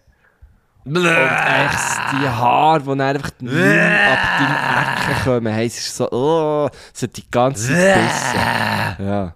Und 0.85 1.05
echt 1.05 2.12
die 2.12 2.29
Haare, 2.29 2.81
die 2.81 2.87
dann 2.87 3.01
einfach 3.01 3.33
nicht 3.40 3.53
ab 3.53 4.19
deinem 4.38 5.16
Ecken 5.16 5.25
kommen. 5.25 5.53
Hey, 5.53 5.66
es 5.66 5.79
ist 5.79 5.97
so, 5.97 6.09
oh, 6.12 6.71
es 6.95 7.03
hat 7.03 7.16
die 7.16 7.29
ganze 7.29 7.73
Zeit 7.73 7.95
gebissen. 7.95 9.05
Ja. 9.05 9.35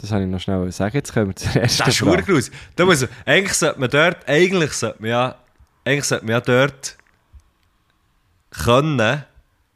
Das 0.00 0.10
wollte 0.10 0.24
ich 0.24 0.30
noch 0.30 0.40
schnell 0.40 0.72
sagen. 0.72 0.96
Jetzt 0.96 1.14
kommen 1.14 1.28
wir 1.28 1.36
zur 1.36 1.62
ersten 1.62 1.78
Das 1.78 1.88
ist 1.88 1.98
verdammt 1.98 2.50
Da 2.74 2.84
muss, 2.84 3.06
eigentlich 3.24 3.54
sollte 3.54 3.78
man 3.78 3.90
dort, 3.90 4.28
eigentlich 4.28 4.72
sollte 4.72 5.00
man 5.00 5.10
ja, 5.10 5.36
eigentlich 5.84 6.04
sollte 6.04 6.24
man 6.24 6.32
ja 6.32 6.40
dort 6.40 6.96
können, 8.50 9.24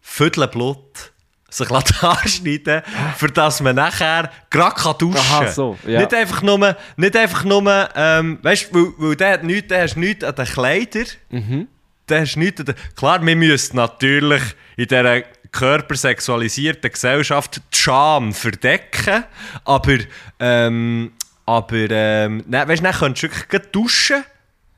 Viertel 0.01 0.49
Blut 0.49 1.13
sich 1.51 1.71
anschneiden 1.71 2.83
für 3.17 3.29
dass 3.29 3.61
man 3.61 3.77
nachher 3.77 4.31
gerade 4.51 4.75
kann 4.77 4.99
duschen 4.99 5.21
kann. 5.29 5.51
So, 5.53 5.79
ja. 5.87 6.01
Nicht 6.01 6.13
einfach 6.15 6.43
nur, 6.43 6.77
nicht 6.97 7.17
einfach 7.17 7.45
nur 7.45 7.89
ähm, 7.97 8.39
weißt 8.43 8.69
du, 8.73 8.75
weil, 8.99 9.09
weil 9.09 9.17
der 9.17 9.33
hat 9.33 9.45
nichts, 9.45 9.69
der 9.69 9.83
hast 9.83 9.97
nichts 9.97 10.25
an 10.25 10.35
den 10.35 10.45
Kleidern. 10.47 11.07
Mhm. 11.31 11.69
Der 12.09 12.21
hast 12.23 12.37
nichts 12.37 12.61
an 12.61 12.67
den, 12.67 12.75
klar, 12.97 13.25
wir 13.25 13.37
müssen 13.37 13.77
natürlich 13.77 14.43
in 14.77 14.87
dieser 14.89 15.23
körpersexualisierten 15.51 16.91
Gesellschaft 16.91 17.61
die 17.73 17.77
Scham 17.79 18.33
verdecken, 18.35 19.25
aber, 19.65 19.99
ähm, 20.41 21.13
aber 21.47 21.91
ähm, 21.91 22.45
nein, 22.47 22.69
weißt 22.69 22.81
du, 22.81 22.85
dann 22.85 22.95
könntest 22.95 23.23
du 23.25 23.29
wirklich 23.37 23.63
duschen 23.73 24.25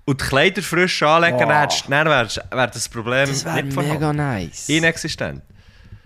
und 0.04 0.20
die 0.20 0.24
Kleider 0.24 0.62
frisch 0.62 1.02
anlegen, 1.02 1.38
Wow. 1.40 1.48
dann, 1.48 1.68
dann 1.88 2.06
wäre 2.08 2.28
wär 2.52 2.66
das 2.68 2.88
Problem 2.88 3.28
Das 3.28 3.44
wäre 3.44 3.62
nicht 3.62 3.76
mega 3.76 3.98
vorhanden. 3.98 4.16
nice. 4.16 4.68
Inexistent. 4.68 5.42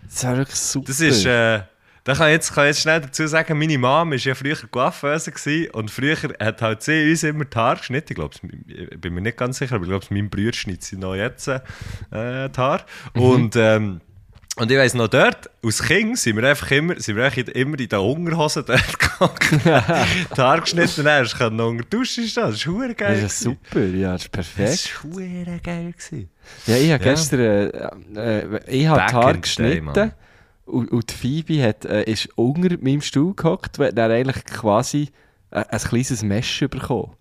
Das 0.09 0.25
wäre 0.25 0.37
wirklich 0.39 0.59
super. 0.59 0.87
Das 0.87 1.01
ist, 1.01 1.25
äh, 1.25 1.63
Da 2.05 2.15
kann 2.15 2.29
ich 2.29 2.33
jetzt, 2.35 2.53
kann 2.53 2.65
ich 2.65 2.69
jetzt 2.69 2.83
schnell 2.83 3.01
dazu 3.01 3.27
sagen, 3.27 3.59
meine 3.59 3.79
Mom 3.79 4.11
war 4.11 4.17
ja 4.17 4.35
früher 4.35 4.57
Coiffeuse 4.71 5.33
und 5.73 5.91
früher 5.91 6.17
hat 6.39 6.61
halt 6.61 6.83
sie 6.83 7.11
uns 7.11 7.23
immer 7.23 7.47
die 7.47 7.57
Haare 7.57 7.79
geschnitten. 7.79 8.09
Ich, 8.11 8.15
glaube, 8.15 8.35
ich 8.67 9.01
bin 9.01 9.15
mir 9.15 9.23
nicht 9.23 9.39
ganz 9.39 9.59
sicher, 9.59 9.77
aber 9.77 9.85
ich 9.85 9.91
glaube, 9.91 10.07
mein 10.11 10.29
Bruder 10.29 10.53
schneidet 10.53 10.83
sie 10.83 10.97
noch 10.97 11.15
jetzt 11.15 11.49
äh, 11.49 11.61
die 12.11 12.59
Haare. 12.59 12.85
Und, 13.15 13.57
ähm, 13.57 14.03
und 14.57 14.71
ich 14.71 14.79
weiss 14.79 14.95
noch, 14.95 15.09
dort, 15.09 15.51
als 15.65 15.83
Kind, 15.83 16.17
sind 16.19 16.37
wir 16.37 16.49
einfach 16.49 16.71
immer, 16.71 16.99
sind 17.01 17.17
wir 17.17 17.25
einfach 17.25 17.39
immer 17.39 17.79
in 17.79 17.89
den 17.89 17.99
Unterhosen 17.99 18.65
dort 18.65 18.99
gegangen. 18.99 19.63
die 20.37 20.41
Haare 20.41 20.61
geschnitten 20.61 21.07
ich 21.25 21.35
konnte 21.37 21.55
noch 21.55 21.69
unter 21.69 21.85
der 21.85 21.99
Dusche 21.99 22.23
stehen. 22.23 22.45
Das 22.45 22.55
ist 22.57 22.97
geil. 22.97 23.21
Das 23.21 23.33
ist 23.33 23.41
super, 23.41 23.81
ja, 23.85 24.13
das 24.13 24.23
ist 24.23 24.33
perfekt. 24.33 24.69
Das 24.69 25.05
war 25.05 25.21
verdammt 25.23 25.65
geil. 25.65 25.93
Gewesen. 25.93 26.31
Ja, 26.67 26.77
ich 26.77 26.93
habe 26.93 27.05
Ja. 27.05 27.11
gestern 27.11 27.41
äh, 27.41 27.67
äh, 28.45 28.61
ich 28.69 28.87
habe 28.87 29.03
die 29.09 29.15
Haare 29.15 29.33
day, 29.33 29.41
geschnitten 29.41 29.85
Mann. 29.87 30.13
und, 30.67 30.91
und 30.93 31.11
die 31.11 31.15
Phoebe 31.15 31.63
hat, 31.63 31.85
äh, 31.85 32.05
ist 32.05 32.29
unter 32.37 32.77
meinem 32.81 33.01
Stuhl 33.01 33.35
gehockt 33.35 33.79
hat 33.79 33.99
dann 33.99 34.11
eigentlich 34.13 34.45
quasi 34.45 35.09
äh, 35.51 35.65
ein 35.69 35.79
kleines 35.81 36.23
Mesh 36.23 36.61
bekommen. 36.61 37.13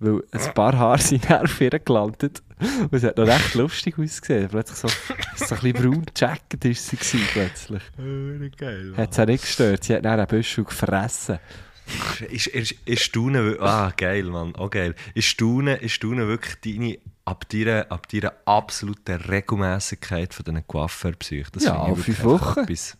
Weil 0.00 0.22
ein 0.32 0.54
paar 0.54 0.76
Haare 0.78 0.98
sind 1.02 1.30
auf 1.30 1.60
ihr 1.60 1.70
gelandet 1.78 2.42
und 2.58 2.92
es 2.92 3.02
hat 3.04 3.16
noch 3.18 3.26
recht 3.26 3.54
lustig 3.54 3.98
ausgesehen. 3.98 4.48
Plötzlich 4.48 4.78
so, 4.78 4.88
so 4.88 5.54
ein 5.54 5.60
bisschen 5.60 5.72
braun 5.72 6.06
Jacket 6.16 6.64
ist 6.64 6.86
sie 6.86 6.96
gewesen, 6.96 7.20
plötzlich. 7.32 7.82
Verdammt 7.96 8.56
geil. 8.58 8.94
Hat 8.96 9.14
sie 9.14 9.22
auch 9.22 9.26
nicht 9.26 9.42
gestört, 9.44 9.84
sie 9.84 9.94
hat 9.94 10.04
dann 10.04 10.18
einen 10.18 10.26
Büschel 10.26 10.64
gefressen. 10.64 11.38
Ich, 12.30 12.54
ich, 12.54 12.78
ich 12.84 13.02
staune, 13.02 13.44
wir- 13.44 13.62
ah 13.62 13.92
geil, 13.96 14.24
Mann, 14.24 14.54
oh 14.56 14.68
geil. 14.68 14.94
Ich 15.14 15.28
staune, 15.28 15.78
ich 15.82 15.92
staune 15.94 16.26
wirklich 16.28 16.54
deine, 16.60 16.98
ab 17.24 17.48
deiner, 17.48 17.86
ab 17.90 18.08
deiner 18.08 18.32
absoluten 18.44 19.16
Regelmäßigkeit 19.20 20.32
von 20.32 20.44
diesen 20.44 20.66
Coiffeur-Psych. 20.66 21.46
Ja, 21.60 21.88
wirklich 21.88 22.16
fünf 22.16 22.24
Wochen. 22.24 22.60
etwas- 22.60 22.96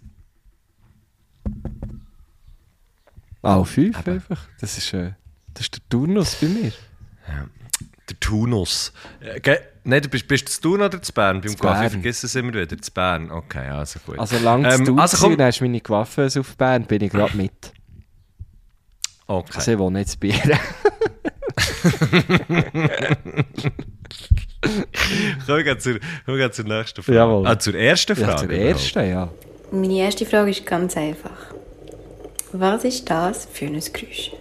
Ah, 3.43 3.65
fünf 3.65 4.07
einfach. 4.07 4.49
Das 4.61 4.77
ist, 4.77 4.93
äh, 4.93 5.13
das 5.55 5.63
ist 5.67 5.75
der 5.77 5.89
Turnus 5.89 6.35
bei 6.37 6.49
mir. 6.49 6.73
Der 8.09 8.19
Tunus. 8.21 8.93
Äh, 9.21 9.41
ge- 9.41 9.61
Nein, 9.85 10.03
du 10.03 10.09
bist, 10.09 10.27
bist 10.29 10.47
du 10.49 10.53
zu 10.53 10.61
Thun 10.61 10.83
oder 10.83 11.01
zu 11.01 11.13
Bern? 11.13 11.41
Beim 11.41 11.51
Zu 11.53 11.57
Bern. 11.59 11.89
vergiss 11.91 12.23
es 12.25 12.35
immer 12.35 12.53
wieder. 12.53 12.77
Zu 12.81 12.91
Bern, 12.93 13.31
okay, 13.31 13.69
also 13.69 13.99
gut. 14.05 14.19
Also 14.19 14.37
lang 14.39 14.63
zu 14.65 14.71
Ähm, 14.79 14.85
tun, 14.85 14.99
also 15.01 15.17
komm- 15.17 15.37
dann 15.39 15.47
hast 15.47 15.61
du 15.61 15.65
meine 15.65 15.81
Coiffeuse 15.81 16.41
auf 16.41 16.57
Bern, 16.57 16.85
bin 16.85 17.03
ich 17.03 17.11
gerade 17.13 17.37
mit. 17.37 17.53
okay. 19.27 19.53
Also 19.55 19.73
ich 19.73 19.79
wohne 19.79 20.01
jetzt 20.01 20.19
bei 20.21 20.29
ihr. 20.29 20.35
Komm, 25.47 25.57
wir 25.57 25.65
gehen 25.65 25.81
zur, 25.81 25.99
komm, 26.27 26.53
zur 26.53 26.65
nächsten 26.67 27.03
Frage. 27.03 27.17
Jawohl. 27.19 27.47
Ah, 27.47 27.59
zur 27.59 27.75
ersten 27.75 28.15
Frage. 28.17 28.31
Ja, 28.31 28.37
zur 28.37 28.49
überhaupt. 28.49 28.69
ersten, 28.73 29.09
ja. 29.11 29.29
Meine 29.73 29.95
erste 29.99 30.27
Frage 30.27 30.51
ist 30.51 30.67
ganz 30.67 30.97
einfach. 30.97 31.31
Was 32.53 32.85
ist 32.85 33.09
das 33.09 33.47
für 33.53 33.67
ein 33.67 33.81
Geräusch? 33.81 34.33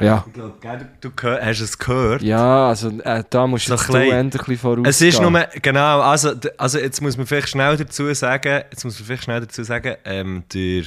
Ja. 0.00 0.24
Ich 0.26 0.32
glaube, 0.60 0.88
du, 1.00 1.10
du 1.10 1.22
hast 1.22 1.60
es 1.60 1.78
gehört. 1.78 2.22
Ja, 2.22 2.68
also 2.68 2.88
äh, 3.00 3.22
da 3.28 3.46
musst 3.46 3.66
So 3.66 3.76
du 3.76 3.98
endlich 3.98 4.14
ein 4.14 4.30
bisschen 4.30 4.58
voraus. 4.58 4.86
Es 4.86 5.00
ist 5.00 5.20
nur, 5.20 5.32
genau, 5.62 6.00
also, 6.00 6.32
also 6.56 6.78
jetzt 6.78 7.00
muss 7.00 7.16
man 7.16 7.26
vielleicht 7.26 7.48
schnell 7.48 7.76
dazu 7.76 8.12
sagen, 8.14 8.62
jetzt 8.70 8.84
muss 8.84 8.98
man 8.98 9.06
vielleicht 9.06 9.24
schnell 9.24 9.40
dazu 9.40 9.62
sagen, 9.62 9.96
ähm, 10.04 10.44
der, 10.52 10.84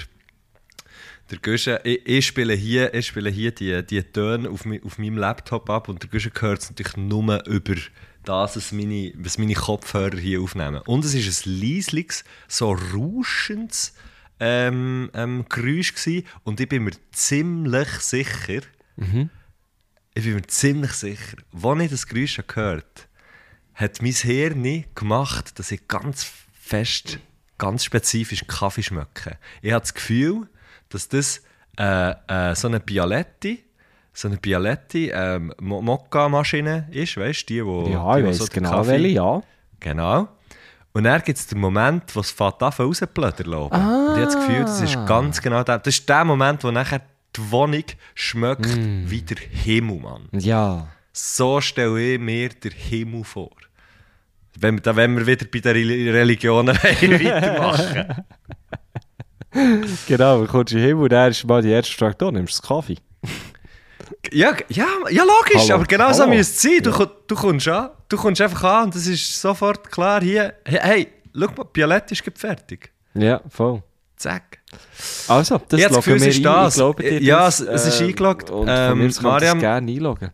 der 1.32 1.38
Guschen, 1.40 1.78
ich, 1.84 2.06
ich 2.06 2.26
spiele 2.26 2.54
hier, 2.54 2.94
ich 2.94 3.08
spiele 3.08 3.30
hier 3.30 3.52
die, 3.52 3.86
die 3.86 4.04
Töne 4.04 4.50
auf, 4.50 4.66
mi, 4.66 4.82
auf 4.84 4.98
meinem 4.98 5.18
Laptop 5.18 5.70
ab 5.70 5.90
und 5.90 6.02
der 6.02 6.10
Guschen 6.10 6.32
hört 6.40 6.62
es 6.62 6.70
natürlich 6.70 6.98
nur 6.98 7.46
über 7.46 7.76
das, 8.24 8.56
was 8.56 8.72
meine, 8.72 9.12
was 9.18 9.38
meine 9.38 9.54
Kopfhörer 9.54 10.18
hier 10.18 10.42
aufnehmen. 10.42 10.82
Und 10.86 11.06
es 11.06 11.14
ist 11.14 11.46
ein 11.46 11.60
leisliches, 11.60 12.24
so 12.48 12.72
rauschendes 12.72 13.94
ähm, 14.40 15.10
ähm, 15.14 15.46
Geräusch 15.50 15.94
gewesen 15.94 16.26
und 16.44 16.60
ich 16.60 16.68
bin 16.68 16.84
mir 16.84 16.92
ziemlich 17.12 17.90
sicher, 18.00 18.62
ich 20.16 20.24
bin 20.24 20.36
mir 20.36 20.42
ziemlich 20.48 20.92
sicher, 20.94 21.38
als 21.62 21.80
ich 21.82 21.90
das 21.92 22.08
Geräusch 22.08 22.40
gehört 22.48 23.08
hat 23.76 24.02
mein 24.04 24.12
Hirn 24.12 24.86
gemacht, 24.94 25.58
dass 25.58 25.72
ich 25.72 25.88
ganz 25.88 26.32
fest, 26.54 27.18
ganz 27.58 27.84
spezifisch 27.84 28.46
Kaffee 28.48 28.84
schmecke. 28.84 29.38
Ich 29.64 29.72
habe 29.72 29.82
das 29.82 29.96
Gefühl, 29.96 30.48
dass 30.90 31.10
das 31.10 31.42
äh, 31.80 32.12
äh, 32.28 32.54
so 32.56 32.68
eine 32.68 32.80
Bialetti, 32.80 33.64
so 34.14 34.28
eine 34.28 34.38
Bialetti 34.38 35.10
ähm, 35.12 35.52
Mo- 35.60 35.82
Mokka-Maschine 35.82 36.88
ist, 36.92 37.18
weißt 37.18 37.50
du, 37.50 37.54
die, 37.54 37.66
wo 37.66 37.88
Ja, 37.88 38.16
die, 38.16 38.22
ich 38.22 38.28
wo 38.28 38.32
so 38.34 38.46
genau 38.46 38.70
Kaffee- 38.70 38.90
welche, 38.92 39.08
ja. 39.08 39.42
Genau. 39.80 40.28
Und 40.94 41.06
dann 41.06 41.24
gibt 41.24 41.40
es 41.40 41.48
den 41.48 41.60
Moment, 41.60 42.16
wo 42.16 42.20
es 42.20 42.30
fängt 42.30 42.62
an 42.62 42.72
rauszublödern 42.72 43.48
lassen. 43.48 43.72
Und 43.74 44.18
ich 44.18 44.22
habe 44.22 44.26
das 44.26 44.36
Gefühl, 44.36 44.66
das 44.66 44.80
ist 44.82 44.94
ganz 45.08 45.42
genau 45.42 45.64
der, 45.64 45.80
das 45.80 45.96
ist 45.96 46.08
der 46.08 46.24
Moment, 46.24 46.64
wo 46.64 46.70
nachher 46.70 47.02
die 47.36 47.52
Wohnung 47.52 47.84
schmeckt 48.16 48.68
wie 49.10 49.22
der 49.22 49.38
Himmel, 49.38 50.00
Mann. 50.00 50.30
Ja. 50.34 50.88
So 51.12 51.62
stelle 51.62 52.14
ich 52.14 52.20
mir 52.20 52.50
den 52.50 52.72
Himmel 52.72 53.24
vor. 53.24 53.52
Wenn, 54.60 54.78
da 54.78 54.96
wenn 54.96 55.16
wir 55.18 55.26
wieder 55.26 55.46
bei 55.52 55.60
den 55.60 55.76
Reli- 55.76 56.12
Religionen 56.12 56.76
weitermachen. 56.84 58.24
Genau, 60.08 60.40
dann 60.40 60.48
kommst 60.48 60.74
du 60.74 60.80
hin 60.80 60.96
und 60.96 61.12
dann 61.12 61.30
ist 61.30 61.46
mal 61.46 61.62
die 61.62 61.70
erste 61.70 61.94
Frage, 61.94 62.16
da 62.18 62.32
nimmst 62.32 62.58
du 62.58 62.62
das 62.62 62.68
Kaffee. 62.68 62.98
ja, 64.32 64.56
ja, 64.70 64.88
ja, 65.12 65.24
logisch, 65.24 65.62
Hallo. 65.70 65.76
aber 65.76 65.84
genau 65.86 66.12
so 66.12 66.26
müsste 66.28 66.56
es 66.56 66.62
sein. 66.62 66.82
Du, 66.84 66.92
ko- 66.92 67.12
du, 67.28 67.36
kommst 67.36 67.68
an, 67.68 67.90
du 68.10 68.18
kommst 68.18 68.42
einfach 68.42 68.64
an 68.64 68.86
und 68.86 68.96
es 68.96 69.06
ist 69.06 69.40
sofort 69.40 69.92
klar 69.92 70.22
hier. 70.24 70.56
Hey, 70.66 70.80
hey 70.82 71.08
schau 71.40 71.52
mal, 71.56 71.66
Bialett 71.72 72.12
ist 72.12 72.24
fertig. 72.36 72.92
Ja, 73.14 73.42
voll. 73.48 73.84
Zack. 74.16 74.60
Also, 75.28 75.62
das 75.70 75.80
das 75.82 75.92
loggen 75.92 76.22
wir 76.22 76.28
ist 76.28 76.38
ein. 76.38 76.44
das. 76.44 76.78
Ich 76.78 77.10
dir 77.10 77.22
Ja, 77.24 77.46
das, 77.46 77.60
es- 77.60 77.86
ist 77.88 78.02
eingeloggt. 78.02 78.50
Und 78.50 78.68
Ähm, 78.70 78.98
mir 79.00 79.06
Mariam- 79.22 79.60
gerne 79.60 79.92
einloggen. 79.92 80.32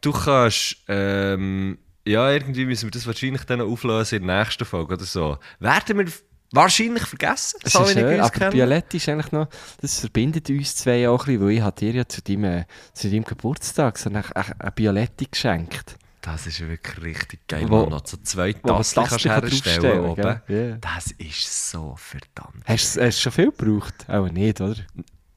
Du 0.00 0.12
kannst, 0.12 0.76
ähm, 0.88 1.78
ja, 2.06 2.30
irgendwie 2.30 2.64
müssen 2.66 2.84
wir 2.86 2.90
das 2.90 3.06
wahrscheinlich 3.06 3.44
dann 3.44 3.60
auflösen 3.60 4.20
in 4.22 4.26
der 4.26 4.38
nächsten 4.44 4.64
Folge 4.64 4.94
oder 4.94 5.04
so. 5.04 5.36
Werden 5.58 5.98
wir 5.98 6.06
wahrscheinlich 6.52 7.04
vergessen, 7.04 7.60
Es 7.62 7.72
so 7.74 7.80
äh, 7.80 8.18
uns 8.18 8.30
aber. 8.30 8.50
Bialetti 8.50 8.96
ist 8.96 9.08
eigentlich 9.08 9.30
noch, 9.32 9.48
das 9.80 10.00
verbindet 10.00 10.48
uns 10.50 10.74
zwei 10.76 11.08
auch 11.08 11.26
ein 11.26 11.38
bisschen, 11.38 11.62
weil 11.62 11.68
ich 11.68 11.74
dir 11.74 11.92
ja 11.92 12.08
zu 12.08 12.22
deinem, 12.22 12.44
äh, 12.44 12.64
zu 12.94 13.10
deinem 13.10 13.24
Geburtstag 13.24 13.98
so 13.98 14.08
eine, 14.10 14.24
eine, 14.34 14.70
Bialetti 14.72 15.26
geschenkt. 15.30 15.96
Das 16.22 16.46
ist 16.46 16.60
wirklich 16.60 17.02
richtig 17.02 17.48
geil, 17.48 17.64
Wo- 17.68 17.86
noch 17.86 18.06
so 18.06 18.18
zwei 18.18 18.52
Tassen 18.52 18.94
kannst 19.04 19.24
Tasten 19.24 19.30
herstellen 19.30 20.00
oben. 20.04 20.40
Ja. 20.48 20.76
Das 20.80 21.12
ist 21.12 21.70
so 21.70 21.96
verdammt. 21.96 22.62
Hast 22.66 22.96
du 22.96 23.10
schon 23.12 23.32
viel 23.32 23.50
gebraucht? 23.52 23.94
Auch 24.08 24.28
nicht, 24.30 24.60
oder? 24.60 24.76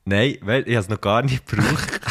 Nein, 0.06 0.38
weil 0.42 0.68
ich 0.68 0.76
habe 0.76 0.84
es 0.84 0.90
noch 0.90 1.00
gar 1.02 1.22
nicht 1.22 1.46
gebraucht. 1.48 2.02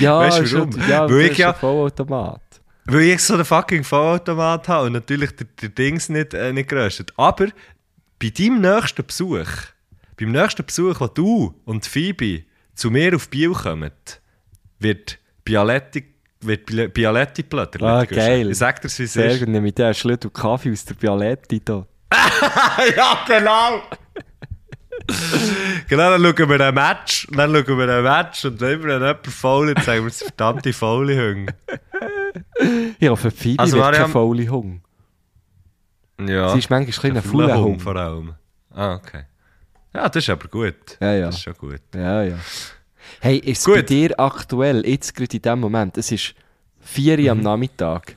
Ja, 0.00 0.20
Weißt 0.20 0.38
du 0.40 0.46
schon- 0.46 0.74
warum? 0.74 0.88
Ja, 0.90 1.08
Weil 1.08 1.20
ich 1.30 1.36
ja- 1.38 1.52
Vollautomat. 1.52 2.40
weil 2.86 3.02
ich 3.02 3.22
so 3.22 3.34
einen 3.34 3.44
fucking 3.44 3.84
Vollautomat 3.84 4.68
habe 4.68 4.86
und 4.86 4.92
natürlich 4.94 5.32
der, 5.36 5.46
der 5.60 5.68
Dings 5.68 6.08
nicht, 6.08 6.32
äh, 6.32 6.50
nicht 6.52 6.68
geröstet. 6.70 7.12
Aber 7.18 7.48
bei 8.18 8.30
deinem 8.30 8.62
nächsten 8.62 9.04
Besuch, 9.04 9.46
beim 10.18 10.32
nächsten 10.32 10.64
Besuch, 10.64 10.98
wo 10.98 11.08
du 11.08 11.54
und 11.66 11.84
Phoebe 11.84 12.44
zu 12.74 12.90
mir 12.90 13.14
auf 13.14 13.28
Biel 13.28 13.52
kommen, 13.52 13.90
wird 14.78 15.18
Bialetti 15.44 16.13
wird 16.46 16.66
Bi- 16.66 16.88
Bialetti 16.88 17.42
plötzlich. 17.42 17.82
Ah, 17.82 18.04
geil. 18.04 18.50
Ich 18.50 18.58
sag 18.58 18.80
dir, 18.82 18.88
wie 18.88 19.02
es 19.02 19.12
Sehr 19.12 19.30
ist. 19.30 19.40
gut, 19.40 19.48
nehme 19.48 19.68
ich 19.68 19.74
dir 19.74 19.86
einen 19.86 19.94
Schlüssel 19.94 20.30
Kaffee 20.30 20.72
aus 20.72 20.84
der 20.84 20.94
Bialetti 20.94 21.64
da. 21.64 21.86
ja, 22.96 23.18
genau! 23.26 23.82
genau, 25.88 26.10
dann 26.18 26.22
schauen 26.36 26.48
wir 26.48 26.60
ein 26.60 26.74
Match, 26.74 27.26
dann 27.32 27.52
schauen 27.54 27.78
wir 27.78 27.88
ein 27.96 28.02
Match 28.04 28.44
und 28.44 28.60
wenn 28.60 28.80
wir 28.82 28.98
dann 28.98 29.02
jemand 29.08 29.26
faul 29.26 29.68
ist, 29.70 29.84
sagen 29.84 30.02
wir, 30.02 30.06
es 30.08 30.22
ist 30.22 30.28
verdammte 30.34 30.72
faule 30.72 31.16
Hunde. 31.30 31.54
Ich 32.98 33.08
hoffe, 33.08 33.30
Phoebe 33.30 33.60
Also, 33.62 33.76
wird 33.78 33.92
keine 33.94 34.08
faule 34.08 34.48
Hung. 34.48 34.82
Ja. 36.20 36.50
Sie 36.50 36.58
ist 36.60 36.70
manchmal 36.70 36.80
ein 36.80 36.86
bisschen 36.86 37.16
ein 37.16 37.22
Fauler 37.22 37.48
fauler 37.48 37.54
Hund 37.60 37.66
Hung. 37.74 37.80
vor 37.80 37.96
allem. 37.96 38.34
Ah, 38.70 38.94
okay. 38.94 39.24
Ja, 39.92 40.08
das 40.08 40.22
ist 40.24 40.30
aber 40.30 40.48
gut. 40.48 40.96
Ja, 41.00 41.12
ja. 41.14 41.26
Das 41.26 41.36
ist 41.36 41.42
schon 41.42 41.54
gut. 41.54 41.80
Ja, 41.94 42.22
ja. 42.22 42.36
Hey, 43.20 43.38
ist 43.38 43.64
Gut. 43.64 43.74
bei 43.76 43.82
dir 43.82 44.18
aktuell, 44.18 44.86
jetzt 44.86 45.14
gerade 45.14 45.36
in 45.36 45.42
dem 45.42 45.60
Moment, 45.60 45.96
es 45.98 46.12
ist 46.12 46.34
4 46.80 47.18
Uhr 47.18 47.30
am 47.30 47.38
Mhm. 47.38 47.44
Nachmittag 47.44 48.16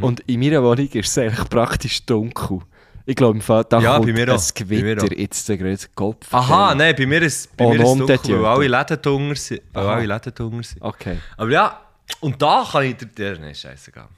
und 0.00 0.20
in 0.20 0.40
meiner 0.40 0.62
Wohnung 0.62 0.86
ist 0.88 1.08
es 1.08 1.18
eigentlich 1.18 1.48
praktisch 1.48 2.04
dunkel. 2.04 2.60
Ich 3.06 3.16
glaube, 3.16 3.38
da 3.70 3.80
Ja, 3.80 3.96
kommt 3.96 4.08
ein 4.08 4.14
Gewitter 4.54 5.18
jetzt 5.18 5.48
der 5.48 5.56
größte 5.56 5.88
Kopf. 5.94 6.26
Aha, 6.32 6.74
nein, 6.74 6.94
bei 6.94 7.06
mir 7.06 7.22
ist, 7.22 7.56
bei 7.56 7.64
Oh, 7.64 7.72
mir 7.72 7.82
ist 7.82 7.88
es 7.88 7.96
dunkel, 7.96 8.42
weil 8.42 8.46
alle 8.46 8.68
Läden 8.68 9.00
dunkel 9.02 9.36
sind. 9.36 9.62
Weil 9.72 9.86
alle 9.86 10.06
Läden 10.06 10.34
dunkel 10.34 10.62
sind. 10.62 10.82
Okay. 10.82 11.16
Aber 11.38 11.50
ja, 11.50 11.80
und 12.20 12.40
da 12.42 12.66
kann 12.70 12.84
ich 12.84 12.96
dir... 12.96 13.38
nein, 13.38 13.54
scheißegal. 13.54 14.08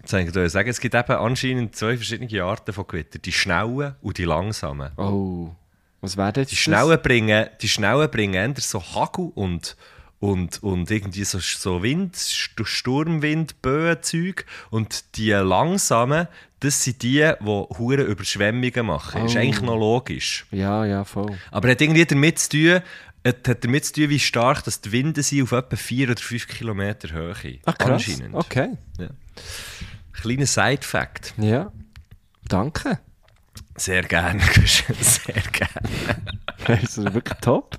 Jetzt 0.00 0.10
soll 0.10 0.20
ich 0.20 0.32
dir 0.32 0.50
sagen, 0.50 0.68
es 0.68 0.78
gibt 0.80 0.94
eben 0.94 1.12
anscheinend 1.12 1.74
zwei 1.74 1.96
verschiedene 1.96 2.44
Arten 2.44 2.72
von 2.74 2.86
Gewitter. 2.86 3.18
Die 3.18 3.32
schnellen 3.32 3.94
und 4.02 4.18
die 4.18 4.24
langsamen. 4.24 4.90
Oh. 4.98 5.50
Was 6.02 6.16
wäre 6.18 6.32
das? 6.32 6.48
Die 6.48 6.56
schnellen 6.56 7.00
bringen, 7.00 7.46
die 7.62 7.68
schnellen 7.68 8.10
bringen 8.10 8.54
so 8.58 8.82
Hagel 8.82 9.30
und, 9.34 9.76
und, 10.20 10.62
und 10.62 10.90
irgendwie 10.90 11.24
so, 11.24 11.38
so 11.38 11.82
Wind, 11.82 12.16
St- 12.16 12.64
Sturmwind, 12.66 13.62
Böenzeug. 13.62 14.44
Und 14.70 15.16
die 15.16 15.30
langsamen, 15.30 16.28
das 16.60 16.82
sind 16.84 17.02
die, 17.02 17.18
die 17.40 17.44
hure 17.46 18.02
Überschwemmungen 18.02 18.84
machen. 18.86 19.24
Ist 19.26 19.36
Oh. 19.36 19.38
eigentlich 19.38 19.62
noch 19.62 19.78
logisch. 19.78 20.44
Ja, 20.50 20.84
ja, 20.84 21.04
voll. 21.04 21.38
Aber 21.50 21.70
hat 21.70 21.80
irgendwie 21.80 22.04
damit 22.04 22.38
zu 22.40 22.48
tun, 22.50 22.80
hat 23.24 23.64
damit 23.64 23.84
zu 23.84 23.92
tun, 23.94 24.10
wie 24.10 24.18
stark 24.18 24.64
dass 24.64 24.80
die 24.80 24.90
Winde 24.92 25.22
sind 25.22 25.42
auf 25.44 25.52
etwa 25.52 25.76
4 25.76 26.10
oder 26.10 26.20
5 26.20 26.48
Kilometer 26.48 27.10
Höhe. 27.12 27.58
Ah, 27.64 27.72
krass. 27.72 28.04
Anscheinend. 28.08 28.34
Okay. 28.34 28.70
Kleiner 30.12 30.46
Side-Fact. 30.46 31.34
Ja. 31.38 31.72
Danke. 32.48 32.98
Sehr 33.76 34.02
gerne. 34.02 34.40
Sehr 35.00 35.42
gerne. 35.52 36.22
Das 36.64 36.96
ist 36.96 37.12
wirklich 37.12 37.38
top. 37.40 37.76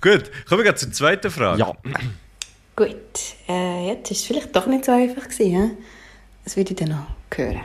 Gut, 0.00 0.30
kommen 0.48 0.64
wir 0.64 0.74
zur 0.74 0.90
zweiten 0.92 1.30
Frage. 1.30 1.60
Ja. 1.60 1.72
Gut, 2.74 2.96
äh, 3.46 3.88
jetzt 3.88 4.10
war 4.10 4.16
es 4.16 4.24
vielleicht 4.24 4.56
doch 4.56 4.66
nicht 4.66 4.86
so 4.86 4.92
einfach. 4.92 5.24
Gewesen? 5.24 5.76
Das 6.42 6.56
würde 6.56 6.72
ich 6.72 6.78
dann 6.78 6.88
noch 6.88 7.36
hören. 7.36 7.60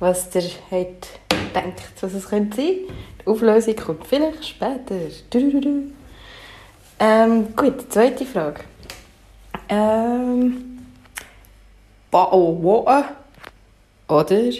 Was 0.00 0.34
ihr 0.34 0.48
habt 0.70 1.20
denkt, 1.56 1.82
was 2.00 2.14
es 2.14 2.28
könnte 2.28 2.56
sein. 2.56 2.74
Die 3.20 3.26
Auflösung 3.26 3.76
kommt 3.76 4.06
vielleicht 4.06 4.46
später. 4.46 4.96
Dudududu. 5.30 5.92
Ähm, 6.98 7.54
gut, 7.54 7.92
zweite 7.92 8.24
Frage. 8.24 8.60
Ähm, 9.68 10.78
Bottle 12.10 12.38
of 12.38 12.62
Water 12.62 13.16
oder 14.08 14.52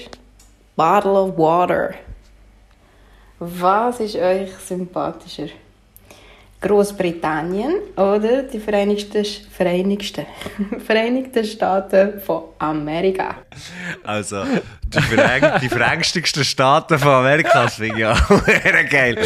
Bottle 0.77 1.17
of 1.17 1.39
Water? 1.39 1.95
Was 3.39 3.99
ist 4.01 4.17
euch 4.17 4.51
sympathischer? 4.59 5.49
Großbritannien 6.61 7.75
oder 7.97 8.43
die 8.43 8.59
Vereinigten, 8.59 9.25
Vereinigten, 9.51 10.27
Vereinigten 10.85 11.45
Staaten 11.45 12.21
von 12.21 12.45
Amerika. 12.59 13.37
Also, 14.05 14.43
die, 14.87 15.01
vereng 15.01 15.61
die 15.63 15.69
verängstigsten 15.69 16.45
Staaten 16.45 16.99
von 16.99 17.11
Amerika 17.11 17.65
das 17.65 17.77
finde 17.77 17.99
ich 17.99 18.05
auch 18.05 18.31
sehr 18.47 18.85
geil. 18.85 19.17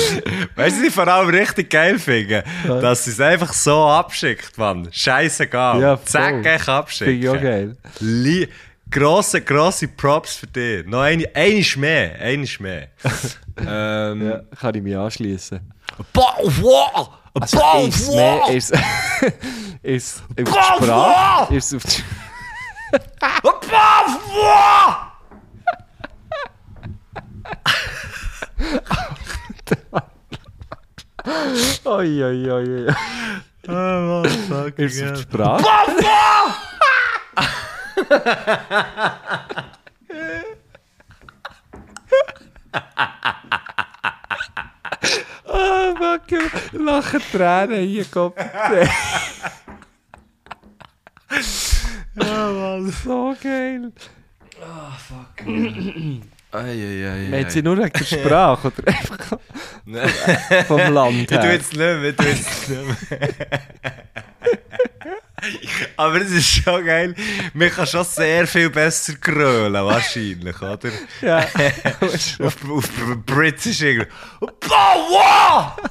Weißt 0.55 0.77
du, 0.79 0.83
was 0.83 0.89
ich 0.89 0.95
vor 0.95 1.09
allem 1.09 1.31
richtig 1.31 1.71
geil 1.71 1.99
finde? 1.99 2.45
Dass 2.67 3.05
sie 3.05 3.11
es 3.11 3.21
einfach 3.21 3.53
so 3.53 3.87
abschickt, 3.87 4.57
Mann. 4.59 4.89
Scheißegal. 4.93 5.81
Ja, 5.81 5.97
voll. 5.97 6.07
Zack, 6.07 6.47
ich 6.47 6.69
abschicken. 6.69 7.13
Finde 7.13 7.27
ich 7.27 7.39
auch 7.39 7.43
geil. 7.43 7.77
Li 8.01 8.49
grosse, 8.91 9.41
grosse 9.41 9.89
Props 9.89 10.37
für 10.37 10.47
dich. 10.47 10.87
Noch 10.87 11.01
eine, 11.01 11.29
eine 11.35 11.65
mehr. 11.77 12.15
Eine 12.21 12.47
mehr. 12.59 12.89
ähm, 13.59 14.29
Ja, 14.29 14.41
kann 14.59 14.75
ich 14.75 14.83
mich 14.83 14.97
anschließen. 14.97 15.61
Boah, 16.13 16.37
wow! 16.61 17.11
Also 17.35 17.59
Boah, 17.59 17.87
ist 17.87 18.09
wow! 18.09 18.49
mehr 18.49 18.57
ist 18.57 18.73
ist 19.83 20.23
auf 20.23 20.35
die 20.37 20.43
Boah, 20.45 20.77
Sprache 20.77 21.55
ist 21.55 21.75
auf 21.75 21.83
die 21.85 22.03
Boah, 23.43 23.61
wow! 24.33 24.97
Oi, 31.85 32.23
oi, 32.25 32.51
oi, 32.51 32.87
oi. 32.87 32.95
Oh, 33.69 33.73
motherfucking 33.73 34.85
Ist 34.87 35.03
auf 35.03 35.13
die. 35.13 35.23
Sprache. 35.23 35.65
Ah, 37.37 37.45
fuck 45.99 46.31
you. 46.31 46.41
Lachen 46.73 47.21
Tränen 47.33 47.89
hier, 47.89 48.05
Kopf. 48.07 48.37
So 53.05 53.35
geil. 53.43 53.93
Eieiei. 56.53 57.29
Meint 57.31 57.53
sie 57.53 57.63
nur 57.63 57.79
wegen 57.79 57.93
der 57.93 58.05
Sprache 58.05 58.69
oder 58.77 58.89
einfach 58.89 59.39
vom 60.67 60.93
Land 60.93 61.21
Ich 61.21 61.27
tue 61.29 61.39
her? 61.41 61.53
jetzt 61.53 61.73
nicht 61.73 61.79
mehr, 61.79 62.03
ich 62.05 62.17
tue 62.17 62.27
jetzt 62.27 62.69
nicht 62.69 62.83
mehr. 62.87 63.29
Aber 65.97 66.21
es 66.21 66.31
ist 66.31 66.47
schon 66.49 66.85
geil. 66.85 67.15
Man 67.55 67.71
kann 67.71 67.87
schon 67.87 68.05
sehr 68.05 68.47
viel 68.47 68.71
besser 68.71 69.15
grölen, 69.15 69.73
wahrscheinlich, 69.75 70.61
oder? 70.61 70.91
Ja. 71.23 71.39
auf, 72.41 72.57
auf 72.71 72.89
British 73.27 73.83
irgendwie. 73.83 74.09
Boah, 74.41 75.77
wow! 75.79 75.91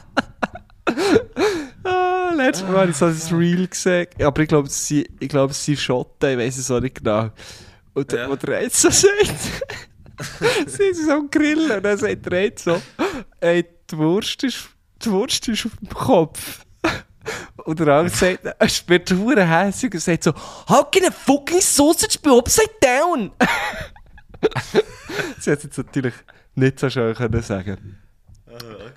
Ah, 1.83 2.33
letztes 2.35 2.67
Mal 2.67 2.79
habe 2.79 2.91
ich 2.91 2.97
so 2.97 3.05
ein 3.05 3.39
Reel 3.39 3.67
gesehen, 3.67 4.07
aber 4.21 4.41
ich 4.41 4.47
glaube, 4.49 4.67
es 4.67 4.87
sind, 4.87 5.07
ich 5.19 5.29
glaube, 5.29 5.51
es 5.51 5.63
sind 5.63 5.79
Schotten, 5.79 6.31
ich 6.31 6.37
weiß 6.37 6.57
es 6.57 6.71
auch 6.71 6.79
nicht 6.79 6.95
genau. 6.95 7.29
Und 7.93 8.11
Ja. 8.11 8.29
wo 8.29 8.35
der 8.35 8.63
jetzt 8.63 8.81
so 8.81 8.89
sagt, 8.89 9.11
sie 10.67 10.93
sind 10.93 11.05
so 11.05 11.11
am 11.13 11.29
Grillen 11.29 11.71
und 11.71 11.83
dann 11.83 11.97
sagt 11.97 12.25
der 12.31 12.43
jetzt 12.43 12.63
so, 12.65 12.81
ey, 13.39 13.65
die 13.89 13.97
Wurst 13.97 14.43
ist, 14.43 14.69
die 15.03 15.11
Wurst 15.11 15.47
ist 15.47 15.65
auf 15.65 15.71
dem 15.81 15.89
Kopf. 15.89 16.65
Und 17.65 17.79
der 17.79 17.87
andere 17.87 18.15
sagt, 18.15 18.39
es 18.59 18.87
wird 18.87 19.09
verdammt 19.09 19.49
hässlich 19.49 19.93
und 19.93 19.99
sagt 19.99 20.23
so, 20.23 20.33
how 20.67 20.89
can 20.91 21.05
a 21.05 21.11
fucking 21.11 21.61
sausage 21.61 22.19
be 22.21 22.31
upside 22.31 22.69
down? 22.81 23.31
sie 25.39 25.51
hat 25.51 25.59
es 25.59 25.63
jetzt 25.63 25.77
natürlich 25.77 26.13
nicht 26.55 26.79
so 26.79 26.89
schön 26.89 27.15
können 27.15 27.41
sagen. 27.41 27.97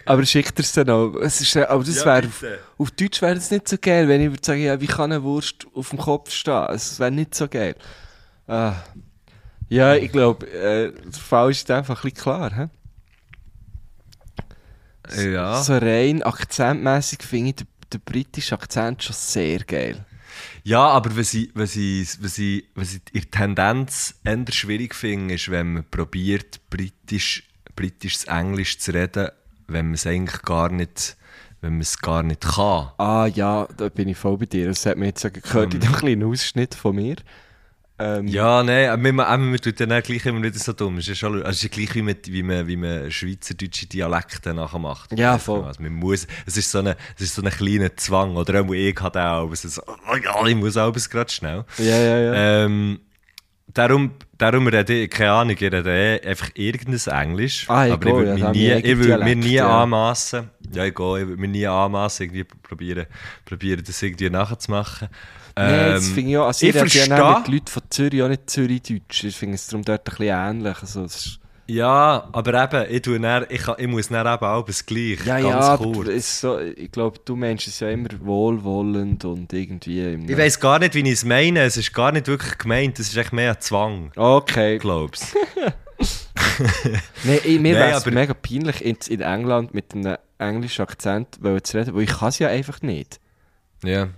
Aber 0.04 0.24
schickt 0.24 0.58
er 0.58 0.64
es 0.64 0.72
dann 0.72 0.90
auch. 0.90 1.14
Es 1.16 1.40
ist, 1.40 1.56
aber 1.56 1.84
das 1.84 1.96
Ja, 1.96 2.06
wäre 2.06 2.26
auf, 2.26 2.44
auf 2.78 2.90
Deutsch 2.90 3.22
wäre 3.22 3.34
das 3.34 3.50
nicht 3.50 3.68
so 3.68 3.76
geil, 3.80 4.08
wenn 4.08 4.20
ich 4.20 4.30
würde 4.30 4.44
sagen, 4.44 4.62
ja, 4.62 4.80
wie 4.80 4.86
kann 4.86 5.12
eine 5.12 5.22
Wurst 5.22 5.66
auf 5.74 5.90
dem 5.90 5.98
Kopf 5.98 6.30
stehen? 6.30 6.66
Es 6.70 6.98
wäre 6.98 7.10
nicht 7.10 7.34
so 7.34 7.48
geil. 7.48 7.76
Ah. 8.46 8.74
Ja, 9.68 9.94
ich 9.94 10.10
glaube, 10.10 10.46
äh, 10.50 10.92
der 10.92 11.12
Fall 11.12 11.50
ist 11.50 11.70
einfach 11.70 12.04
ein 12.04 12.10
bisschen 12.10 12.22
klar. 12.22 12.54
He? 12.54 12.66
Ja. 15.32 15.62
So 15.62 15.76
rein 15.76 16.22
akzentmäßig 16.22 17.22
finde 17.22 17.50
ich 17.50 17.56
den, 17.56 17.66
den 17.92 18.00
britischen 18.00 18.54
Akzent 18.54 19.02
schon 19.02 19.14
sehr 19.14 19.60
geil. 19.60 20.04
Ja, 20.64 20.88
aber 20.88 21.16
was 21.16 21.34
ich, 21.34 21.50
was 21.54 21.76
ich, 21.76 22.22
was 22.22 22.38
ich, 22.38 22.64
was 22.74 22.94
ich 22.94 23.00
in 23.12 23.20
der 23.20 23.30
Tendenz 23.30 24.14
eher 24.24 24.44
schwierig 24.50 24.94
finde, 24.94 25.34
ist, 25.34 25.50
wenn 25.50 25.74
man 25.74 25.84
probiert, 25.90 26.60
britisch, 26.70 27.48
britisches 27.76 28.24
Englisch 28.24 28.78
zu 28.78 28.92
reden, 28.92 29.28
wenn 29.66 29.86
man 29.86 29.94
es 29.94 30.06
eigentlich 30.06 30.42
gar 30.42 30.70
nicht, 30.70 31.16
wenn 31.60 31.74
man 31.74 31.80
es 31.80 31.98
gar 31.98 32.22
nicht 32.22 32.42
kann. 32.42 32.90
Ah 32.98 33.26
ja, 33.26 33.66
da 33.76 33.88
bin 33.88 34.08
ich 34.08 34.16
voll 34.16 34.38
bei 34.38 34.46
dir. 34.46 34.68
Das 34.68 34.86
hat 34.86 34.96
mir 34.96 35.06
jetzt 35.06 35.22
sogar 35.22 35.42
gehört 35.42 35.74
in 35.74 35.80
dem 35.80 35.92
kleinen 35.92 36.24
Ausschnitt 36.24 36.74
von 36.74 36.96
mir. 36.96 37.16
Ähm, 38.02 38.26
Ja, 38.26 38.62
nein, 38.62 38.90
aber 38.90 39.12
man, 39.12 39.50
man, 39.50 39.56
tut 39.58 39.80
dann 39.80 39.92
auch 39.92 40.02
gleich 40.02 40.26
immer 40.26 40.42
wieder 40.42 40.58
so 40.58 40.72
dumm. 40.72 40.98
Es 40.98 41.08
ist, 41.08 41.22
also 41.22 41.38
es 41.38 41.56
ist 41.56 41.62
ja 41.62 41.68
gleich 41.68 41.94
wie 41.94 42.02
man, 42.02 42.16
wie 42.26 42.42
man, 42.42 42.66
wie 42.66 42.76
man 42.76 43.10
schweizerdeutsche 43.10 43.86
Dialekte 43.86 44.54
nachher 44.54 44.78
macht. 44.78 45.16
Ja, 45.18 45.38
voll. 45.38 45.64
Also 45.64 45.82
man 45.82 45.92
muss, 45.92 46.26
es 46.46 46.56
ist 46.56 46.70
so 46.70 46.78
ein 46.78 46.94
es 47.16 47.22
ist 47.22 47.34
so 47.34 47.42
ein 47.42 47.50
kleiner 47.50 47.94
Zwang, 47.96 48.36
oder 48.36 48.62
auch 48.62 48.72
ich 48.72 49.00
hatte 49.00 49.20
auch, 49.20 49.44
aber 49.44 49.52
es 49.52 49.64
ist 49.64 49.74
so, 49.74 49.82
oh 49.86 50.16
ja, 50.16 50.46
ich 50.46 50.56
muss 50.56 50.76
alles 50.76 51.08
gerade 51.08 51.30
schnell. 51.30 51.64
ja, 51.78 51.98
ja. 51.98 52.18
ja. 52.18 52.64
Ähm, 52.64 53.00
darum, 53.74 54.12
darum 54.38 54.66
rede 54.66 54.92
ich, 54.92 55.10
keine 55.10 55.32
Ahnung, 55.32 55.54
ich 55.54 55.60
rede 55.60 55.82
eh 55.86 56.28
einfach 56.28 56.50
irgendein 56.54 57.22
Englisch. 57.22 57.68
Ah, 57.68 57.86
ich 57.86 57.92
aber 57.92 58.06
ich 58.06 58.12
gehe, 58.12 58.26
würde 58.26 58.40
ja, 58.40 58.52
nie, 58.52 58.72
ich 58.72 58.98
würde 58.98 59.24
mir 59.24 59.36
nie 59.36 59.54
ja. 59.54 59.82
anmassen. 59.82 60.50
Ja, 60.72 60.84
ich 60.84 60.94
gehe, 60.94 61.20
ich 61.20 61.26
würde 61.28 61.40
mir 61.40 61.48
nie 61.48 61.66
anmassen, 61.66 62.24
irgendwie 62.24 62.44
probieren, 62.44 63.06
probieren 63.44 63.82
das 63.86 64.02
irgendwie 64.02 64.30
nachzumachen. 64.30 65.08
Nee, 65.56 65.62
Ähm, 65.94 66.00
finde 66.02 66.30
ich 66.30 66.36
auch. 66.38 66.46
Also 66.46 66.66
ich 66.66 66.70
ich 66.70 66.74
ja 66.74 66.80
verstehe- 66.80 67.08
dann 67.08 67.38
mit 67.42 67.48
Leuten 67.48 67.66
von 67.66 67.82
Zürich 67.90 68.22
auch 68.22 68.28
nicht 68.28 68.48
Zürichdeutsch. 68.50 69.24
Ich 69.24 69.36
finde 69.36 69.54
es 69.56 69.66
darum 69.66 69.84
dort 69.84 70.00
ein 70.08 70.16
bisschen 70.16 70.28
ähnlich. 70.28 70.76
Also, 70.80 71.04
es 71.04 71.38
Ja, 71.66 72.28
aber 72.32 72.64
eben, 72.64 72.90
ich, 72.94 73.02
tue 73.02 73.20
dann, 73.20 73.46
ich, 73.48 73.62
kann- 73.62 73.76
ich 73.78 73.86
muss 73.86 74.08
dann 74.08 74.26
eben 74.26 74.44
auch 74.44 74.64
das 74.64 74.84
Gleiche, 74.84 75.22
ja, 75.24 75.40
ganz 75.40 75.66
ja, 75.66 75.76
kurz. 75.76 76.08
es 76.08 76.40
so, 76.40 76.58
ich 76.58 76.90
glaube, 76.90 77.18
du 77.24 77.36
Mensch 77.36 77.66
ist 77.68 77.80
ja 77.80 77.88
immer 77.90 78.08
wohlwollend 78.20 79.24
und 79.24 79.52
irgendwie... 79.52 80.00
Ich 80.28 80.36
weiss 80.36 80.58
gar 80.58 80.78
nicht, 80.80 80.94
wie 80.94 81.00
ich 81.00 81.12
es 81.12 81.24
meine, 81.24 81.60
es 81.62 81.76
ist 81.76 81.92
gar 81.94 82.12
nicht 82.12 82.26
wirklich 82.26 82.58
gemeint, 82.58 82.98
es 82.98 83.08
ist 83.08 83.16
echt 83.16 83.32
mehr 83.32 83.52
ein 83.52 83.60
Zwang, 83.60 84.10
Okay. 84.16 84.78
glaubst 84.78 85.34
Nee, 87.24 87.40
ich, 87.44 87.60
mir 87.60 87.74
wäre 87.76 87.96
es 87.96 88.02
aber- 88.02 88.10
mega 88.10 88.34
peinlich, 88.34 88.84
in, 88.84 88.96
in 89.08 89.20
England 89.20 89.72
mit 89.74 89.94
einem 89.94 90.16
englischen 90.38 90.82
Akzent 90.82 91.36
zu 91.36 91.76
reden, 91.78 91.94
weil 91.94 92.02
ich 92.02 92.10
kann 92.10 92.28
es 92.28 92.38
ja 92.38 92.48
einfach 92.48 92.82
nicht. 92.82 93.20
Ja. 93.84 94.08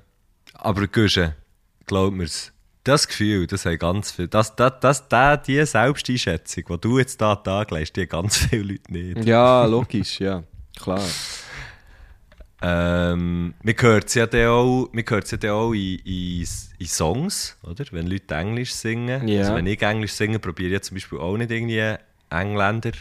Aber 0.55 0.87
Guschen, 0.87 1.35
glaub 1.87 2.13
mir's. 2.13 2.53
Das 2.85 3.09
Gefühl, 3.09 3.47
das 3.47 3.65
haben 3.65 3.79
ganz 3.79 4.11
viele. 4.13 4.29
Das, 4.29 4.55
das, 4.57 4.73
das, 4.81 5.09
das, 5.09 5.43
die 5.43 5.65
Selbsteinschätzung, 5.65 6.65
die 6.69 6.81
du 6.81 6.99
jetzt 6.99 7.19
da 7.21 7.33
an 7.33 7.39
den 7.39 7.45
Tag 7.45 7.71
legst, 7.71 7.97
die 7.97 8.03
haben 8.03 8.09
ganz 8.09 8.37
viele 8.37 8.63
Leute 8.63 8.93
nicht. 8.93 9.25
Ja, 9.25 9.65
logisch, 9.65 10.21
ja. 10.21 10.43
Klar. 10.79 11.01
Ähm, 12.61 13.55
man 13.63 13.75
hört 13.79 14.09
es 14.09 14.15
ja 14.15 14.27
dann 14.27 14.47
auch, 14.49 14.89
man 14.93 15.05
ja 15.31 15.37
dann 15.39 15.51
auch 15.51 15.73
in, 15.73 15.99
in, 16.05 16.47
in 16.79 16.87
Songs, 16.87 17.59
oder? 17.63 17.85
Wenn 17.91 18.07
Leute 18.07 18.35
Englisch 18.35 18.73
singen. 18.73 19.29
Ja. 19.29 19.41
Also 19.41 19.55
wenn 19.55 19.67
ich 19.67 19.83
Englisch 19.83 20.13
singe, 20.13 20.39
probiere 20.39 20.69
ich 20.69 20.73
ja 20.75 20.81
zum 20.83 20.95
Beispiel 20.97 21.19
auch 21.19 21.37
nicht 21.37 21.51
irgendwie 21.51 21.95
Engländer 22.31 22.93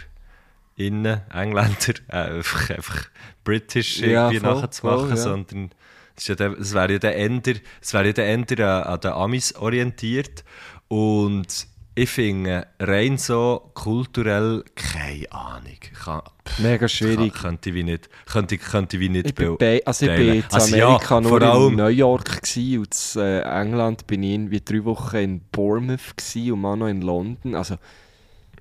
innen, 0.75 1.21
Engländer, 1.31 1.93
äh, 2.09 2.37
einfach, 2.37 2.69
einfach 2.69 3.05
British 3.43 3.99
Ja, 3.99 4.29
irgendwie 4.29 4.39
voll, 4.39 4.61
nachzumachen, 4.61 4.99
voll, 4.99 5.09
ja. 5.09 5.17
sondern, 5.17 5.71
Ist 6.15 6.27
ja 6.27 6.37
wäre 6.39 6.93
ja 6.93 6.99
der 6.99 7.17
Ender, 7.17 7.53
das 7.81 7.93
wäre 7.93 8.07
ja 8.07 8.13
der 8.13 8.29
Ender 8.29 8.87
an, 8.87 8.99
den 8.99 9.11
Amis 9.11 9.55
orientiert. 9.55 10.43
Und 10.87 11.67
ich 11.95 12.09
finde, 12.09 12.67
rein 12.79 13.17
so 13.17 13.71
kulturell, 13.73 14.63
keine 14.75 15.31
Ahnung. 15.31 15.77
Kann, 16.03 16.21
Mega 16.57 16.87
schwierig. 16.87 17.33
Kann, 17.33 17.41
könnte 17.43 17.69
ich 17.69 17.75
wie 17.75 17.83
nicht, 17.83 18.09
könnte, 18.25 18.55
ich- 18.55 18.61
könnte 18.61 18.99
wie 18.99 19.09
nicht 19.09 19.27
Ich 19.27 19.35
bin, 19.35 19.51
be- 19.51 19.57
bei, 19.57 19.85
also 19.85 20.05
ich 20.05 20.11
bin 20.15 20.35
in 20.35 20.43
Also 20.51 20.75
ja, 20.75 20.85
Amerika 20.85 21.21
vor 21.21 21.39
nur 21.39 21.69
in 21.69 21.75
New 21.75 21.87
York 21.87 22.41
gsi 22.43 22.77
und 22.77 22.95
in 23.15 23.21
äh, 23.21 23.41
England 23.61 24.07
bin 24.07 24.23
ich 24.23 24.31
irgendwie 24.33 24.61
drei 24.61 24.83
Wochen 24.85 25.15
in 25.17 25.39
Bournemouth 25.51 26.15
gsi 26.17 26.51
und 26.51 26.61
mal 26.61 26.75
noch 26.75 26.87
in 26.87 27.01
London. 27.01 27.55
Also 27.55 27.75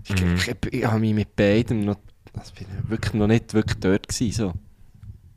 ich, 0.04 0.20
Mhm. 0.20 0.34
ich, 0.36 0.48
ich, 0.48 0.72
ich 0.72 0.86
habe 0.86 1.00
mich 1.00 1.14
mit 1.14 1.36
beiden 1.36 1.84
noch, 1.84 1.96
also 2.38 2.52
bin 2.54 2.66
ich 2.84 2.90
wirklich 2.90 3.14
noch 3.14 3.26
nicht 3.26 3.54
wirklich 3.54 3.78
dort 3.80 4.08
gsi, 4.08 4.30
so. 4.30 4.52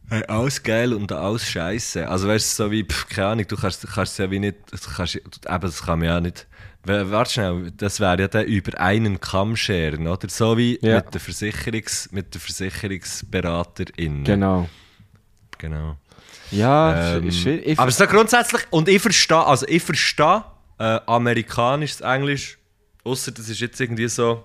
Hey, 0.09 0.23
alles 0.27 0.61
geil 0.61 0.93
und 0.93 1.11
alles 1.11 1.49
scheiße. 1.49 2.07
Also 2.07 2.27
weißt 2.27 2.59
du, 2.59 2.63
so 2.65 2.71
wie, 2.71 2.83
pff, 2.83 3.07
keine 3.09 3.27
Ahnung, 3.29 3.47
du 3.47 3.55
kannst, 3.55 3.85
kannst 3.87 4.13
es 4.13 4.17
ja 4.19 4.29
wie 4.29 4.39
nicht, 4.39 4.55
kannst, 4.95 5.15
eben, 5.15 5.29
das 5.61 5.81
kann 5.83 5.99
man 5.99 6.07
ja 6.07 6.21
nicht. 6.21 6.45
Warte 6.83 7.31
schnell, 7.33 7.71
das 7.75 7.99
wäre 7.99 8.21
ja 8.21 8.27
dann 8.27 8.45
über 8.45 8.79
einen 8.79 9.19
Kamm 9.19 9.55
scheren, 9.55 10.05
oder? 10.07 10.29
So 10.29 10.55
wie 10.55 10.77
Ja. 10.83 10.97
mit 10.97 11.11
der 11.15 11.19
Versicherungs, 11.21 12.09
mit 12.11 12.31
der 12.35 12.39
Versicherungsberaterin. 12.41 14.23
Genau. 14.23 14.69
genau. 15.57 15.97
Ja, 16.51 17.15
Ähm. 17.17 17.27
Ich- 17.29 17.79
aber 17.79 17.89
so 17.89 18.05
grundsätzlich, 18.05 18.61
und 18.69 18.87
ich 18.87 19.01
verstehe, 19.01 19.43
also 19.43 19.67
ich 19.67 19.81
verstehe 19.81 20.43
äh, 20.77 20.99
amerikanisches 21.07 22.01
Englisch, 22.01 22.59
außer 23.03 23.31
das 23.31 23.49
ist 23.49 23.59
jetzt 23.61 23.81
irgendwie 23.81 24.07
so 24.07 24.43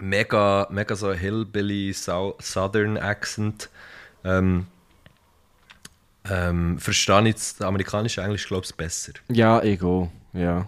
mega, 0.00 0.66
mega 0.70 0.96
so 0.96 1.12
Hillbilly 1.12 1.92
Sou- 1.92 2.34
Southern 2.40 2.96
Accent. 2.96 3.68
Ähm, 4.24 4.66
ähm, 6.28 6.78
verstehe 6.78 7.28
ich 7.28 7.34
das 7.34 7.60
amerikanische 7.62 8.20
Englisch, 8.22 8.46
glaube 8.46 8.66
ich, 8.66 8.74
besser. 8.74 9.12
Ja, 9.28 9.62
ich 9.62 9.82
auch, 9.82 10.10
ja. 10.32 10.66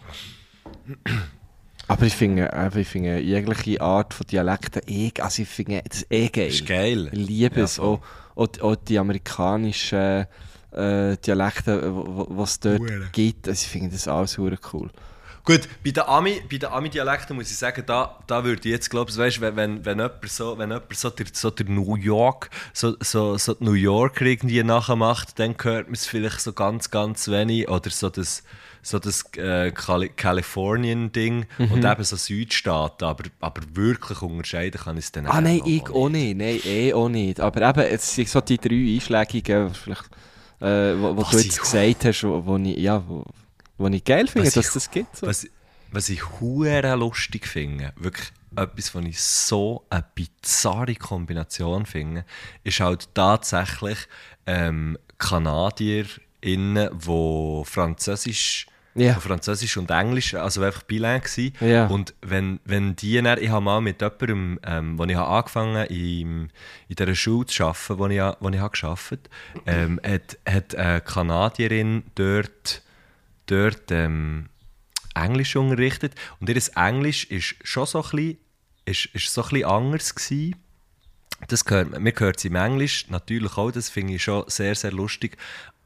Aber 1.88 2.07
ich 2.07 2.14
finde, 2.14 2.70
ich 2.76 2.88
finde 2.88 3.18
jegliche 3.20 3.80
Art 3.80 4.14
von 4.14 4.26
Dialekten 4.26 4.82
eh, 4.86 5.11
also 5.20 5.42
ich 5.42 5.48
finde 5.48 5.82
das 5.86 6.07
eh 6.11 6.28
geil. 6.28 6.48
Ist 6.48 6.66
geil. 6.66 7.09
Ich 7.12 7.26
liebe 7.28 7.59
Ja, 7.59 7.64
es. 7.64 7.78
Auch, 7.78 8.00
auch, 8.34 8.48
auch 8.61 8.76
die 8.76 8.98
amerikanischen 8.98 10.26
äh, 10.70 11.16
Dialekte, 11.18 11.80
die 11.82 12.42
es 12.42 12.61
dort 12.61 12.80
Hure. 12.80 13.09
gibt. 13.12 13.48
Also 13.48 13.62
ich 13.62 13.68
finde 13.68 13.90
das 13.90 14.09
alles 14.09 14.38
hure 14.38 14.59
cool. 14.72 14.90
Gut, 15.45 15.62
bei 15.84 15.90
den 15.90 16.05
Ami, 16.05 16.40
bei 16.49 16.57
den 16.59 16.70
Ami-Dialekten 16.70 17.34
muss 17.34 17.51
ich 17.51 17.57
sagen, 17.57 17.82
da, 17.84 18.16
da 18.28 18.45
würde 18.45 18.61
ich 18.61 18.72
jetzt 18.72 18.90
glauben, 18.90 19.16
weißt, 19.16 19.40
wenn, 19.40 19.57
wenn, 19.57 19.84
wenn 19.84 19.99
jemand 19.99 20.28
so, 20.28 20.57
wenn 20.57 20.70
jemand 20.70 20.95
so 20.97 21.11
der, 21.11 21.26
so 21.32 21.51
der 21.51 21.66
New 21.66 21.97
York, 21.97 22.49
so, 22.72 22.95
so, 23.01 23.36
so 23.38 23.55
die 23.55 23.64
New 23.64 23.72
Yorker 23.72 24.24
irgendwie 24.24 24.62
nachmacht, 24.62 25.38
dann 25.40 25.57
hört 25.61 25.86
man 25.88 25.95
es 25.95 26.07
vielleicht 26.07 26.40
so 26.40 26.53
ganz, 26.53 26.90
ganz 26.90 27.26
wenig 27.26 27.68
oder 27.68 27.90
so 27.90 28.09
das, 28.09 28.45
so 28.82 29.01
das 29.01 29.24
äh, 29.36 29.72
Cali 29.72 30.11
Californien-Ding 30.11 31.47
Mhm. 31.59 31.72
und 31.72 31.84
eben 31.84 32.05
so 32.05 32.16
Südstaaten, 32.16 33.05
aber, 33.05 33.24
aber 33.40 33.62
wirklich 33.74 34.22
unterscheiden 34.22 34.80
kann 34.80 34.97
ich 34.97 35.07
es 35.07 35.12
dann 35.12 35.26
Ah 35.26 35.40
nein, 35.40 35.61
ich 35.64 35.88
auch 35.90 36.09
nicht. 36.09 36.36
Nein, 36.36 36.61
eh 36.64 36.93
auch 36.95 37.09
nicht. 37.09 37.40
Aber 37.40 37.68
eben, 37.68 37.80
es 37.93 38.14
sind 38.14 38.28
so 38.28 38.40
die 38.40 38.59
drei 38.59 38.95
Einschlägigen, 38.95 39.74
vielleicht, 39.74 40.05
äh, 40.61 40.95
wo, 41.01 41.16
wo 41.16 41.22
Was 41.22 41.30
du 41.30 41.38
jetzt 41.38 41.61
gesagt 41.61 42.05
hast, 42.05 42.22
wo, 42.24 42.47
wo, 42.47 42.57
ich, 42.59 42.76
ja, 42.78 43.03
wo, 43.07 43.24
wo 43.83 43.89
ich 43.89 44.05
geil 44.05 44.26
finde, 44.28 44.47
Was 44.47 44.55
dass 44.55 44.66
ich- 44.68 44.72
das 44.74 44.91
gibt. 44.91 45.16
So. 45.16 45.26
Was, 45.26 45.47
was 45.91 46.09
ich 46.09 46.22
hure 46.41 46.95
lustig 46.97 47.47
finde, 47.47 47.93
wirklich 47.97 48.28
etwas, 48.57 48.95
was 48.95 49.05
ich 49.05 49.20
so 49.20 49.85
eine 49.91 50.05
bizarre 50.14 50.95
Kombination 50.95 51.85
finde, 51.87 52.24
ist 52.64 52.80
halt 52.80 53.09
tatsächlich 53.14 53.99
ähm, 54.47 54.97
KanadierInnen, 55.18 56.91
die 56.99 57.62
Französisch, 57.64 58.66
wo 58.95 59.20
Französisch 59.20 59.76
und 59.78 59.91
Englisch, 59.91 60.35
also 60.35 60.62
einfach 60.62 60.83
bilingue 60.83 61.22
waren. 61.22 61.53
Ja. 61.66 61.87
Und 61.87 62.12
wenn, 62.20 62.61
wenn 62.64 62.95
die 62.97 63.20
dann, 63.22 63.39
ich 63.43 63.49
habe 63.49 63.64
mal 63.64 63.80
mit 63.80 64.03
jemandem, 64.03 64.61
ähm, 64.64 64.99
wo 64.99 65.05
ich 65.05 65.16
habe 65.16 65.28
angefangen 65.30 65.87
im, 65.87 66.49
in 66.89 66.97
dieser 66.97 67.14
Schule 67.14 67.47
zu 67.47 67.64
arbeiten, 67.64 67.99
wo 67.99 68.07
ich, 68.09 68.20
wo 68.41 68.49
ich 68.51 68.59
habe 68.61 68.78
gearbeitet 68.78 69.30
ähm, 69.66 69.99
hat, 70.05 70.39
hat 70.47 70.74
eine 70.74 71.01
Kanadierin 71.01 72.03
dort, 72.14 72.82
dort 73.53 73.90
ähm, 73.90 74.48
Englisch 75.14 75.57
unterrichtet. 75.57 76.14
Und 76.40 76.48
ihr 76.48 76.61
Englisch 76.74 77.24
ist 77.24 77.57
schon 77.62 77.86
so 77.86 78.03
ein 78.03 78.11
bisschen, 78.11 78.38
ist, 78.84 79.07
ist 79.07 79.32
so 79.32 79.42
ein 79.42 79.48
bisschen 79.50 79.68
anders 79.68 80.14
gewesen. 80.14 80.57
Das 81.48 81.64
gehört, 81.64 81.98
mir 81.98 82.12
gehört 82.12 82.38
es 82.38 82.44
im 82.44 82.55
Englisch 82.55 83.09
natürlich 83.09 83.57
auch, 83.57 83.72
das 83.72 83.88
finde 83.88 84.14
ich 84.14 84.22
schon 84.22 84.44
sehr, 84.46 84.74
sehr 84.74 84.92
lustig. 84.92 85.36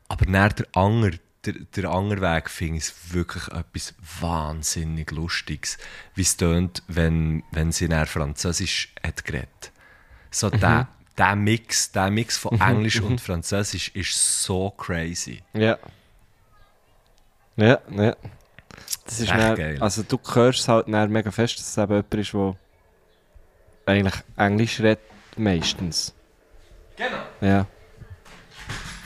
Aber 0.09 0.27
nach 0.27 0.53
der 0.53 0.67
Anger, 0.75 1.13
der, 1.45 1.55
der 1.55 1.91
Angerweg 1.91 2.51
finde 2.51 2.79
ich 2.79 2.93
wirklich 3.13 3.49
etwas 3.49 3.95
wahnsinnig 4.21 5.11
Lustiges, 5.13 5.79
wie 6.15 6.23
es 6.23 6.37
tönt, 6.37 6.83
wenn, 6.89 7.43
wenn 7.53 7.73
sie 7.73 7.89
nach 7.89 8.07
Französisch 8.07 8.93
hat 9.03 9.25
geredet. 9.25 9.73
So 10.31 10.51
der, 10.51 10.89
der 11.17 11.37
Mix, 11.37 11.91
der 11.93 12.11
Mix 12.11 12.37
von 12.37 12.61
Englisch 12.61 13.01
und 13.01 13.21
Französisch 13.21 13.89
ist 13.95 14.43
so 14.43 14.71
crazy. 14.71 15.43
Ja. 15.55 15.79
Ja, 17.57 17.81
ja. 17.91 18.17
Das 19.05 19.21
ist 19.21 19.31
dann, 19.31 19.57
geil. 19.57 19.79
Also 19.81 20.03
du 20.03 20.19
hörst 20.35 20.61
es 20.61 20.69
halt 20.69 20.89
dann 20.89 21.11
mega 21.11 21.31
fest, 21.31 21.59
dass 21.59 21.69
es 21.69 21.79
eben 21.79 21.93
jemand 21.95 22.15
ist, 22.15 22.33
der 22.33 22.57
eigentlich 23.87 24.15
Englisch 24.37 24.81
redet, 24.81 25.01
meistens. 25.37 26.15
Genau. 26.97 27.17
Ja. 27.41 27.67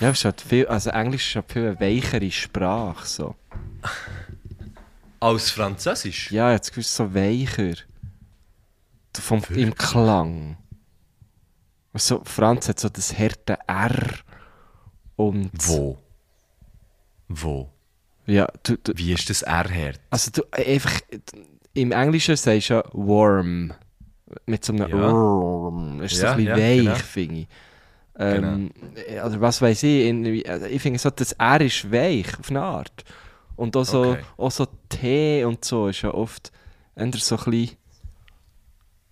Ja, 0.01 0.09
es 0.09 0.19
ist 0.19 0.25
halt 0.25 0.41
viel, 0.41 0.67
also 0.67 0.91
Englisch 0.91 1.29
ist 1.29 1.37
halt 1.37 1.53
viel 1.53 1.67
eine 1.69 1.81
weichere 1.81 2.31
Sprache, 2.31 3.07
so. 3.07 3.35
Als 5.21 5.51
Französisch? 5.51 6.31
Ja, 6.31 6.51
jetzt 6.53 6.71
gewusst 6.71 6.95
so 6.95 7.15
weicher. 7.15 7.75
Vom, 9.15 9.43
Im 9.51 9.75
Klang. 9.75 10.57
So, 11.93 12.23
Franz 12.25 12.69
hat 12.69 12.81
so 12.81 12.89
das 12.89 13.17
harte 13.19 13.59
R. 13.67 14.15
Und. 15.17 15.51
Wo? 15.69 15.99
Wo? 17.29 17.71
Ja, 18.31 18.47
du, 18.63 18.77
du, 18.77 18.93
Wie 18.97 19.13
ist 19.13 19.29
das 19.31 19.43
R-Herd? 19.43 19.99
Also 20.11 20.31
du 20.31 20.43
einfach 20.53 20.93
im 21.75 21.93
Englischen 21.93 22.37
sagst 22.37 22.71
du 22.71 22.75
ja 22.75 22.85
warm. 22.93 23.73
Mit 24.47 24.65
so 24.65 24.73
einem 24.73 24.89
Ja. 24.89 24.97
Worm. 24.97 26.01
Ist 26.03 26.17
so 26.17 26.23
Ja, 26.27 26.33
ein 26.33 26.37
bisschen 26.45 26.57
ja, 26.59 26.65
weich, 26.65 26.79
genau. 26.79 26.95
finde 26.95 27.35
ich. 27.41 27.49
Ähm, 28.19 28.71
Oder 29.27 29.41
was 29.41 29.61
weiß 29.63 29.83
ich. 29.83 30.07
In, 30.07 30.25
ich 30.25 30.83
finde 30.83 30.99
so, 30.99 31.11
das 31.11 31.33
R 31.33 31.61
ist 31.63 31.91
weich 31.91 32.39
auf 32.39 32.51
eine 32.51 32.63
Art. 32.63 33.05
Und 33.57 33.77
auch 33.77 33.85
so, 33.85 34.03
Okay. 34.13 34.23
auch 34.37 34.51
so 34.51 34.67
T 34.89 35.45
und 35.45 35.65
so 35.65 35.89
ist 35.89 36.03
ja 36.03 36.13
oft 36.15 36.53
eher 36.95 37.11
so 37.15 37.37
ein 37.37 37.45
bisschen. 37.45 37.77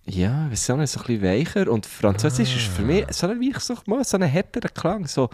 Ja, 0.05 0.45
ich 0.45 0.51
weiß 0.53 0.69
nicht, 0.77 0.89
so 0.91 0.99
ein 1.01 1.05
bisschen 1.05 1.21
weicher. 1.23 1.69
Und 1.71 1.85
Französisch 1.85 2.55
ist 2.55 2.67
für 2.67 2.81
mich 2.83 3.05
so 3.11 3.27
ein, 3.27 3.39
weich, 3.41 3.59
so, 3.59 3.75
mal 3.85 4.03
so 4.03 4.17
ein 4.17 4.23
härterer 4.23 4.69
Klang. 4.69 5.05
So, 5.07 5.29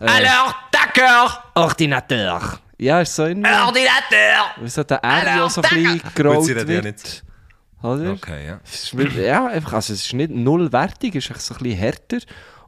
äh, 0.00 0.04
Alors, 0.06 0.54
d'accord, 0.72 1.38
Ordinateur. 1.54 2.58
Ja, 2.78 3.00
ist 3.00 3.14
so 3.16 3.24
irgendwie. 3.24 3.50
ordinateur. 3.50 4.44
Wie 4.60 4.68
so 4.68 4.84
der 4.84 4.98
R 5.02 5.24
ja 5.24 5.48
so 5.48 5.62
ein 5.62 5.68
bisschen 5.68 5.98
Gut, 6.02 6.14
gerollt 6.14 6.68
wird. 6.68 6.84
nicht. 6.84 7.24
Oder? 7.82 8.12
Okay, 8.12 8.46
ja. 8.46 8.60
Es 8.64 8.92
ist 8.92 9.14
Ja, 9.16 9.46
einfach, 9.46 9.74
also 9.74 9.92
es 9.92 10.06
ist 10.06 10.12
nicht 10.12 10.30
nullwertig, 10.30 11.14
es 11.14 11.24
ist 11.24 11.30
einfach 11.30 11.42
so 11.42 11.54
ein 11.54 11.62
bisschen 11.62 11.78
härter. 11.78 12.18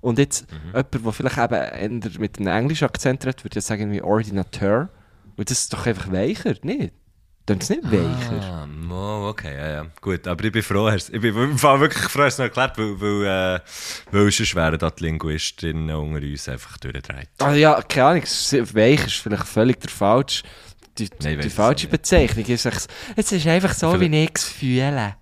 Und 0.00 0.18
jetzt 0.18 0.46
Mhm. 0.52 0.68
jemand, 0.68 0.94
der 0.94 1.12
vielleicht 1.12 1.82
eben 1.82 2.00
mit 2.18 2.38
einem 2.38 2.48
englischen 2.48 2.84
Akzent 2.84 3.24
redet, 3.26 3.44
würde 3.44 3.56
ja 3.56 3.60
sagen 3.60 3.90
wie 3.90 4.00
Ordinateur. 4.02 4.88
Und 5.36 5.50
das 5.50 5.58
ist 5.60 5.72
doch 5.72 5.86
einfach 5.86 6.10
weicher, 6.12 6.54
nicht? 6.62 6.92
Dann 7.48 7.58
es 7.58 7.70
nicht 7.70 7.82
weicher. 7.84 8.42
Ah, 8.42 8.66
mo, 8.66 9.28
okay, 9.30 9.56
ja, 9.56 9.68
ja. 9.70 9.86
Gut, 10.02 10.26
aber 10.28 10.44
ich 10.44 10.52
bin 10.52 10.62
froh, 10.62 10.90
ich 10.90 11.06
bin 11.10 11.34
im 11.34 11.56
Fall 11.58 11.80
wirklich 11.80 12.04
froh, 12.04 12.20
du 12.20 12.26
es 12.26 12.36
noch 12.38 12.44
erklärt, 12.44 12.76
weil, 12.76 13.00
weil, 13.00 13.56
äh, 13.56 13.60
weil 14.12 14.30
sonst 14.30 14.54
wären 14.54 14.78
da 14.78 14.90
die 14.90 15.04
Linguistinnen 15.04 15.90
unter 15.96 16.20
uns 16.20 16.46
einfach 16.48 16.76
durchgedreht. 16.76 17.30
Ah 17.38 17.54
ja, 17.54 17.80
keine 17.82 18.06
Ahnung, 18.06 18.22
es 18.22 18.52
ist- 18.52 18.70
vielleicht 18.70 19.10
völlig 19.46 19.80
der 19.80 19.88
falsche, 19.90 20.42
die, 20.98 21.08
Nein, 21.22 21.38
ich 21.38 21.46
die 21.46 21.50
falsche 21.50 21.86
nicht. 21.86 21.90
Bezeichnung. 21.92 22.44
Ist, 22.44 22.66
echt- 22.66 22.88
es 23.16 23.32
ist 23.32 23.46
einfach 23.46 23.72
so, 23.72 23.92
Vielleicht- 23.92 24.12
wie 24.12 24.24
ich 24.24 24.30
es 24.34 24.44
fühle. 24.44 25.16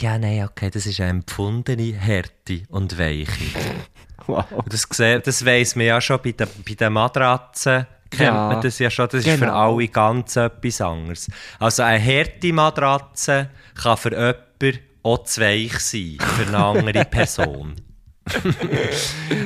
Ja, 0.00 0.18
nein, 0.18 0.44
okay, 0.44 0.70
das 0.70 0.84
ist 0.86 1.00
eine 1.00 1.10
empfundene 1.10 1.94
Härte 1.94 2.62
und 2.68 2.98
Weiche. 2.98 3.26
Wow. 4.26 4.44
Das, 4.68 4.86
das 4.86 5.44
weiss 5.46 5.74
man 5.74 5.86
ja 5.86 6.00
schon 6.00 6.20
bei 6.22 6.30
den, 6.32 6.46
bei 6.64 6.74
den 6.74 6.92
Matratzen. 6.92 7.86
Kennt 8.10 8.22
Ja, 8.28 8.48
man 8.48 8.60
das 8.60 8.78
ja 8.80 8.90
schon, 8.90 9.06
das 9.08 9.24
ist 9.24 9.30
für 9.30 9.38
genau. 9.38 9.76
alle 9.76 9.88
ganz 9.88 10.34
etwas 10.36 10.80
anderes. 10.80 11.28
Also 11.58 11.82
eine 11.84 12.04
harte 12.04 12.52
Matratze 12.52 13.50
kann 13.80 13.96
für 13.96 14.10
jemanden 14.10 14.78
auch 15.02 15.24
zu 15.24 15.40
weich 15.40 15.78
sein, 15.78 16.18
für 16.20 16.46
eine 16.48 16.58
andere 16.58 17.04
Person. 17.10 17.76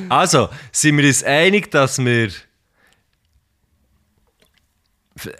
also, 0.08 0.48
sind 0.72 0.96
wir 0.98 1.06
uns 1.06 1.22
einig, 1.24 1.70
dass 1.70 1.98
wir... 1.98 2.30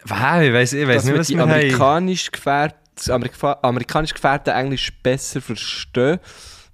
Wow, 0.05 0.41
ich 0.43 0.53
weiss, 0.53 0.73
ich 0.73 0.87
nicht, 0.87 1.19
was 1.19 1.29
wir 1.31 1.43
amerikanisch 1.43 2.31
gefährdet, 2.31 2.77
Amerika 3.11 3.59
amerikanisch 3.63 4.15
gefährdete 4.15 4.53
Englisch 4.53 4.93
besser 5.03 5.41
verstehen, 5.41 6.21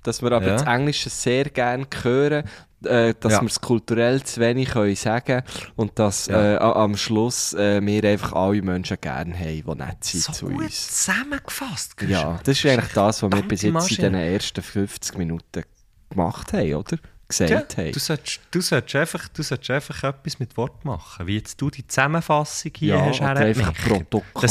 dass 0.02 0.20
wir 0.20 0.30
aber 0.32 0.46
Ja. 0.46 0.52
das 0.52 0.62
Englische 0.64 1.08
sehr 1.08 1.44
gerne 1.44 1.86
hören, 2.02 2.44
äh, 2.84 3.14
dass 3.18 3.32
Ja. 3.34 3.40
wir 3.42 3.46
es 3.48 3.60
kulturell 3.60 4.22
zu 4.22 4.40
wenig 4.40 4.70
können 4.70 4.94
sagen 4.96 5.42
und 5.76 5.98
dass 5.98 6.26
Ja. 6.26 6.54
äh, 6.54 6.56
am 6.56 6.96
Schluss 6.96 7.52
äh, 7.54 7.80
wir 7.84 8.04
einfach 8.04 8.32
alle 8.32 8.62
Menschen 8.62 8.96
gerne 9.00 9.34
haben, 9.38 9.62
die 9.64 9.74
nett 9.76 10.02
sind 10.04 10.22
So 10.22 10.32
zu 10.32 10.46
gut 10.46 10.64
uns. 10.64 11.04
zusammengefasst. 11.04 11.96
Christian. 11.96 12.20
Ja, 12.34 12.40
das 12.42 12.58
ist 12.58 12.66
eigentlich 12.66 12.92
das, 12.92 13.22
was 13.22 13.30
wir 13.32 13.42
bis 13.42 13.62
jetzt 13.62 13.68
in 13.68 13.72
Maschine. 13.74 14.10
den 14.10 14.14
ersten 14.14 14.62
50 14.62 15.18
Minuten 15.18 15.62
gemacht 16.08 16.52
haben, 16.52 16.74
oder? 16.74 16.96
Ja, 16.96 17.46
Gesagt 17.46 17.76
haben. 17.78 17.92
du, 17.92 17.98
solltest, 18.00 18.40
du, 18.50 18.60
solltest 18.60 18.96
einfach, 18.96 19.28
du 19.28 19.42
solltest 19.44 19.70
einfach 19.70 20.02
etwas 20.02 20.40
mit 20.40 20.56
Wort 20.56 20.84
machen, 20.84 21.28
wie 21.28 21.36
jetzt 21.36 21.60
du 21.60 21.70
die 21.70 21.86
Zusammenfassung 21.86 22.72
hier 22.76 22.96
ja, 22.96 23.04
hast. 23.04 23.20
oder 23.20 23.36
einfach. 23.36 23.72
Protokoll 23.72 24.50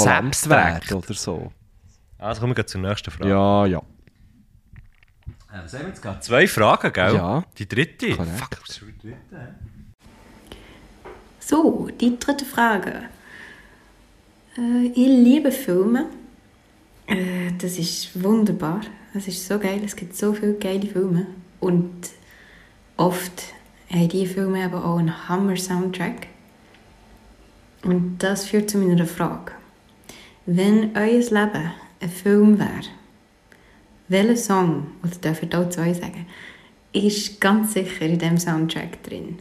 oder 0.93 1.13
so. 1.13 1.51
Also 2.17 2.41
kommen 2.41 2.55
wir 2.55 2.65
zur 2.65 2.80
nächsten 2.82 3.11
Frage. 3.11 3.30
Ja, 3.30 3.65
ja. 3.65 3.82
Äh, 5.52 5.64
was 5.64 5.74
haben 5.74 5.82
wir 5.82 5.89
jetzt 5.89 6.02
gehabt? 6.02 6.24
Zwei 6.24 6.47
Fragen, 6.47 6.93
gell? 6.93 7.16
Ja. 7.16 7.43
Die 7.58 7.68
dritte. 7.68 8.16
Korrekt. 8.16 8.38
Fuck, 8.38 8.62
was 8.62 8.70
ist 8.70 8.78
schon 8.80 8.93
die 8.93 9.10
dritte? 9.10 9.56
So, 11.39 11.89
die 12.00 12.20
dritte 12.20 12.45
Frage. 12.45 13.04
Äh, 14.58 14.88
ich 14.88 15.08
liebe 15.08 15.52
Filme. 15.52 16.06
Äh, 17.08 17.52
das 17.58 17.80
ist 17.80 18.24
wunderbar. 18.24 18.82
Es 19.14 19.28
ist 19.28 19.47
so 19.47 19.58
geil. 19.58 19.82
Es 19.84 19.95
gibt 19.95 20.16
so 20.16 20.34
viele 20.34 20.54
geile 20.54 20.86
Filme. 20.88 21.26
Und 21.60 22.10
oft 22.97 23.54
haben 23.91 24.10
diese 24.10 24.34
Filme 24.36 24.64
aber 24.64 24.86
auch 24.86 25.00
einen 25.00 25.28
Hammer-Soundtrack. 25.28 26.28
Und 27.84 28.20
das 28.20 28.45
führt 28.45 28.70
zu 28.70 28.78
meiner 28.78 29.08
Frage. 29.08 29.54
Wenn 30.45 30.95
euer 30.95 31.20
Leben 31.20 31.72
ein 32.02 32.10
Film 32.10 32.60
wäre, 32.60 32.82
welcher 34.10 34.36
Song, 34.36 34.88
oder 35.03 35.16
darf 35.22 35.41
ich 35.43 35.53
auch 35.55 35.70
zwei 35.70 35.93
sagen, 35.93 36.26
ist 36.91 37.39
ganz 37.39 37.74
sicher 37.74 38.05
in 38.05 38.18
diesem 38.18 38.38
Soundtrack 38.38 39.03
drin? 39.03 39.39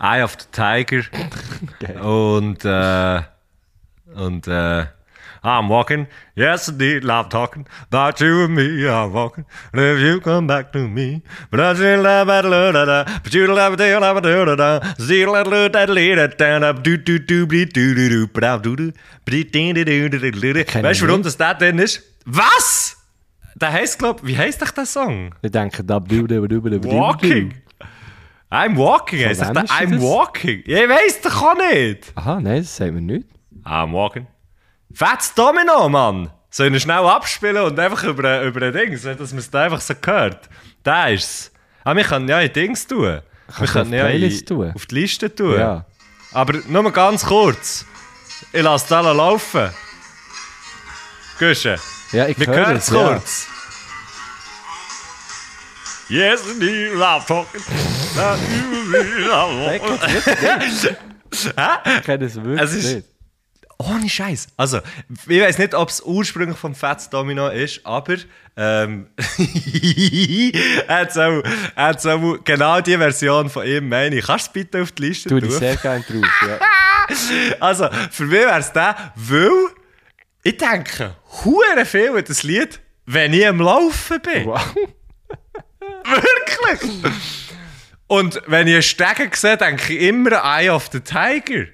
Eye 0.00 0.22
of 0.22 0.36
the 0.38 0.46
Tiger. 0.50 1.02
Und, 2.02 2.64
äh, 2.64 3.22
und, 4.14 4.46
äh, 4.48 4.86
I'm 5.44 5.68
walking, 5.68 6.06
yes 6.34 6.68
indeed, 6.68 7.04
love 7.04 7.28
talking, 7.28 7.66
about 7.92 8.18
you 8.18 8.44
and 8.44 8.54
me, 8.54 8.86
I'm 8.88 9.12
walking, 9.12 9.44
and 9.74 9.82
if 9.82 10.00
you 10.00 10.18
come 10.18 10.46
back 10.46 10.72
to 10.72 10.88
me, 10.88 11.20
but 11.50 11.60
I 11.60 11.74
still 11.74 12.00
love 12.00 12.30
it, 12.30 12.42
da 12.44 12.84
da, 12.86 13.04
but 13.22 13.34
you 13.34 13.46
love 13.46 13.74
it, 13.74 13.80
you 13.80 14.00
love 14.00 14.16
it, 14.16 14.24
da 14.24 14.54
da, 14.56 14.94
still 14.98 15.32
love 15.32 15.52
it, 15.52 15.72
da 15.74 15.84
da, 15.84 16.26
da 16.26 16.58
da, 16.60 16.72
do 16.72 16.96
do 16.96 17.18
do, 17.18 17.46
do 17.46 17.66
do 17.66 17.94
do 17.94 18.08
do, 18.08 18.26
bra 18.26 18.56
do 18.56 18.74
do, 18.74 18.92
do 19.26 19.44
do 19.44 19.74
do 19.74 20.08
do 20.08 20.08
do 20.08 20.52
do. 20.54 20.64
Kenn 20.64 20.82
Weißt 20.82 21.02
du, 21.02 21.08
warum 21.08 21.22
das 21.22 21.36
da 21.36 21.52
drin 21.52 21.78
ist? 21.78 22.02
Was? 22.24 23.03
Der 23.56 23.72
heisst, 23.72 23.98
glaub, 23.98 24.24
wie 24.26 24.36
heisst 24.36 24.60
doch 24.62 24.70
der 24.70 24.86
Song? 24.86 25.34
Ich 25.42 25.50
denke, 25.50 25.84
da 25.84 26.00
Walking. 26.84 27.54
I'm 28.50 28.76
walking, 28.76 29.24
heisst 29.24 29.42
doch 29.42 29.52
der 29.52 29.64
I'm 29.64 30.00
walking. 30.00 30.62
Ja, 30.66 30.82
Ich 30.84 30.88
weiss 30.88 31.20
doch 31.20 31.42
auch 31.42 31.56
nicht. 31.56 32.12
Aha, 32.14 32.40
nein, 32.40 32.58
das 32.62 32.76
sagt 32.76 32.92
man 32.94 33.06
nicht. 33.06 33.28
I'm 33.64 33.92
walking. 33.92 34.26
Fettes 34.92 35.34
Domino, 35.34 35.88
Mann! 35.88 36.30
Sollen 36.50 36.72
wir 36.72 36.78
schnell 36.80 36.98
abspielen 36.98 37.64
und 37.64 37.78
einfach 37.80 38.04
über, 38.04 38.42
über 38.42 38.62
ein 38.66 38.72
Ding, 38.72 38.96
so 38.96 39.12
dass 39.12 39.32
man 39.32 39.40
es 39.40 39.50
da 39.50 39.64
einfach 39.64 39.80
so 39.80 39.94
hört? 40.04 40.48
Da 40.84 41.08
ist's. 41.08 41.50
Ah, 41.82 41.96
wir 41.96 42.04
können 42.04 42.28
ja 42.28 42.40
in 42.40 42.52
Dings 42.52 42.86
tun. 42.86 43.02
wir 43.02 43.22
Kannst 43.48 43.72
können 43.72 43.92
ja 43.92 44.06
in, 44.06 44.44
tun? 44.46 44.72
auf 44.72 44.86
die 44.86 44.94
Liste 44.94 45.34
tun. 45.34 45.58
Ja. 45.58 45.84
Aber 46.32 46.58
nur 46.68 46.82
mal 46.84 46.92
ganz 46.92 47.24
kurz. 47.26 47.84
Ich 48.52 48.62
lasse 48.62 48.96
alle 48.96 49.12
laufen. 49.12 49.70
Gusche. 51.38 51.76
Ja, 52.14 52.28
ich 52.28 52.38
Wir 52.38 52.46
höre 52.46 52.56
hören 52.56 52.76
es, 52.76 52.88
es 52.88 52.94
ja. 52.94 53.08
kurz. 53.08 53.46
Yes, 56.08 56.40
indeed, 56.52 56.92
love 56.94 57.26
talking. 57.26 57.60
Ich 61.34 62.04
kenne 62.04 62.26
es 62.26 62.36
wirklich 62.36 62.60
ist- 62.84 62.94
nicht. 62.94 63.08
Ohne 63.78 64.08
Scheiß. 64.08 64.46
Also, 64.56 64.78
ich 65.26 65.40
weiß 65.40 65.58
nicht, 65.58 65.74
ob 65.74 65.88
es 65.88 66.00
ursprünglich 66.00 66.56
vom 66.56 66.76
Fats 66.76 67.10
Domino 67.10 67.48
ist, 67.48 67.84
aber 67.84 68.14
ähm, 68.56 69.08
er 70.86 70.96
hat 71.00 71.12
so, 71.12 71.42
hat 71.74 72.00
so 72.00 72.38
genau 72.44 72.80
die 72.80 72.96
Version 72.96 73.50
von 73.50 73.66
ihm, 73.66 73.88
meine 73.88 74.14
ich. 74.16 74.26
Kannst 74.26 74.46
du 74.48 74.52
bitte 74.52 74.80
auf 74.80 74.92
die 74.92 75.06
Liste 75.08 75.28
Tu 75.28 75.40
tun? 75.40 75.48
ich 75.48 75.56
sehr 75.56 75.74
gerne 75.76 76.04
drauf, 76.04 76.48
ja. 76.48 76.58
Also, 77.60 77.88
für 78.12 78.22
mich 78.26 78.32
wäre 78.38 78.60
es 78.60 78.72
der, 78.72 78.94
weil 79.16 79.50
ich 80.44 80.58
denke, 80.58 81.16
hure 81.44 81.84
viel 81.86 82.16
an 82.16 82.24
das 82.24 82.42
Lied, 82.42 82.78
wenn 83.06 83.32
ich 83.32 83.46
am 83.46 83.60
Laufen 83.60 84.20
bin. 84.20 84.46
Wow. 84.46 84.74
Wirklich? 86.04 87.12
Und 88.06 88.42
wenn 88.46 88.66
ich 88.68 88.74
einen 88.74 88.82
Stegen 88.82 89.30
sehe, 89.32 89.56
denke 89.56 89.94
ich 89.94 90.02
immer 90.02 90.32
Eye 90.44 90.68
of 90.68 90.90
the 90.92 91.00
Tiger. 91.00 91.66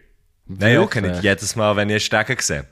Nein, 0.46 0.78
okay, 0.78 1.00
nicht 1.00 1.22
jedes 1.22 1.56
Mal, 1.56 1.74
wenn 1.76 1.90
ich 1.90 1.94
einen 1.94 2.24
Stegen 2.24 2.40
sehe. 2.40 2.66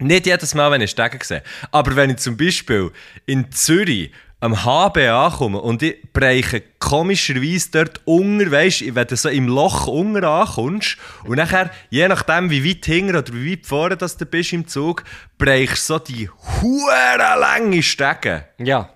Nicht 0.00 0.26
jedes 0.26 0.54
Mal, 0.54 0.70
wenn 0.70 0.82
ich 0.82 0.96
einen 0.98 1.08
Stegen 1.08 1.24
sehe. 1.24 1.42
Aber 1.70 1.96
wenn 1.96 2.10
ich 2.10 2.18
zum 2.18 2.36
Beispiel 2.36 2.92
in 3.26 3.50
Zürich 3.50 4.12
am 4.40 4.64
HB 4.64 4.98
ankomme 5.08 5.60
und 5.60 5.82
ich 5.82 6.12
breche 6.12 6.62
komischerweise 6.78 7.70
dort 7.72 8.00
unter, 8.04 8.50
weisst 8.50 8.82
du, 8.82 8.94
wenn 8.94 9.06
du 9.06 9.16
so 9.16 9.28
im 9.28 9.48
Loch 9.48 9.86
unter 9.86 10.28
ankommst 10.28 10.96
und 11.24 11.36
nachher, 11.36 11.70
je 11.90 12.06
nachdem 12.06 12.50
wie 12.50 12.64
weit 12.64 12.84
hinten 12.84 13.16
oder 13.16 13.32
wie 13.32 13.52
weit 13.52 13.66
vorne 13.66 13.96
dass 13.96 14.16
du 14.16 14.26
bist 14.26 14.52
im 14.52 14.68
Zug, 14.68 15.02
brechst 15.38 15.90
du 15.90 15.94
so 15.94 15.98
die 15.98 16.28
hure 16.28 17.16
lange 17.16 17.82
Stege. 17.82 18.48
Ja. 18.58 18.90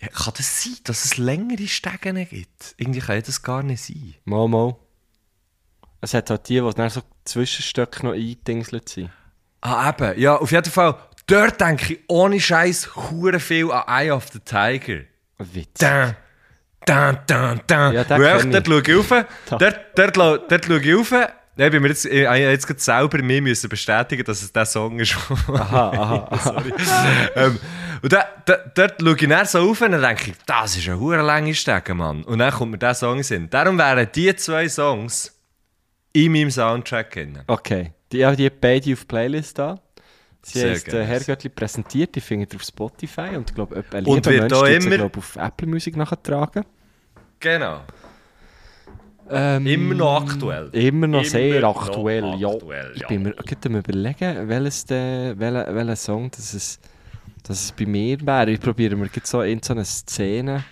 Ja, 0.00 0.08
kann 0.08 0.34
das 0.36 0.62
sein, 0.62 0.76
dass 0.84 1.06
es 1.06 1.16
längere 1.16 1.66
Stegen 1.66 2.16
gibt? 2.28 2.74
Irgendwie 2.76 3.00
kann 3.00 3.22
das 3.24 3.42
gar 3.42 3.62
nicht 3.62 3.82
sein. 3.82 4.14
Mal, 4.24 4.46
mal. 4.46 4.76
Es 6.02 6.12
hat 6.12 6.28
halt 6.28 6.48
die, 6.48 6.60
die 6.60 6.70
dann 6.74 6.90
so 6.90 7.00
Zwischenstöcke 7.24 8.04
noch 8.04 8.12
eingedingselt 8.12 8.90
sind. 8.90 9.10
Ah, 9.62 9.88
eben. 9.88 10.20
Ja, 10.20 10.36
auf 10.36 10.52
jeden 10.52 10.70
Fall. 10.70 10.96
Dort 11.26 11.60
denke 11.60 11.94
ich 11.94 12.00
ohne 12.08 12.40
Scheiß 12.40 12.94
hure 12.94 13.40
viel 13.40 13.70
an 13.72 13.84
Eye 13.88 14.12
of 14.12 14.28
the 14.32 14.38
Tiger. 14.40 15.02
Witz. 15.38 15.80
Da, 16.86 17.14
da, 17.26 17.56
da, 17.66 17.90
da. 17.90 17.90
Ja, 17.90 18.04
kenn 18.04 18.52
dort 18.52 18.66
schaue 18.68 18.80
ich 18.80 18.96
rauf. 18.96 19.08
Da. 19.08 19.58
Dort, 19.58 19.76
dort, 19.96 20.16
dort 20.52 20.64
schaue 20.66 20.78
ich 20.78 20.94
rauf. 20.94 21.12
Ich 21.56 21.70
bin 21.70 21.82
mir 21.82 21.88
jetzt, 21.88 22.04
ich, 22.04 22.26
habe 22.26 22.38
jetzt 22.38 22.66
gerade 22.66 22.78
selber 22.78 23.22
mir 23.22 23.42
müssen 23.42 23.68
bestätigen, 23.68 24.22
dass 24.24 24.40
es 24.40 24.52
der 24.52 24.66
Song 24.66 25.00
ist. 25.00 25.16
Aha, 25.48 25.90
aha, 25.90 26.28
aha. 26.30 26.38
Sorry. 26.38 26.72
ähm, 27.34 27.58
und 28.02 28.12
da, 28.12 28.26
da, 28.44 28.58
dort 28.72 29.00
schaue 29.00 29.16
ich 29.16 29.28
dann 29.28 29.46
so 29.46 29.70
auf 29.70 29.80
und 29.80 29.92
dann 29.92 30.02
denke 30.02 30.30
ich, 30.30 30.36
das 30.46 30.76
ist 30.76 30.86
eine 30.86 31.00
hure 31.00 31.22
lange 31.22 31.54
Stege, 31.54 31.94
Mann. 31.94 32.22
Und 32.22 32.38
dann 32.38 32.52
kommt 32.52 32.70
mir 32.70 32.78
der 32.78 32.94
Song 32.94 33.20
in. 33.20 33.50
Darum 33.50 33.78
wären 33.78 34.06
die 34.14 34.36
zwei 34.36 34.68
Songs 34.68 35.34
in 36.12 36.30
meinem 36.30 36.52
Soundtrack 36.52 37.10
drin. 37.10 37.40
Okay. 37.48 37.92
Die 38.12 38.24
haben 38.24 38.36
die 38.36 38.48
beide 38.48 38.92
auf 38.92 39.08
Playlist 39.08 39.58
da. 39.58 39.80
Sie 40.48 40.60
Sehr 40.60 40.76
äh, 40.76 40.78
geil. 40.80 41.04
Herrgöttli 41.04 41.50
präsentiert, 41.50 42.14
die 42.14 42.20
findet 42.20 42.52
ihr 42.54 42.60
auf 42.60 42.62
Spotify 42.62 43.30
und 43.36 43.50
ich 43.50 43.54
glaube, 43.56 43.82
ein 43.90 44.04
lieber 44.04 44.30
Mensch 44.30 44.52
tut 44.52 44.66
sie, 44.66 44.74
immer- 44.74 44.96
glaub, 44.96 45.16
auf 45.18 45.34
Apple 45.36 45.66
Music 45.66 45.96
nachtragen. 45.96 46.64
Genau. 47.40 47.80
Ähm, 49.28 49.66
Immer 49.66 49.94
noch 49.96 50.22
aktuell. 50.22 50.68
Immer 50.70 51.08
noch 51.08 51.20
Immer 51.22 51.28
sehr 51.28 51.60
noch 51.60 51.88
aktuell, 51.88 52.36
ja. 52.38 52.48
aktuell, 52.48 52.92
Ich 52.94 53.00
ja. 53.02 53.08
bin 53.08 53.24
mir 53.24 53.32
gerade 53.32 53.68
am 53.68 53.74
überlegen, 53.76 54.48
welches 54.48 54.84
der, 54.84 55.36
welcher, 55.36 55.74
welcher 55.74 55.96
Song 55.96 56.30
das 56.30 56.54
es, 56.54 56.78
dass 57.42 57.64
es 57.64 57.72
bei 57.72 57.86
mir 57.86 58.24
wäre. 58.24 58.52
Ich 58.52 58.60
probiere 58.60 58.94
mir 58.94 59.10
so 59.24 59.42
in 59.42 59.60
so 59.64 59.72
eine 59.72 59.84
Szene 59.84 60.62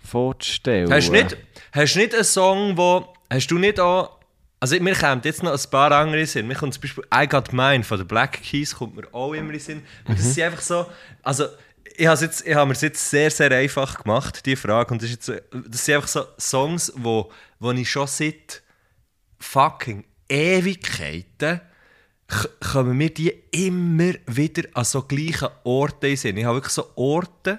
vorzustellen. 0.00 0.92
Hast 0.92 1.08
du 1.08 1.12
nicht, 1.12 1.36
hast 1.72 1.94
nicht 1.96 2.12
einen 2.14 2.24
Song, 2.24 2.76
wo. 2.76 3.04
Hast 3.32 3.46
du 3.52 3.58
nicht 3.58 3.78
auch. 3.78 4.18
Also, 4.60 4.78
mir 4.78 4.94
kommt 4.94 5.24
jetzt 5.24 5.42
noch 5.42 5.52
ein 5.52 5.70
paar 5.70 5.90
andere 5.92 6.26
Sinn. 6.26 6.46
Mir 6.46 6.54
kommt 6.54 6.74
zum 6.74 6.82
Beispiel 6.82 7.04
I 7.14 7.26
Got 7.26 7.52
Mine 7.52 7.82
von 7.82 7.98
den 7.98 8.06
Black 8.06 8.42
Keys, 8.42 8.74
kommt 8.74 8.94
mir 8.94 9.12
auch 9.12 9.32
immer 9.32 9.54
in 9.54 9.60
Sinn. 9.60 9.82
Weil 10.04 10.16
Das 10.16 10.34
sind 10.34 10.44
einfach 10.44 10.60
so. 10.60 10.86
Also, 11.22 11.46
ich 11.96 12.06
habe 12.06 12.20
jetzt, 12.20 12.46
ich 12.46 12.54
habe 12.54 12.66
mir 12.66 12.74
es 12.74 12.82
jetzt 12.82 13.10
sehr, 13.10 13.30
sehr 13.30 13.50
einfach 13.52 14.02
gemacht, 14.02 14.44
die 14.44 14.56
Frage. 14.56 14.92
Und 14.92 15.02
das, 15.02 15.10
ist 15.10 15.28
jetzt, 15.28 15.42
das 15.68 15.84
sind 15.84 15.94
einfach 15.96 16.08
so 16.08 16.24
Songs, 16.38 16.92
wo, 16.96 17.32
wo 17.58 17.72
ich 17.72 17.90
schon 17.90 18.06
seit 18.06 18.62
fucking 19.38 20.04
Ewigkeiten 20.28 21.60
kommen 22.60 22.96
mir 22.96 23.10
die 23.12 23.34
immer 23.50 24.12
wieder 24.26 24.68
an 24.74 24.84
so 24.84 25.02
gleichen 25.02 25.48
Orten 25.64 26.16
Sinn. 26.16 26.36
Ich 26.36 26.44
habe 26.44 26.56
wirklich 26.56 26.72
so 26.74 26.86
Orte, 26.94 27.58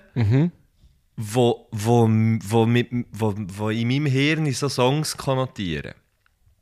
wo, 1.18 1.68
wo, 1.72 2.08
wo, 2.43 2.66
mit, 2.66 2.89
wo, 3.12 3.34
wo 3.36 3.70
in 3.70 3.88
meinem 3.88 4.06
Hirn 4.06 4.52
so 4.54 4.70
Songs 4.70 5.18
konnotieren. 5.18 5.93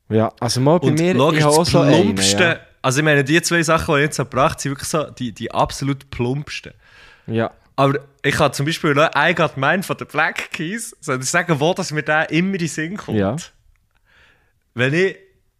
Ja, 0.09 0.33
also 0.39 0.59
mal 0.59 0.79
bei 0.79 0.87
Und 0.87 0.99
mir, 0.99 1.13
logisch, 1.13 1.39
ich 1.39 1.45
habe 1.45 1.55
auch 1.55 1.65
so 1.65 1.81
einen, 1.81 2.17
ja. 2.17 2.59
also 2.81 2.99
ich 2.99 3.05
meine, 3.05 3.23
die 3.23 3.41
zwei 3.41 3.61
Sachen, 3.61 3.93
die 3.93 4.01
ich 4.01 4.05
jetzt 4.05 4.17
gebracht 4.17 4.59
sind 4.59 4.71
wirklich 4.71 4.89
so 4.89 5.03
die, 5.03 5.31
die 5.31 5.51
absolut 5.51 6.09
plumpsten. 6.09 6.73
ja. 7.27 7.51
Aber 7.75 7.99
ich 8.23 8.37
habe 8.39 8.51
zum 8.53 8.65
Beispiel 8.65 8.93
noch 8.93 9.09
I 9.15 9.33
Got 9.33 9.55
Mine 9.55 9.83
von 9.83 9.95
den 9.95 10.07
Black 10.07 10.51
Keys, 10.51 10.93
soll 10.99 11.21
ich 11.21 11.29
sagen, 11.29 11.61
wo 11.61 11.73
das 11.73 11.93
mir 11.93 12.03
da 12.03 12.23
immer 12.23 12.55
in 12.55 12.59
den 12.59 12.67
Sinn 12.67 12.97
kommt? 12.97 13.17
Ja. 13.17 13.37
Wenn 14.73 14.93
ich, 14.93 15.15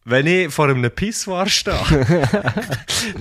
wenn 0.10 0.28
ich 0.28 0.54
vor 0.54 0.70
einem 0.70 0.90
Pissoir 0.92 1.48
stehe, 1.48 1.76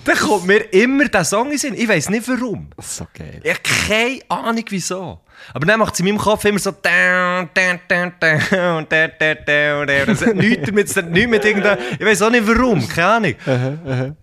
dann 0.05 0.17
kommt 0.17 0.47
mir 0.47 0.73
immer 0.73 1.07
der 1.07 1.25
Song 1.25 1.47
in 1.47 1.51
den 1.53 1.59
Sinn. 1.59 1.75
Ich 1.75 1.89
weiß 1.89 2.11
nicht 2.11 2.29
warum. 2.29 2.71
So 2.79 3.07
geil. 3.15 3.41
Ich 3.43 3.51
habe 3.51 3.61
keine 3.63 4.21
Ahnung 4.29 4.65
wieso. 4.69 5.21
Aber 5.53 5.67
dann 5.67 5.79
macht 5.79 5.95
es 5.95 6.01
in 6.01 6.07
meinem 6.07 6.19
Kopf 6.19 6.45
immer 6.45 6.59
so. 6.59 6.73
down, 6.73 7.49
down, 7.55 7.81
down, 7.89 8.13
down, 8.19 8.41
down, 8.51 8.87
down, 8.89 9.37
down, 9.47 9.87
down. 9.87 10.07
Das 10.07 10.27
hat 10.27 10.35
nichts 10.35 10.67
damit, 10.67 10.89
das 10.89 10.97
hat 10.97 11.11
nichts 11.11 11.31
mit 11.31 11.45
irgendeinem. 11.45 11.79
Ich 11.99 12.07
weiß 12.07 12.23
auch 12.23 12.31
nicht 12.31 12.47
warum, 12.47 12.87
keine 12.89 13.37
Ahnung. 13.47 14.17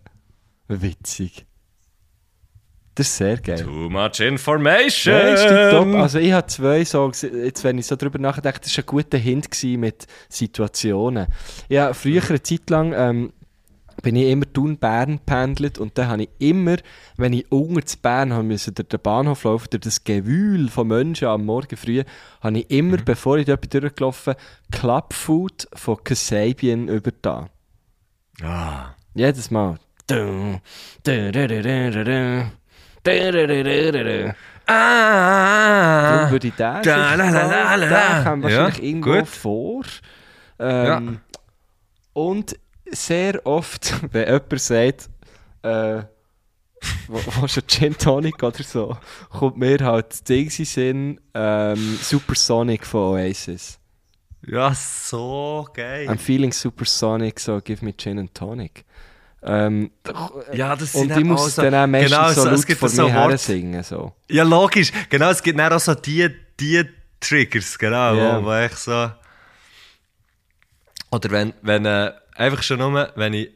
Witzig. 0.67 1.45
Das 2.95 3.07
ist 3.07 3.17
sehr 3.17 3.37
geil. 3.37 3.61
Too 3.61 3.89
much 3.89 4.21
information. 4.21 5.13
Ja, 5.13 5.19
ist 5.19 5.71
top. 5.71 5.93
Also 5.95 6.17
ich 6.17 6.31
habe 6.31 6.47
zwei 6.47 6.85
Songs, 6.85 7.23
jetzt 7.23 7.63
wenn 7.65 7.77
ich 7.77 7.87
so 7.87 7.97
drüber 7.97 8.19
nachdenke, 8.19 8.61
das 8.61 8.75
war 8.77 8.83
ein 8.83 8.87
guter 8.87 9.17
Hint 9.17 9.49
mit 9.77 10.07
Situationen. 10.29 11.27
Ja, 11.67 11.93
früher 11.93 12.23
eine 12.29 12.41
Zeit 12.41 12.69
lang 12.69 12.93
ähm, 12.95 13.33
bin 14.01 14.15
ich 14.15 14.29
immer 14.29 14.45
Thun-Bern 14.51 15.19
pendelt 15.25 15.77
und 15.77 15.97
dann 15.97 16.07
habe 16.07 16.23
ich 16.23 16.29
immer, 16.39 16.77
wenn 17.17 17.33
ich 17.33 17.51
unter 17.51 17.85
zu 17.85 17.97
Bern 17.97 18.31
haben 18.31 18.47
müssen, 18.47 18.73
durch 18.73 18.87
den 18.87 19.01
Bahnhof 19.01 19.43
laufen, 19.43 19.67
durch 19.71 19.81
das 19.81 20.03
Gewühl 20.05 20.69
von 20.69 20.87
Menschen 20.87 21.27
am 21.27 21.45
Morgen 21.45 21.75
früh, 21.75 22.03
habe 22.39 22.59
ich 22.59 22.71
immer, 22.71 22.97
bevor 22.97 23.37
ich 23.37 23.45
dort 23.45 23.73
durchgelaufen 23.73 24.35
Clubfood 24.71 25.67
von 25.73 26.01
Kasabian 26.01 26.87
übertan. 26.87 27.49
Ah. 28.41 28.95
Jedes 29.13 29.51
Mal. 29.51 29.79
Du, 30.07 30.59
du, 31.03 31.31
du, 31.31 32.51
Ah. 34.67 36.11
Darum 36.17 36.31
würde 36.31 36.47
ich 36.47 36.53
den 36.55 36.81
Da, 36.81 37.15
la, 37.15 37.29
la, 37.29 37.29
la, 37.29 37.75
la. 37.75 38.23
Kommt 38.23 38.43
wahrscheinlich 38.43 38.77
Ja, 38.77 38.83
irgendwo 38.83 39.13
gut. 39.19 39.27
vor. 39.27 39.83
Ähm, 40.59 41.19
Und 42.13 42.57
sehr 42.89 43.45
oft, 43.45 43.93
wenn 44.13 44.25
jemand 44.27 44.59
sagt, 44.61 45.09
äh, 45.61 46.01
wo, 47.07 47.19
wo 47.41 47.47
schon 47.47 47.63
Gin 47.67 47.97
Tonic 47.97 48.41
oder 48.41 48.63
so, 48.63 48.97
kommt 49.29 49.57
mir 49.57 49.77
halt 49.79 50.11
das 50.11 50.23
Ding 50.23 50.45
in 50.47 50.51
den 50.55 50.65
Sinn, 50.65 51.21
ähm, 51.33 51.97
Supersonic 52.01 52.85
von 52.85 53.13
Oasis. 53.15 53.79
Ja, 54.47 54.73
so 54.75 55.67
geil. 55.73 56.07
I'm 56.07 56.17
feeling 56.19 56.51
supersonic, 56.51 57.39
so 57.39 57.59
give 57.61 57.83
me 57.83 57.93
Gin 57.97 58.19
and 58.19 58.33
Tonic. 58.33 58.85
Ähm, 59.47 59.91
Ja, 60.53 60.75
das 60.75 60.95
und 60.95 61.11
ich 61.11 61.17
auch 61.17 61.21
muss 61.21 61.55
so- 61.55 61.61
dann 61.61 61.75
auch 61.75 61.87
meistens 61.87 62.11
genau, 62.11 62.31
so 62.33 62.45
laut 62.49 62.77
vor 62.95 63.05
mir 63.07 63.13
her 63.13 63.37
singen. 63.37 63.83
So. 63.83 64.13
Ja, 64.29 64.43
logisch. 64.43 64.91
Genau, 65.09 65.29
es 65.29 65.43
gibt 65.43 65.59
dann 65.59 65.71
auch 65.71 65.79
so 65.79 65.93
die, 65.93 66.27
die 66.59 66.83
Triggers, 67.19 67.77
genau, 67.77 68.15
Ja. 68.15 68.41
wo, 68.41 68.45
wo 68.47 68.65
ich 68.65 68.73
so... 68.73 69.11
Oder 71.11 71.29
wenn, 71.31 71.53
wenn 71.61 71.85
äh, 71.85 72.11
einfach 72.35 72.63
schon 72.63 72.79
nur, 72.79 73.11
wenn 73.15 73.33
ich, 73.33 73.49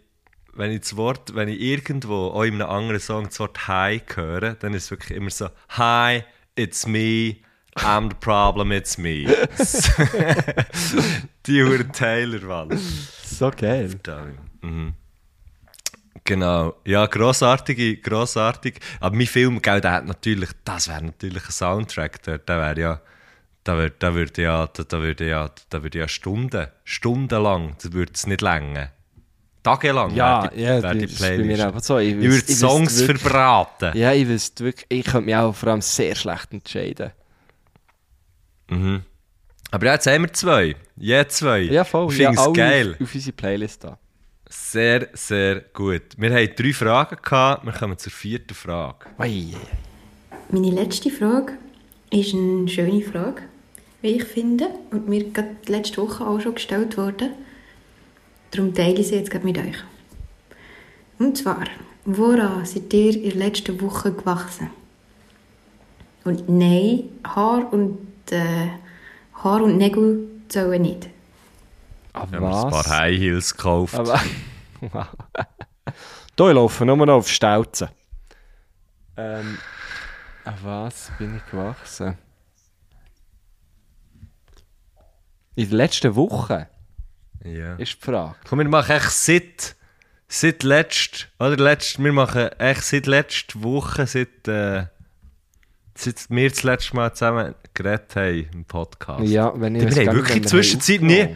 wenn 0.53 0.71
ich 0.71 0.81
das 0.81 0.95
Wort, 0.95 1.33
wenn 1.35 1.49
ich 1.49 1.59
irgendwo, 1.59 2.27
auch 2.27 2.43
in 2.43 2.61
einem 2.61 2.69
anderen 2.69 2.99
Song, 3.01 3.25
das 3.25 3.39
Wort 3.39 3.67
Hi 3.67 4.01
höre, 4.13 4.53
dann 4.55 4.73
ist 4.73 4.85
es 4.85 4.91
wirklich 4.91 5.17
immer 5.17 5.29
so, 5.31 5.49
Hi, 5.69 6.23
it's 6.55 6.85
me, 6.85 7.37
I'm 7.75 8.09
the 8.09 8.15
problem, 8.19 8.71
it's 8.71 8.97
me. 8.97 9.25
die 11.47 11.63
Uhr 11.63 11.91
Taylor, 11.91 12.41
Mann. 12.65 12.79
So 13.25 13.51
geil. 13.51 13.95
Da, 14.03 14.27
mhm. 14.61 14.93
Genau, 16.29 16.75
ja, 16.85 17.07
grossartig, 17.07 18.03
grossartig. 18.03 18.79
Aber 18.99 19.15
mein 19.15 19.25
Film, 19.25 19.59
gell, 19.63 19.81
der 19.81 19.93
hat 19.93 20.05
natürlich, 20.05 20.49
das 20.63 20.87
wäre 20.87 21.01
natürlich 21.03 21.43
ein 21.43 21.51
Soundtrack, 21.51 22.21
der, 22.21 22.37
der 22.37 22.57
wäre 22.59 22.79
ja, 22.79 23.01
da 23.63 23.75
würde 23.75 23.95
da 24.35 24.41
ja, 24.43 24.67
da, 24.67 24.83
da 24.83 25.01
würde 25.01 25.27
ja, 25.27 25.49
da 25.71 25.81
würde 25.81 25.97
ja 25.97 26.07
Stunden, 26.07 26.67
stundenlang, 26.83 27.75
das 27.81 27.93
würde 27.93 28.11
es 28.13 28.27
nicht 28.27 28.41
länger. 28.41 28.91
Tagelang 29.63 30.13
Ja, 30.13 30.43
wäre 30.43 30.53
die, 30.55 30.61
ja, 30.61 30.83
wär 30.83 30.93
die 30.93 31.07
Playlist. 31.07 31.83
so. 31.85 31.97
Ich, 31.97 32.09
Ich 32.15 32.21
würde 32.21 32.53
Songs 32.53 32.99
wirklich- 32.99 33.21
verbraten. 33.23 33.97
Ja, 33.97 34.13
ich 34.13 34.27
wüsste 34.27 34.65
wirklich, 34.65 34.85
ich 34.89 35.05
könnte 35.05 35.25
mich 35.25 35.35
auch 35.35 35.55
vor 35.55 35.69
allem 35.69 35.81
sehr 35.81 36.13
schlecht 36.13 36.53
entscheiden. 36.53 37.11
Mhm. 38.69 39.01
Aber 39.71 39.85
ja, 39.87 39.93
jetzt 39.93 40.05
haben 40.05 40.21
wir 40.21 40.33
zwei. 40.33 40.75
Je 40.95 41.27
zwei. 41.27 41.61
Ja, 41.61 41.83
voll. 41.83 42.13
Ich 42.13 42.19
ja, 42.19 42.29
finde 42.29 42.39
es 42.41 42.45
alle 42.45 42.53
geil. 42.53 42.93
Auf, 42.93 43.01
auf 43.01 43.15
unsere 43.15 43.33
Playlist 43.35 43.83
da. 43.83 43.97
Sehr, 44.51 45.09
sehr 45.13 45.61
gut. 45.73 46.17
Wir 46.17 46.33
haben 46.33 46.49
drei 46.55 46.73
Fragen 46.73 47.17
gehabt, 47.21 47.65
wir 47.65 47.71
kommen 47.71 47.99
zur 47.99 48.11
vierten 48.11 48.55
Frage. 48.55 49.05
Meine 50.49 50.71
letzte 50.71 51.11
Frage 51.11 51.53
ist 52.09 52.33
eine 52.33 52.67
schöne 52.67 53.03
Frage, 53.03 53.43
wie 54.01 54.15
ich 54.15 54.23
finde, 54.23 54.69
und 54.89 55.07
mir 55.07 55.25
gerade 55.25 55.55
letzte 55.67 56.01
Woche 56.01 56.25
auch 56.25 56.39
schon 56.39 56.55
gestellt 56.55 56.97
wurde. 56.97 57.29
Darum 58.49 58.73
teile 58.73 58.99
ich 58.99 59.09
sie 59.09 59.17
jetzt 59.17 59.29
gerade 59.29 59.45
mit 59.45 59.59
euch. 59.59 59.83
Und 61.19 61.37
zwar, 61.37 61.65
woran 62.05 62.65
seid 62.65 62.91
ihr 62.91 63.13
in 63.15 63.29
der 63.29 63.35
letzten 63.35 63.79
Woche 63.81 64.11
gewachsen? 64.11 64.71
Und 66.23 66.49
nein, 66.49 67.03
Haar 67.23 67.71
und, 67.71 67.99
äh, 68.31 68.69
Haar 69.43 69.61
und 69.61 69.77
Nägel 69.77 70.27
zählen 70.47 70.81
nicht. 70.81 71.07
Aber 72.13 72.31
Wir 72.31 72.39
haben 72.39 72.45
uns 72.47 72.63
ein 72.63 72.71
was? 72.71 72.85
paar 72.87 72.97
High 72.97 73.17
Heels 73.17 73.55
gekauft. 73.55 73.95
Aber, 73.95 74.21
wow. 74.81 75.07
Da 76.35 76.51
laufen 76.51 76.87
nur 76.87 76.97
noch 76.97 77.15
auf 77.15 77.29
Stelzen. 77.29 77.89
Ähm, 79.17 79.57
an 80.45 80.55
was 80.63 81.11
bin 81.17 81.35
ich 81.35 81.51
gewachsen? 81.51 82.17
In 85.55 85.69
der 85.69 85.77
letzten 85.77 86.15
Woche 86.15 86.67
ja. 87.43 87.75
ist 87.75 87.97
die 88.01 88.05
Frage. 88.05 88.35
Komm, 88.47 88.59
wir 88.59 88.69
machen 88.69 88.95
echt 88.95 89.11
seit, 89.11 89.75
seit 90.29 90.63
letzt, 90.63 91.27
oder 91.37 91.57
letzt, 91.57 92.01
wir 92.01 92.13
machen 92.13 92.47
echt 92.59 92.83
seit 92.83 93.07
letzter 93.07 93.61
Woche, 93.61 94.07
seit, 94.07 94.47
äh, 94.47 94.85
seit 95.95 96.29
wir 96.29 96.49
das 96.49 96.63
letzte 96.63 96.95
Mal 96.95 97.13
zusammen 97.13 97.55
geredet 97.73 98.15
haben 98.15 98.49
im 98.53 98.65
Podcast. 98.65 99.25
Ja, 99.25 99.51
wenn 99.59 99.75
ich 99.75 99.93
wir 99.93 100.07
haben 100.07 100.15
wirklich 100.15 100.37
in 100.37 100.43
der 100.43 100.49
Zwischenzeit 100.49 101.01
nie... 101.01 101.35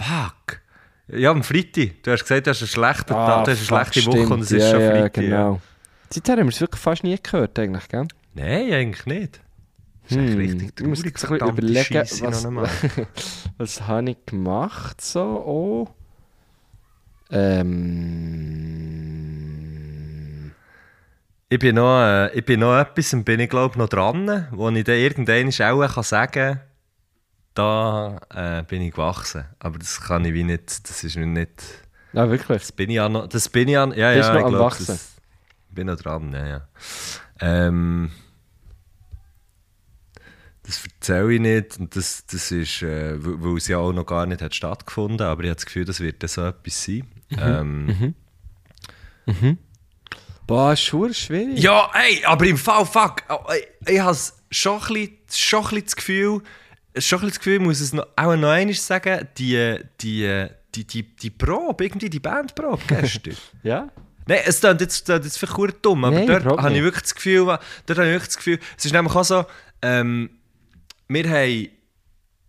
Fuck. 0.00 0.60
Ja, 1.08 1.30
am 1.30 1.42
Freitag. 1.42 2.02
Du 2.02 2.12
hast 2.12 2.22
gesagt, 2.22 2.46
du 2.46 2.50
hast 2.50 2.62
einen 2.62 2.68
schlechten 2.68 3.12
Tag, 3.12 3.44
du 3.44 3.50
hast 3.50 3.72
eine 3.72 3.84
fuck, 3.84 3.92
schlechte 3.94 4.06
Woche 4.06 4.16
stimmt. 4.18 4.30
und 4.32 4.40
es 4.40 4.52
ist 4.52 4.62
ja, 4.62 4.70
schon 4.70 4.80
ja, 4.80 4.90
Freitag. 4.90 5.12
genau. 5.14 5.60
Seither 6.10 6.32
haben 6.36 6.46
wir 6.46 6.48
es 6.48 6.60
wirklich 6.60 6.80
fast 6.80 7.04
nie 7.04 7.16
gehört, 7.22 7.58
eigentlich, 7.58 7.88
gell? 7.88 8.06
Nein, 8.34 8.72
eigentlich 8.72 9.06
nicht. 9.06 9.40
Das 10.08 10.16
ist 10.16 10.30
Hm, 10.32 10.36
richtig 10.38 10.72
ich 10.80 10.86
muss 10.86 11.02
traurig, 11.02 11.40
jetzt 11.42 11.50
überlegen, 11.50 11.84
Scheisse 11.84 12.56
was-. 12.56 12.70
Was 13.58 13.80
habe 13.86 14.10
ich 14.10 14.16
gemacht 14.26 15.00
so? 15.00 15.20
Oh. 15.22 15.88
Ähm. 17.30 18.50
Ich 21.48 21.58
bin 21.58 21.74
noch, 21.76 22.00
äh, 22.02 22.32
ich 22.32 22.44
bin 22.44 22.60
noch 22.60 22.78
etwas, 22.78 23.12
und 23.12 23.24
bin 23.24 23.40
ich 23.40 23.50
glaube 23.50 23.76
noch 23.78 23.88
dran, 23.88 24.46
wo 24.52 24.68
ich 24.70 24.84
dann 24.84 24.96
irgendwann 24.96 25.48
auch 25.48 25.94
kann 25.94 26.04
sagen 26.04 26.60
da 27.54 28.20
äh, 28.34 28.62
bin 28.64 28.82
ich 28.82 28.92
gewachsen. 28.92 29.44
Aber 29.58 29.78
das 29.78 30.00
kann 30.00 30.24
ich 30.24 30.34
wie 30.34 30.44
nicht, 30.44 30.88
das 30.88 31.04
ist 31.04 31.16
nicht, 31.16 31.62
Ah, 32.12 32.28
wirklich? 32.28 32.60
das 32.62 32.72
bin 32.72 32.90
ich 32.90 32.96
ja 32.96 33.08
noch, 33.08 33.28
das 33.28 33.48
bin 33.48 33.68
ich 33.68 33.78
an, 33.78 33.92
ja, 33.92 34.12
Bist 34.14 34.28
ja, 34.28 34.32
noch 34.34 34.40
ich 34.40 34.46
am 34.46 34.50
glaub, 34.52 34.72
Wachsen? 34.72 34.86
Das, 34.86 35.16
bin 35.70 35.86
noch 35.86 35.96
dran, 35.96 36.32
ja, 36.32 36.46
ja. 36.46 36.68
Ähm, 37.40 38.10
das 40.64 40.84
erzähle 40.84 41.34
ich 41.34 41.40
nicht 41.40 41.78
und 41.78 41.94
das, 41.94 42.26
das 42.26 42.50
ist, 42.50 42.82
äh, 42.82 43.14
weil 43.18 43.56
es 43.56 43.68
ja 43.68 43.78
auch 43.78 43.92
noch 43.92 44.04
gar 44.06 44.26
nicht 44.26 44.42
hat 44.42 44.54
stattgefunden 44.54 45.26
aber 45.26 45.42
ich 45.44 45.48
habe 45.48 45.56
das 45.56 45.66
Gefühl, 45.66 45.84
das 45.84 46.00
wird 46.00 46.22
dann 46.22 46.28
so 46.28 46.44
etwas 46.44 46.84
sein. 46.84 47.06
Mhm. 47.30 48.14
Ähm, 49.26 49.58
Boah, 50.46 50.72
ist 50.72 50.82
schon 50.82 51.14
schwierig. 51.14 51.60
Ja, 51.60 51.90
ey, 51.94 52.24
aber 52.24 52.44
im 52.46 52.58
Fall, 52.58 52.84
fuck, 52.84 53.22
oh, 53.28 53.44
ey, 53.48 53.66
ich 53.94 54.00
habe 54.00 54.18
schon 54.50 54.80
ein 54.82 54.88
bisschen, 54.88 55.16
schon 55.30 55.60
ein 55.60 55.64
bisschen 55.68 55.84
das 55.84 55.96
Gefühl, 55.96 56.42
schon 57.06 57.22
das 57.22 57.38
Gefühl, 57.38 57.54
ich 57.54 57.60
muss 57.60 57.80
es 57.80 57.92
noch, 57.92 58.06
auch 58.16 58.36
noch 58.36 58.50
einmal 58.50 58.74
sagen, 58.74 59.28
die, 59.38 59.76
die, 60.00 60.46
die, 60.74 60.84
die, 60.84 61.02
die 61.02 61.30
Probe, 61.30 61.84
irgendwie 61.84 62.10
die 62.10 62.20
Bandprobe 62.20 62.82
gestern. 62.86 63.36
Ja? 63.62 63.88
Nein, 64.26 64.40
es 64.44 64.60
klingt 64.60 64.80
jetzt, 64.80 65.06
klingt 65.06 65.24
jetzt 65.24 65.38
vielleicht 65.38 65.84
dumm, 65.84 66.04
aber 66.04 66.16
Nein, 66.16 66.26
dort 66.26 66.62
habe 66.62 66.76
ich 66.76 66.82
wirklich 66.82 67.02
das 67.02 67.14
Gefühl, 67.14 67.44
dort 67.46 67.98
habe 67.98 68.06
ich 68.06 68.12
wirklich 68.12 68.28
das 68.28 68.36
Gefühl, 68.36 68.58
es 68.76 68.84
ist 68.84 68.92
nämlich 68.92 69.14
auch 69.14 69.24
so, 69.24 69.44
ähm, 69.82 70.30
wir 71.08 71.28
haben 71.28 71.68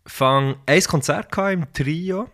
fang 0.05 0.55
ein 0.65 0.83
Konzert 0.83 1.35
im 1.37 1.71
Trio 1.73 2.29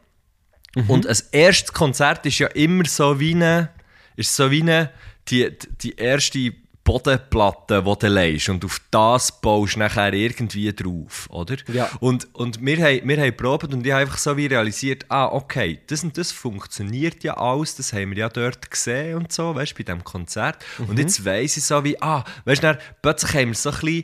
Mhm. 0.77 0.89
und 0.89 1.07
ein 1.07 1.17
erstes 1.31 1.73
Konzert 1.73 2.25
ist 2.25 2.39
ja 2.39 2.47
immer 2.47 2.85
so 2.85 3.19
wie 3.19 3.33
eine, 3.33 3.69
ist 4.15 4.35
so 4.35 4.51
wie 4.51 4.61
eine, 4.61 4.91
die, 5.27 5.57
die 5.81 5.95
erste 5.95 6.53
Bodenplatte, 6.87 7.83
die 7.83 7.99
du 7.99 8.07
legst 8.07 8.47
und 8.47 8.63
auf 8.63 8.79
das 8.91 9.41
baust 9.41 9.75
du 9.75 9.79
nachher 9.79 10.13
irgendwie 10.13 10.71
drauf, 10.71 11.27
oder? 11.29 11.57
Ja. 11.67 11.89
Und, 11.99 12.33
und 12.33 12.65
wir 12.65 12.77
haben, 12.77 13.09
wir 13.09 13.17
haben 13.17 13.35
probiert 13.35 13.73
und 13.73 13.85
ich 13.85 13.91
habe 13.91 14.03
einfach 14.03 14.17
so 14.17 14.37
wie 14.37 14.45
realisiert, 14.45 15.05
ah, 15.09 15.25
okay, 15.25 15.81
das 15.87 16.05
und 16.05 16.17
das 16.17 16.31
funktioniert 16.31 17.25
ja 17.25 17.35
alles, 17.35 17.75
das 17.75 17.91
haben 17.91 18.11
wir 18.11 18.19
ja 18.19 18.29
dort 18.29 18.71
gesehen 18.71 19.17
und 19.17 19.33
so, 19.33 19.53
weißt 19.53 19.73
du, 19.73 19.75
bei 19.75 19.83
diesem 19.83 20.05
Konzert. 20.05 20.63
Mhm. 20.77 20.85
Und 20.85 20.99
jetzt 20.99 21.25
weiss 21.25 21.57
ich 21.57 21.65
so 21.65 21.83
wie, 21.83 22.01
ah, 22.01 22.23
weißt 22.45 22.63
du, 22.63 22.79
plötzlich 23.01 23.33
haben 23.33 23.49
wir 23.49 23.55
so 23.55 23.71
ein 23.71 23.79
bisschen, 23.81 24.03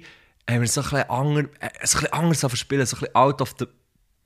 haben 0.49 0.59
wir 0.61 0.67
so 0.67 0.81
ein 0.81 0.89
bisschen, 0.89 1.09
ander, 1.09 1.41
äh, 1.61 1.69
so 1.85 1.97
ein 1.99 2.01
bisschen 2.01 2.13
anders 2.13 2.39
verspielen, 2.41 2.85
so 2.85 2.97
ein 2.97 2.99
bisschen 2.99 3.15
out 3.15 3.41
of 3.41 3.55
the 3.59 3.65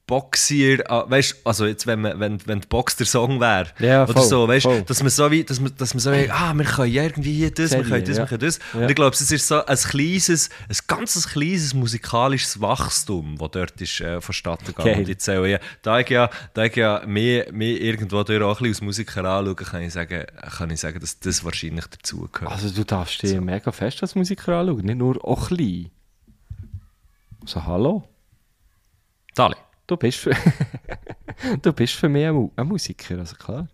Boxier, 0.08 0.89
ah, 0.89 1.03
weißt 1.05 1.41
also 1.43 1.66
jetzt, 1.66 1.86
wenn, 1.86 1.99
man, 1.99 2.18
wenn, 2.18 2.47
wenn 2.47 2.62
die 2.62 2.68
Box 2.68 2.95
der 2.95 3.05
Song 3.05 3.41
wäre, 3.41 3.68
Ja, 3.80 4.03
oder 4.03 4.14
voll, 4.14 4.24
so, 4.24 4.47
weißt 4.47 4.64
voll. 4.64 4.82
dass 4.84 5.01
man 5.01 5.10
so 5.10 5.30
wie, 5.30 5.43
dass 5.43 5.60
man, 5.60 5.76
dass 5.76 5.93
man 5.93 5.99
so 5.99 6.14
wie, 6.14 6.32
ah, 6.32 6.53
wir 6.53 6.64
können 6.64 6.91
ja 6.93 7.03
irgendwie 7.03 7.34
hier 7.34 7.51
das, 7.51 7.72
wir 7.72 7.84
Serie, 7.84 7.89
können 7.89 8.05
das, 8.05 8.18
ja. 8.18 8.24
wir 8.24 8.28
können 8.28 8.39
das. 8.39 8.60
Ja. 8.74 8.80
Und 8.80 8.89
ich 8.89 8.95
glaube, 8.95 9.14
es 9.14 9.32
ist 9.32 9.47
so 9.47 9.66
ein 9.66 9.78
kleines, 9.78 10.49
ein 10.70 10.78
ganz 10.88 11.28
kleines 11.30 11.74
musikalisches 11.74 12.62
Wachstum, 12.62 13.38
das 13.38 13.51
dort 13.51 13.82
ist, 13.82 13.99
äh, 13.99 14.22
vonstatten 14.22 14.68
gegangen. 14.68 14.91
Geil. 14.91 14.99
Und 14.99 15.08
jetzt 15.10 15.30
auch, 15.30 15.45
ja, 15.45 15.60
da 15.82 15.99
ich 15.99 16.10
ja, 16.10 16.30
da 16.53 16.64
ich 16.64 16.76
ja 16.78 17.03
mehr, 17.05 17.51
mehr 17.51 17.82
irgendwo 17.82 18.24
durch 18.24 18.41
auch 18.41 18.62
ein 18.62 18.64
bisschen 18.64 18.68
als 18.68 18.82
Musiker 18.82 19.26
anschaue, 19.26 19.55
kann 19.55 19.82
ich 19.82 19.91
sagen, 19.91 20.26
kann 20.58 20.70
ich 20.70 20.80
sagen, 20.80 21.01
dass 21.01 21.20
das 21.20 21.43
wahrscheinlich 21.43 21.86
dazugehört. 21.86 22.51
Also 22.53 22.70
du 22.70 22.86
darfst 22.86 23.22
dich 23.24 23.39
mega 23.41 23.74
fest 23.74 24.01
als 24.01 24.16
Musiker 24.16 24.58
anschauen, 24.58 24.86
nicht 24.86 24.97
nur 24.97 25.24
auch 25.26 25.49
klein. 25.49 25.89
So, 27.45 27.66
hallo? 27.66 28.08
Dali. 29.36 29.55
Du 29.88 29.95
bist 29.97 30.17
für, 30.19 30.31
du 31.61 31.73
bist 31.73 31.93
für 31.93 32.09
mich 32.09 32.25
ein, 32.27 32.51
ein 32.55 32.67
Musiker, 32.67 33.19
also 33.19 33.35
klar. 33.35 33.67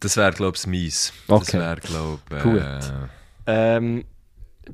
Das 0.00 0.16
wäre, 0.16 0.32
glaube 0.32 0.56
ich, 0.56 0.66
mies. 0.66 1.12
Okay. 1.28 1.44
Das 1.44 1.54
wäre, 1.54 1.76
glaube 1.80 2.20
ich, 2.36 2.42
Gut. 2.42 2.60
äh, 2.60 3.76
Ähm, 3.76 4.04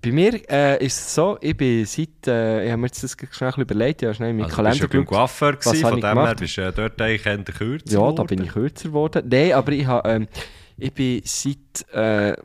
bei 0.01 0.13
mir 0.13 0.35
äh, 0.51 0.85
ist 0.85 0.99
es 1.01 1.15
so, 1.15 1.39
ich 1.41 1.57
bin 1.57 1.85
seit, 1.87 2.27
äh, 2.27 2.65
ich 2.67 2.71
habe 2.71 2.81
mir 2.81 2.87
jetzt 2.89 3.03
das 3.03 3.13
schnell 3.13 3.27
ein 3.29 3.31
bisschen 3.55 3.63
überlegt, 3.63 4.03
ich 4.03 4.07
habe 4.07 4.15
schnell 4.15 4.31
in 4.31 4.37
meinen 4.37 4.45
Also 4.45 4.57
Kalender 4.57 4.79
bist 4.81 4.93
du 4.95 4.99
beim 4.99 5.07
geschaut. 5.07 5.19
Coiffeur 5.19 5.57
Was 5.57 5.65
gewesen, 5.65 5.85
habe 5.85 6.01
von 6.01 6.01
dem 6.17 6.19
her 6.25 6.35
bist 6.35 6.57
du 6.57 6.61
äh, 6.63 6.73
dort 6.73 7.01
eigentlich 7.03 7.27
eher 7.27 7.39
kürzer 7.45 7.93
Ja, 7.93 8.01
da 8.01 8.11
geworden. 8.11 8.27
bin 8.27 8.43
ich 8.45 8.53
kürzer 8.53 8.89
geworden. 8.89 9.29
Nein, 9.29 9.53
aber 9.53 9.73
ich, 9.73 9.87
habe, 9.87 10.09
ähm, 10.09 10.29
ich 10.77 10.93
bin 10.93 11.23
seit, 11.25 11.89
äh, 11.93 12.37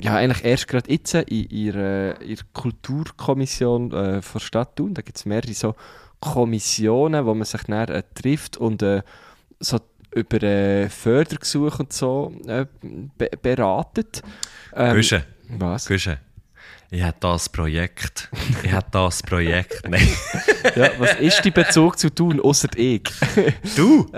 ja 0.00 0.16
eigentlich 0.16 0.44
erst 0.44 0.68
gerade 0.68 0.90
jetzt 0.90 1.14
in 1.14 1.48
ihrer, 1.50 2.20
ihrer 2.22 2.42
Kulturkommission 2.52 3.92
äh, 3.92 4.22
von 4.22 4.40
Stadt 4.40 4.76
Thun, 4.76 4.94
da 4.94 5.02
gibt 5.02 5.18
es 5.18 5.26
mehrere 5.26 5.52
so 5.54 5.74
Kommissionen, 6.20 7.26
wo 7.26 7.34
man 7.34 7.44
sich 7.44 7.62
dann 7.62 7.88
äh, 7.88 8.02
trifft 8.14 8.56
und 8.56 8.82
äh, 8.82 9.02
so 9.60 9.78
über 10.14 10.42
äh, 10.42 10.88
Fördergesuche 10.88 11.82
und 11.82 11.92
so 11.92 12.32
äh, 12.46 12.66
be 12.82 13.30
beratet. 13.40 14.22
Ähm, 14.74 14.96
Guschen, 14.96 15.22
Was? 15.58 15.86
Guschen. 15.86 16.16
Ich 16.90 17.02
habe 17.02 17.16
das 17.20 17.50
Projekt. 17.50 18.30
Ich 18.62 18.72
habe 18.72 18.86
das 18.90 19.22
Projekt. 19.22 19.82
Nein. 19.88 20.08
Ja, 20.74 20.90
was 20.98 21.16
ist 21.16 21.44
dein 21.44 21.52
Bezug 21.52 21.98
zu 21.98 22.08
Thun, 22.14 22.40
außer 22.40 22.68
ich? 22.76 23.02
Du? 23.76 24.06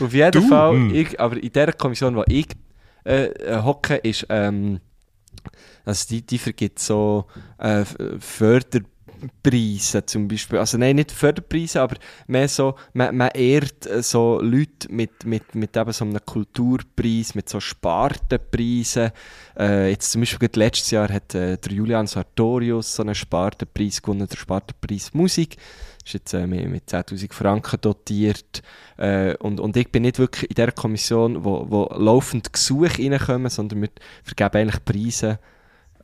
Auf 0.00 0.12
jeden 0.12 0.30
Du? 0.32 0.48
Fall, 0.48 0.72
Mm. 0.74 0.94
ich, 0.94 1.18
aber 1.20 1.42
in 1.42 1.52
der 1.52 1.72
Kommission, 1.72 2.14
wo 2.16 2.24
ich 2.28 2.46
äh, 3.04 3.26
äh, 3.26 3.62
hocke, 3.62 3.96
ist, 3.96 4.26
ähm, 4.28 4.80
also 5.84 6.06
die, 6.08 6.22
die 6.22 6.38
vergibt 6.38 6.78
so 6.78 7.26
äh, 7.58 7.80
F- 7.82 7.96
Förderpreise 8.18 10.06
zum 10.06 10.28
Beispiel. 10.28 10.58
Also 10.58 10.78
nein, 10.78 10.96
nicht 10.96 11.12
Förderpreise, 11.12 11.82
aber 11.82 11.96
mehr 12.26 12.48
so, 12.48 12.76
man, 12.94 13.16
man 13.16 13.30
ehrt 13.30 13.86
äh, 13.86 14.02
so 14.02 14.40
Leute 14.40 14.90
mit, 14.90 15.24
mit, 15.24 15.54
mit 15.54 15.76
eben 15.76 15.92
so 15.92 16.04
einem 16.04 16.24
Kulturpreis, 16.24 17.34
mit 17.34 17.48
so 17.48 17.60
Spartenpreisen. 17.60 19.10
Äh, 19.58 19.90
jetzt 19.90 20.12
zum 20.12 20.22
Beispiel 20.22 20.48
letztes 20.54 20.90
Jahr 20.90 21.12
hat 21.12 21.34
äh, 21.34 21.58
der 21.58 21.72
Julian 21.72 22.06
Sartorius 22.06 22.96
so 22.96 23.02
einen 23.02 23.14
Spartenpreis 23.14 24.00
gewonnen, 24.00 24.26
der 24.26 24.36
Spartenpreis 24.36 25.12
Musik. 25.12 25.56
Ist 26.04 26.12
jetzt 26.12 26.34
äh, 26.34 26.46
mit, 26.46 26.68
mit 26.68 26.88
10'000 26.88 27.32
Franken 27.32 27.80
dotiert. 27.80 28.62
Äh, 28.96 29.36
und, 29.36 29.58
und 29.60 29.76
ich 29.76 29.90
bin 29.90 30.02
nicht 30.02 30.18
wirklich 30.18 30.50
in 30.50 30.54
der 30.54 30.72
Kommission, 30.72 31.44
wo, 31.44 31.66
wo 31.70 31.88
laufend 31.96 32.52
Gesuche 32.52 32.98
reinkommen, 32.98 33.50
sondern 33.50 33.82
wir 33.82 33.88
vergeben 34.22 34.56
eigentlich 34.56 34.84
Preise 34.84 35.38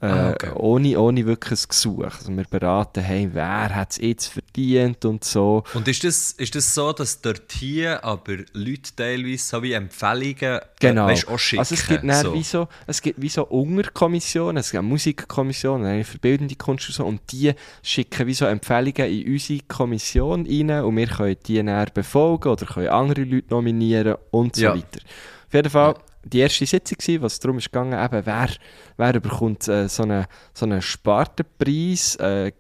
Ah, 0.03 0.31
okay. 0.31 0.51
ohne, 0.55 0.99
ohne 0.99 1.27
wirklich 1.27 1.61
ein 1.61 1.69
Gesuch. 1.69 2.05
Also 2.05 2.35
wir 2.35 2.45
beraten, 2.45 3.03
hey, 3.03 3.29
wer 3.33 3.75
hat 3.75 3.91
es 3.93 3.99
jetzt 3.99 4.29
verdient 4.29 5.05
und 5.05 5.25
so. 5.25 5.63
Und 5.75 5.87
ist 5.89 6.03
das, 6.05 6.33
ist 6.33 6.55
das 6.55 6.75
so, 6.75 6.93
dass 6.95 7.21
dort 7.21 7.53
hier 7.53 8.03
aber 8.03 8.37
Leute 8.55 8.95
teilweise 8.97 9.45
so 9.45 9.63
wie 9.63 9.73
Empfehlungen 9.75 10.61
Genau. 10.81 11.07
äh, 11.07 11.11
weißt, 11.13 11.29
auch 11.29 11.39
schicken? 11.39 11.59
also 11.61 11.75
es 11.75 11.87
gibt, 11.87 12.03
dann 12.05 12.23
so. 12.25 12.33
wie 12.33 12.43
so, 12.43 12.69
es 12.87 13.03
gibt 13.03 13.21
wie 13.21 13.29
so 13.29 13.45
Unterkommissionen, 13.47 14.57
es 14.59 14.71
gibt 14.71 14.79
eine 14.79 14.89
Musikkommission, 14.89 15.85
eine 15.85 16.05
für 16.05 16.19
bildende 16.19 16.55
Kunst 16.57 16.89
und 16.89 16.95
so, 16.95 17.05
und 17.05 17.21
die 17.33 17.53
schicken 17.83 18.27
wie 18.27 18.35
so 18.35 18.47
Empfehlungen 18.47 19.05
in 19.13 19.33
unsere 19.33 19.61
Kommission 19.69 20.47
rein 20.47 20.71
und 20.85 20.97
wir 20.97 21.07
können 21.09 21.37
die 21.47 21.63
dann 21.63 21.87
befolgen 21.93 22.49
oder 22.49 22.65
können 22.65 22.89
andere 22.89 23.25
Leute 23.25 23.49
nominieren 23.51 24.17
und 24.31 24.57
so 24.57 24.63
Ja. 24.63 24.75
weiter. 24.75 25.01
Auf 25.49 25.55
jeden 25.55 25.71
Fall 25.71 25.95
die 26.25 26.41
erste 26.41 26.67
Sitzung 26.67 26.99
war, 26.99 27.23
was 27.23 27.41
darum 27.41 27.59
ist 27.59 27.73
gegangen, 27.73 27.93
eben, 27.93 28.27
wer, 28.27 28.49
wer 28.97 29.21
bekommt 29.21 29.67
äh, 29.69 29.89
so 29.89 30.03
einen 30.03 30.27
so 30.53 30.67
einen 30.67 30.83
Spartenpreis 30.83 32.17
äh, 32.17 32.49
äh, 32.49 32.53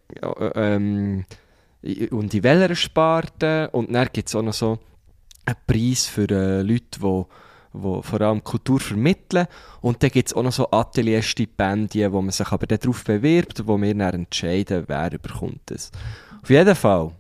ähm, 0.55 1.25
und 2.11 2.35
in 2.35 2.43
welcher 2.43 2.75
Sparte 2.75 3.71
und 3.73 3.93
dann 3.93 4.09
gibt 4.13 4.29
es 4.29 4.35
auch 4.35 4.43
noch 4.43 4.53
so 4.53 4.79
einen 5.45 5.57
Preis 5.67 6.07
für 6.07 6.29
äh, 6.29 6.63
Leute, 6.63 7.01
die 7.01 7.25
wo 7.73 8.03
vor 8.03 8.21
allem 8.21 8.43
Kultur 8.43 8.81
vermitteln. 8.81 9.47
Und 9.81 10.03
dann 10.03 10.11
gibt 10.11 10.29
es 10.29 10.35
auch 10.35 10.43
noch 10.43 10.53
so 10.53 10.71
Atelierstipendien, 10.71 12.13
wo 12.13 12.21
man 12.21 12.33
sich 12.33 12.51
aber 12.51 12.67
darauf 12.67 13.05
bewirbt, 13.05 13.67
wo 13.67 13.81
wir 13.81 13.95
dann 13.95 14.15
entscheiden, 14.15 14.85
wer 14.87 15.13
überkommt 15.13 15.71
es. 15.71 15.91
Auf 16.43 16.51
jeden 16.51 16.75
Fall 16.75 17.13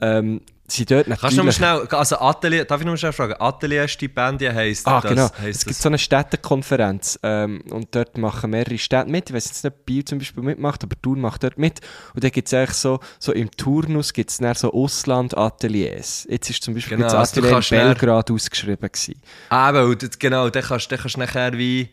ähm, 0.00 0.40
sind 0.72 0.90
dort 0.90 1.08
natürlich... 1.08 1.20
Kannst 1.20 1.38
du 1.38 1.42
noch 1.44 1.52
schnell, 1.52 1.86
also 1.98 2.18
Atelier, 2.18 2.64
darf 2.64 2.80
ich 2.80 2.84
noch 2.86 2.92
mal 2.92 2.96
schnell 2.96 3.12
fragen, 3.12 3.34
Atelierstipendien 3.38 4.54
heisst 4.54 4.86
Ah, 4.86 5.00
das, 5.00 5.10
genau. 5.10 5.30
heisst 5.38 5.60
Es 5.60 5.64
gibt 5.64 5.76
das 5.76 5.82
so 5.82 5.88
eine 5.88 5.98
Städtekonferenz 5.98 7.18
ähm, 7.22 7.62
und 7.70 7.94
dort 7.94 8.16
machen 8.18 8.50
mehrere 8.50 8.78
Städte 8.78 9.10
mit. 9.10 9.30
Ich 9.30 9.36
weiß 9.36 9.44
jetzt 9.46 9.64
nicht, 9.64 9.72
ob 9.74 9.84
Biel 9.86 10.04
zum 10.04 10.18
Beispiel 10.18 10.42
mitmacht, 10.42 10.82
aber 10.84 10.94
Thun 11.00 11.20
macht 11.20 11.42
dort 11.44 11.58
mit. 11.58 11.80
Und 12.14 12.24
dann 12.24 12.30
gibt 12.30 12.48
es 12.48 12.54
eigentlich 12.54 12.76
so, 12.76 13.00
so 13.18 13.32
im 13.32 13.50
Turnus 13.50 14.12
gibt 14.12 14.30
es 14.30 14.38
dann 14.38 14.54
so 14.54 14.72
Ausland-Ateliers. 14.72 16.26
Jetzt 16.30 16.50
ist 16.50 16.62
zum 16.62 16.74
Beispiel 16.74 16.96
Genau, 16.96 17.08
das 17.08 17.14
also 17.14 17.32
Atelier 17.40 17.48
in 17.48 17.54
kannst 17.54 17.72
dann- 17.72 17.86
Belgrad 17.88 18.30
ausgeschrieben 18.30 18.88
gewesen. 18.92 19.22
Ah, 19.48 19.68
aber 19.68 19.96
genau, 20.18 20.50
dann 20.50 20.62
kannst 20.62 20.90
du 20.90 21.18
nachher 21.18 21.52
wie, 21.58 21.90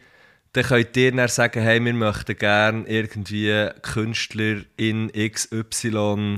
dann 0.54 0.64
könnt 0.64 0.98
ihr 0.98 1.12
dann 1.12 1.28
sagen, 1.28 1.62
hey, 1.62 1.84
wir 1.84 1.94
möchten 1.94 2.36
gerne 2.38 2.88
irgendwie 2.88 3.68
Künstler 3.82 4.62
in 4.78 5.12
XY 5.12 6.38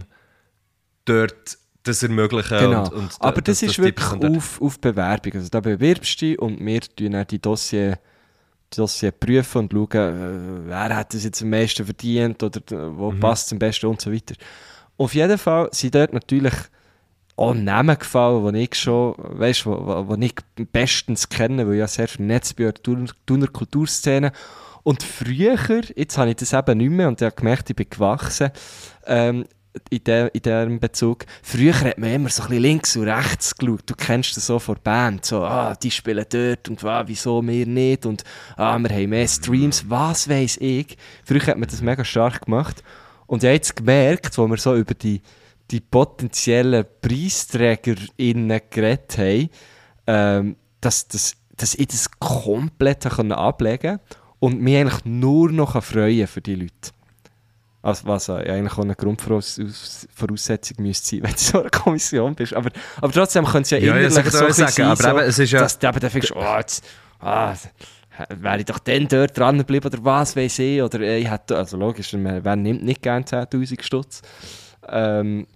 dort 1.06 1.58
das 1.84 2.04
ermöglichen. 2.04 2.60
Genau. 2.60 2.84
Und, 2.84 2.94
und 2.94 3.12
Aber 3.20 3.42
das, 3.42 3.60
dass- 3.60 3.70
ist 3.70 3.78
die 3.78 3.84
wirklich 3.84 4.38
auf, 4.38 4.62
auf 4.62 4.80
Bewerbung. 4.80 5.34
Also 5.34 5.50
da 5.50 5.60
bewirbst 5.60 6.22
du 6.22 6.26
dich 6.26 6.40
und 6.40 6.64
wir 6.66 6.82
tun 6.82 7.12
dann 7.12 7.28
die 7.28 7.40
Dossier, 7.40 7.98
die 8.74 8.78
Dossier 8.78 9.12
prüfen 9.12 9.70
und 9.70 9.72
schauen, 9.74 10.66
äh, 10.66 10.70
wer 10.70 10.96
hat 10.96 11.14
das 11.14 11.24
jetzt 11.24 11.42
am 11.42 11.50
meisten 11.50 11.86
verdient 11.86 12.42
oder 12.44 12.62
wo 12.98 13.12
Mhm. 13.12 13.20
passt 13.20 13.48
es 13.48 13.52
am 13.54 13.60
besten 13.60 13.88
und 13.88 14.00
so 14.02 14.12
weiter. 14.14 14.36
Auf 14.98 15.14
jeden 15.16 15.38
Fall 15.38 15.70
sind 15.72 15.96
dort 15.96 16.14
natürlich 16.14 16.54
auch 17.38 17.56
Namen 17.56 17.98
gefallen, 17.98 18.54
die 18.54 18.60
ich 18.64 18.76
schon, 18.76 19.16
weißt, 19.18 19.66
wo, 19.66 19.72
wo, 19.72 20.08
wo 20.10 20.16
ich 20.16 20.36
bestens 20.72 21.28
kenne, 21.28 21.66
weil 21.66 21.74
ich 21.74 21.80
ja 21.80 21.88
sehr 21.88 22.08
vernetzt 22.08 22.56
bin 22.56 22.72
in 23.30 23.40
der 23.40 23.50
Kulturszene. 23.50 24.32
Und 24.84 25.02
früher, 25.02 25.58
jetzt 25.96 26.18
habe 26.18 26.30
ich 26.32 26.36
das 26.36 26.54
eben 26.54 26.78
nicht 26.78 26.90
mehr 26.92 27.08
und 27.08 27.20
ich 27.22 27.26
habe 27.26 27.36
gemerkt, 27.36 27.70
ich 27.70 27.76
bin 27.76 27.88
gewachsen, 27.90 28.52
ähm, 29.08 29.46
in, 29.90 30.04
der, 30.04 30.34
in 30.36 30.42
diesem 30.42 30.80
Bezug. 30.80 31.26
Früher 31.44 31.80
hat 31.80 31.98
man 31.98 32.12
immer 32.12 32.30
so 32.30 32.44
ein 32.44 32.50
bisschen 32.50 32.62
links 32.62 32.96
und 32.96 33.08
rechts 33.08 33.56
geschaut. 33.56 33.84
Du 33.86 33.96
kennst 33.96 34.36
das 34.36 34.48
so 34.48 34.60
von 34.60 34.76
der 34.76 34.82
Band. 34.82 35.26
So, 35.26 35.44
ah, 35.44 35.76
die 35.76 35.92
spielen 35.92 36.26
dort 36.30 36.70
und 36.70 36.84
ah, 36.84 37.04
wieso 37.08 37.46
wir 37.46 37.66
nicht 37.66 38.06
und 38.06 38.24
ah, 38.58 38.78
wir 38.78 38.90
haben 38.90 39.10
mehr 39.10 39.28
Streams. 39.28 39.90
Was 39.90 40.30
weiß 40.30 40.58
ich. 40.58 40.98
Früher 41.24 41.46
hat 41.48 41.58
man 41.58 41.70
das 41.70 41.82
mega 41.82 42.04
stark 42.04 42.46
gemacht. 42.46 42.84
Und 43.28 43.44
ich 43.44 43.48
habe 43.48 43.56
jetzt 43.56 43.76
gemerkt, 43.76 44.38
wo 44.38 44.48
wir 44.48 44.58
so 44.58 44.76
über 44.76 44.94
die, 44.94 45.22
die 45.72 45.80
potenziellen 45.80 46.86
PreisträgerInnen 47.02 48.62
geredet 48.70 49.18
haben, 49.18 49.50
ähm, 50.08 50.56
dass, 50.82 51.08
dass, 51.08 51.36
dass 51.56 51.76
ich 51.76 51.88
das 51.88 52.12
komplett 52.20 53.06
ablegen 53.06 54.00
konnte 54.00 54.04
und 54.40 54.60
mich 54.60 54.76
eigentlich 54.76 55.06
nur 55.06 55.52
noch 55.52 55.82
freuen 55.82 56.28
für 56.28 56.42
die 56.42 56.56
Leute. 56.56 56.92
Also, 57.84 58.06
was 58.06 58.28
ja 58.28 58.36
eigentlich 58.36 58.74
auch 58.74 58.84
eine 58.84 58.96
Grundvoraussetzung 58.96 60.78
müsste 60.84 61.08
sein, 61.16 61.24
wenn 61.24 61.32
du 61.32 61.38
so 61.40 61.62
eine 61.62 61.70
Kommission 61.70 62.36
bist. 62.36 62.54
Aber, 62.54 62.70
aber 63.02 63.12
trotzdem 63.12 63.46
können 63.46 63.66
sie 63.66 63.76
ja, 63.76 63.82
Ja, 63.82 63.88
ja, 63.98 64.08
innerlich 64.08 64.24
das 64.26 64.34
so 64.34 64.50
sagen, 64.50 64.72
sein, 64.72 64.86
aber 64.88 65.10
eben, 65.22 65.30
es 65.30 65.40
ist 65.40 65.52
ja- 65.52 65.60
dass 65.62 65.80
du 65.80 65.88
eben 65.88 66.00
dann 66.00 66.12
denkst, 66.12 66.32
oh, 66.36 66.58
jetzt, 66.58 66.84
ah, 67.20 67.54
wäre 68.30 68.60
ich 68.60 68.66
doch 68.66 68.80
dann 68.80 69.08
dort 69.08 69.36
dran 69.38 69.58
geblieben 69.58 69.88
oder 69.88 69.98
was 70.04 70.36
weiß 70.36 70.60
ich. 70.60 70.82
Oder 70.82 71.00
äh, 71.00 71.20
ich 71.20 71.32
hätte, 71.32 71.58
also 71.58 71.78
logisch, 71.78 72.14
man- 72.14 72.44
wer 72.44 72.56
nimmt 72.56 72.84
nicht 72.84 73.02
gerne 73.02 73.26
10'000 73.26 73.82
Stutz. 73.82 74.22
Ähm, 74.88 75.48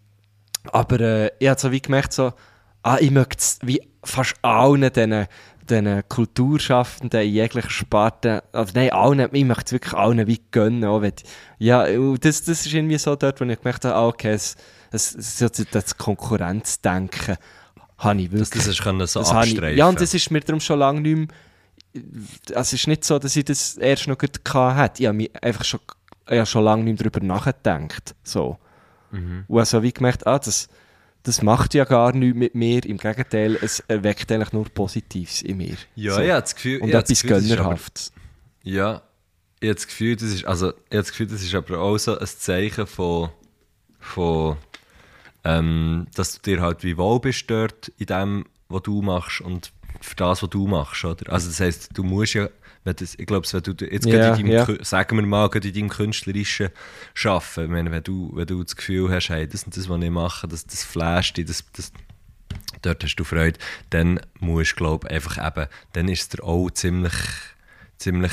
aber 0.72 1.00
äh, 1.00 1.32
ich 1.38 1.48
habe 1.48 1.60
so 1.60 1.72
wie 1.72 1.82
gemerkt, 1.82 2.14
so, 2.14 2.34
ah, 2.82 2.98
ich 3.00 3.12
möchte 3.12 3.38
es 3.38 3.60
wie 3.62 3.82
fast 4.04 4.34
allen 4.42 4.82
diesen, 4.92 5.28
diesen 5.70 6.08
Kulturschaffenden 6.08 7.22
in 7.22 7.34
jeglicher 7.34 7.70
Sparte, 7.70 8.44
also 8.52 8.72
nein, 8.76 8.92
allen, 8.92 9.30
ich 9.32 9.46
möchte 9.46 9.66
es 9.66 9.72
wirklich 9.72 9.94
allen 9.94 10.26
wie 10.28 10.42
gönnen. 10.52 10.86
Auch 10.86 11.02
wenn, 11.02 11.14
ja, 11.58 11.86
das, 12.18 12.44
das 12.44 12.66
ist 12.66 12.74
irgendwie 12.74 12.98
so 12.98 13.16
dort, 13.16 13.40
wo 13.42 13.46
ich 13.46 13.60
gemerkt 13.60 13.86
habe, 13.86 13.96
ah, 13.96 14.08
okay, 14.08 14.32
es, 14.34 14.56
es, 14.92 15.16
es, 15.16 15.40
so 15.40 15.48
das 15.72 15.98
Konkurrenzdenken 15.98 17.38
habe 17.98 18.22
ich 18.22 18.32
wirklich. 18.32 18.50
das 18.50 18.68
ist 18.68 18.82
können 18.82 19.06
so 19.08 19.22
Das 19.22 19.48
ich-. 19.48 19.60
Ja, 19.76 19.88
und 19.88 20.00
das 20.00 20.14
ist 20.14 20.32
mir 20.32 20.42
darum 20.42 20.60
schon 20.60 20.80
lange 20.80 21.02
nicht 21.02 21.18
mehr. 21.18 21.28
Also 22.50 22.60
es 22.60 22.74
ist 22.74 22.88
nicht 22.88 23.06
so, 23.06 23.20
dass 23.20 23.36
ich 23.36 23.46
das 23.46 23.78
erst 23.78 24.08
noch 24.08 24.18
gut 24.18 24.42
hatte. 24.54 25.02
Ich 25.02 25.08
habe 25.08 25.18
mich 25.18 25.32
einfach 25.44 25.64
schon, 25.64 25.80
ich 26.28 26.38
habe 26.38 26.46
schon 26.46 26.64
lange 26.64 26.84
nicht 26.84 27.02
mehr 27.02 27.10
darüber 27.10 27.26
nachgedacht. 27.26 28.16
So. 28.24 28.58
Und 29.48 29.60
also 29.60 29.82
wie 29.82 29.94
gemerkt, 29.94 30.28
ah, 30.28 30.38
das, 30.40 30.68
das 31.26 31.42
macht 31.42 31.74
ja 31.74 31.84
gar 31.84 32.14
nichts 32.14 32.38
mit 32.38 32.56
mir. 32.56 32.86
Im 32.86 32.98
Gegenteil, 32.98 33.58
es 33.62 33.82
erweckt 33.82 34.32
eigentlich 34.32 34.54
nur 34.54 34.66
Positives 34.66 35.42
in 35.42 35.58
mir. 35.58 35.76
Ja, 35.96 36.14
So. 36.14 36.22
ich 36.22 36.30
habe 36.30 36.42
das 36.42 36.56
Gefühl... 36.56 36.82
Und 36.82 36.90
etwas 36.90 37.22
Gefühl, 37.22 37.42
Gönnerhaftes. 37.42 38.14
Ja, 38.64 39.02
ich 39.60 39.68
habe 39.68 39.76
das 39.76 39.88
Gefühl, 39.88 40.16
das 40.16 40.30
ist, 40.30 40.46
also, 40.46 40.70
ich 40.70 40.76
das 40.90 41.10
Gefühl, 41.10 41.28
das 41.28 41.42
ist 41.42 41.56
aber 41.56 41.80
auch 41.80 41.98
so 41.98 42.18
ein 42.18 42.26
Zeichen 42.26 42.88
von, 42.88 43.30
von 44.00 44.58
ähm, 45.44 46.08
dass 46.16 46.34
du 46.34 46.42
dir 46.42 46.62
halt 46.62 46.84
wie 46.84 46.98
wohl 46.98 47.20
bist 47.20 47.50
dort 47.50 47.90
in 47.98 48.08
dem, 48.08 48.46
was 48.68 48.84
du 48.84 49.02
machst 49.02 49.42
und 49.42 49.72
für 50.02 50.16
das, 50.16 50.44
was 50.44 50.50
du 50.50 50.68
machst, 50.68 51.06
oder? 51.06 51.32
Also 51.32 51.48
das 51.48 51.60
heisst, 51.60 51.90
du 51.98 52.04
musst 52.04 52.34
ja, 52.34 52.50
wenn 52.86 52.96
das, 52.96 53.16
ich 53.16 53.26
glaube, 53.26 53.46
wenn 53.52 53.62
du 53.64 53.86
jetzt 53.86 54.06
gerade 54.10 54.28
in 54.40 54.46
deinem. 54.48 54.66
Kü- 54.66 54.86
sagen 54.86 55.18
wir 55.18 55.26
mal, 55.26 55.50
gerade 55.50 55.68
in 55.68 55.74
deinem 55.74 55.90
künstlerischen 55.90 56.70
Schaffen, 57.14 57.66
ich 57.66 57.70
meine, 57.70 57.92
wenn 57.92 58.04
du, 58.04 58.32
wenn 58.34 58.46
du 58.48 58.64
das 58.64 58.76
Gefühl 58.78 59.10
hast, 59.12 59.28
hey, 59.30 59.46
das 59.48 59.64
und 59.66 59.76
das, 59.76 59.90
was 59.90 60.02
ich 60.02 60.10
mache, 60.10 60.48
das, 60.48 60.66
das 60.66 60.84
flasht 60.84 61.36
dich, 61.38 61.46
das, 61.46 61.66
das, 61.74 61.92
dort 62.82 63.04
hast 63.04 63.16
du 63.18 63.24
Freude, 63.26 63.60
dann 63.90 64.20
musst 64.40 64.72
du, 64.72 64.76
glaube 64.78 65.10
einfach 65.10 65.46
eben, 65.46 65.68
dann 65.94 66.08
ist 66.08 66.34
dir 66.34 66.44
auch 66.44 66.70
ziemlich, 66.72 67.14
ziemlich, 67.98 68.32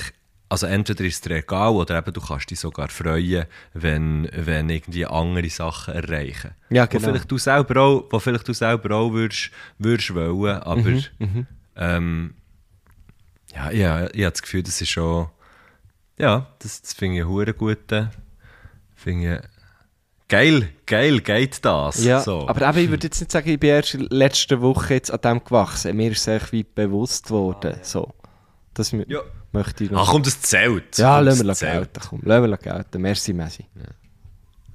also 0.49 0.67
entweder 0.67 1.05
ist 1.05 1.15
es 1.15 1.21
dir 1.23 1.37
egal 1.37 1.71
oder 1.73 1.97
eben 1.99 2.13
du 2.13 2.21
kannst 2.21 2.51
dich 2.51 2.61
sogar 2.61 2.89
freuen, 2.89 3.47
wenn, 3.73 4.29
wenn 4.33 4.69
irgendwie 4.69 5.07
andere 5.07 5.49
Sachen 5.49 5.95
erreichen. 5.95 6.51
Ja, 6.69 6.85
Wo 6.85 6.99
genau. 6.99 7.09
vielleicht 7.09 7.31
du 7.31 7.39
selber 7.39 7.81
auch, 7.81 8.05
wo 8.11 8.19
vielleicht 8.19 8.47
du 8.49 8.53
selber 8.53 8.95
auch 8.97 9.13
würdest, 9.13 9.51
würdest 9.79 10.15
wollen, 10.15 10.59
aber 10.59 10.91
Mhm, 10.91 11.47
ähm, 11.77 12.35
ja, 13.55 13.71
ja, 13.71 14.05
ich 14.13 14.23
habe 14.23 14.33
das 14.33 14.43
Gefühl, 14.43 14.63
das 14.63 14.81
ist 14.81 14.89
schon, 14.91 15.29
ja, 16.19 16.47
das, 16.61 16.83
das 16.83 16.93
finde 16.95 17.19
ich 17.19 17.25
einen 17.25 17.57
guten, 17.57 18.11
finde 18.95 19.37
ich, 19.37 19.49
geil, 20.29 20.69
geil 20.87 21.21
geht 21.21 21.65
das. 21.65 22.03
Ja, 22.05 22.21
so. 22.21 22.49
aber 22.49 22.69
eben, 22.71 22.79
ich 22.85 22.91
würde 22.91 23.07
jetzt 23.07 23.21
nicht 23.21 23.33
sagen, 23.33 23.49
ich 23.51 23.61
bin 23.61 23.71
erst 23.71 23.95
in 23.95 24.09
der 24.09 24.17
letzten 24.19 24.61
Woche 24.61 24.95
jetzt 24.95 25.11
an 25.11 25.21
dem 25.21 25.45
gewachsen. 25.45 25.97
Mir 25.97 26.13
ist 26.13 26.27
es 26.27 26.53
wie 26.53 26.63
bewusst 26.63 27.31
worden. 27.31 27.77
So. 27.83 28.15
Das 28.75 28.91
Ja. 28.93 29.21
möchte 29.53 29.85
ich 29.85 29.91
Ach 29.91 29.97
noch. 29.97 30.11
komm, 30.13 30.23
das 30.23 30.41
zählt. 30.41 30.97
ja, 30.97 31.17
Komm, 31.17 31.27
lassen 31.27 31.47
wir 31.47 31.55
gelten. 31.55 32.01
Komm, 32.09 32.21
lassen 32.23 32.51
wir 32.51 32.57
gelten. 32.57 33.03
Merci, 33.03 33.33
Messi. 33.35 33.67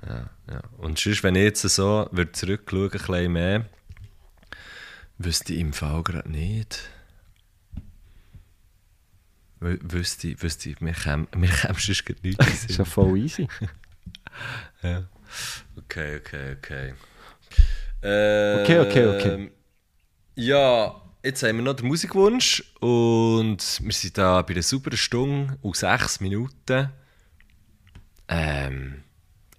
Ja. 0.08 0.30
Und 0.78 1.00
sonst, 1.00 1.24
wenn 1.24 1.36
ich 1.36 1.44
jetzt 1.44 1.62
so 1.64 2.08
würde 2.12 2.32
zurückschauen, 2.32 2.84
ein 2.86 2.90
bisschen 2.92 3.32
mehr, 3.34 3.66
wüsste 5.18 5.54
ich 5.54 5.60
im 5.60 5.74
Fall 5.74 6.04
gerade 6.04 6.30
nicht. 6.30 6.90
Wü- 9.62 9.80
Wüsste 9.82 10.30
ich, 10.30 10.42
wüsste 10.44 10.70
ich, 10.70 10.82
mir 10.82 10.94
käme 10.94 11.28
sonst 11.32 12.06
gerade 12.06 12.20
nichts 12.24 12.46
Das 12.46 12.66
ist 12.66 12.78
ja 12.78 12.86
voll 12.86 13.18
easy. 13.18 13.48
Ja. 14.84 15.04
Okay, 15.76 16.18
okay, 16.18 16.56
okay. 16.58 16.94
Ähm, 18.04 18.60
Okay, 18.62 18.80
okay, 18.80 19.06
okay. 19.08 19.52
Ja, 20.36 21.02
jetzt 21.24 21.42
haben 21.42 21.56
wir 21.58 21.64
noch 21.64 21.74
den 21.74 21.88
Musikwunsch 21.88 22.64
und 22.80 23.80
wir 23.82 23.94
sind 23.94 24.18
da 24.18 24.42
bei 24.44 24.54
einer 24.54 24.62
super 24.62 24.96
Stunde 24.96 25.58
und 25.64 25.76
sechs 25.76 26.20
Minuten. 26.20 26.90
Ähm, 28.28 29.04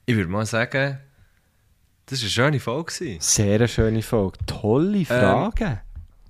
ich 0.07 0.15
würde 0.15 0.31
mal 0.31 0.47
sagen, 0.47 0.99
das 2.07 2.21
war 2.21 2.25
eine 2.25 2.31
schöne 2.31 2.61
Folge. 2.61 3.17
Sehr 3.21 3.57
eine 3.57 3.69
schöne 3.69 4.03
Folge. 4.03 4.39
Tolle 4.47 5.05
Frage. 5.05 5.81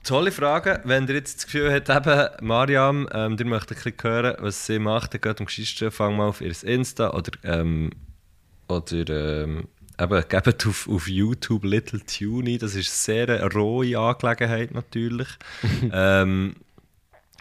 Tolle 0.05 0.33
Frage. 0.33 0.81
Wenn 0.85 1.07
ihr 1.07 1.15
jetzt 1.15 1.37
das 1.37 1.47
Gefühl 1.47 1.73
habt, 1.73 1.89
eben, 1.89 2.47
Mariam, 2.47 3.09
ähm, 3.13 3.37
ihr 3.39 3.47
möchtet 3.47 3.79
ein 3.79 3.93
bisschen 3.93 4.03
hören, 4.03 4.37
was 4.41 4.67
sie 4.67 4.79
macht, 4.79 5.15
dann 5.15 5.21
geht 5.21 5.41
um 5.41 5.47
Geschichte, 5.47 5.91
fang 5.91 6.17
mal 6.17 6.29
auf 6.29 6.41
ihr 6.41 6.55
Insta 6.65 7.11
oder, 7.11 7.33
ähm, 7.45 7.91
oder 8.69 9.43
ähm, 9.43 9.69
eben, 10.01 10.25
gebt 10.29 10.67
auf, 10.67 10.89
auf 10.89 11.09
YouTube 11.09 11.65
Little 11.65 12.01
Tuny. 12.01 12.59
Das 12.59 12.75
ist 12.75 13.09
eine 13.09 13.27
sehr 13.27 13.53
rohe 13.53 13.99
Angelegenheit 13.99 14.73
natürlich. 14.73 15.29
ähm, 15.93 16.57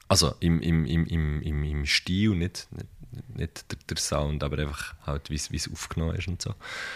also 0.08 0.36
im, 0.40 0.62
im, 0.62 0.86
im, 0.86 1.06
im, 1.06 1.42
im, 1.42 1.64
im 1.64 1.86
Stil, 1.86 2.32
nicht, 2.32 2.68
nicht, 2.72 3.38
nicht 3.38 3.72
der, 3.72 3.78
der 3.90 3.98
Sound, 3.98 4.44
aber 4.44 4.58
einfach 4.60 4.94
halt, 5.06 5.30
wie 5.30 5.36
es 5.36 5.52
wie 5.52 5.58
es 5.58 5.72
aufgenommen 5.72 6.16
ist 6.16 6.28
und 6.28 6.42
so. 6.42 6.54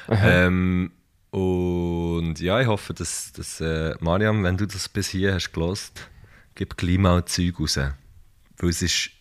Ähm, 0.10 0.92
und 1.32 2.40
ja, 2.40 2.60
ich 2.60 2.68
hoffe, 2.68 2.94
dass, 2.94 3.32
dass 3.32 3.62
äh, 3.62 3.96
Mariam, 4.00 4.44
wenn 4.44 4.58
du 4.58 4.68
das 4.68 4.90
bis 4.90 5.10
hier 5.10 5.34
hast 5.34 5.52
gelost, 5.52 6.10
gib 6.56 6.78
gleich 6.78 6.98
mal 6.98 7.26
Zeug 7.26 7.60
raus. 7.60 7.80
Weil 8.58 8.70
es 8.70 8.82
ist 8.82 9.12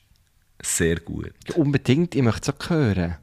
sehr 0.60 0.96
gut. 1.00 1.32
Ja, 1.48 1.54
unbedingt, 1.54 2.14
ich 2.14 2.22
möchte 2.22 2.50
es 2.50 2.56
auch 2.56 2.70
hören. 2.70 3.16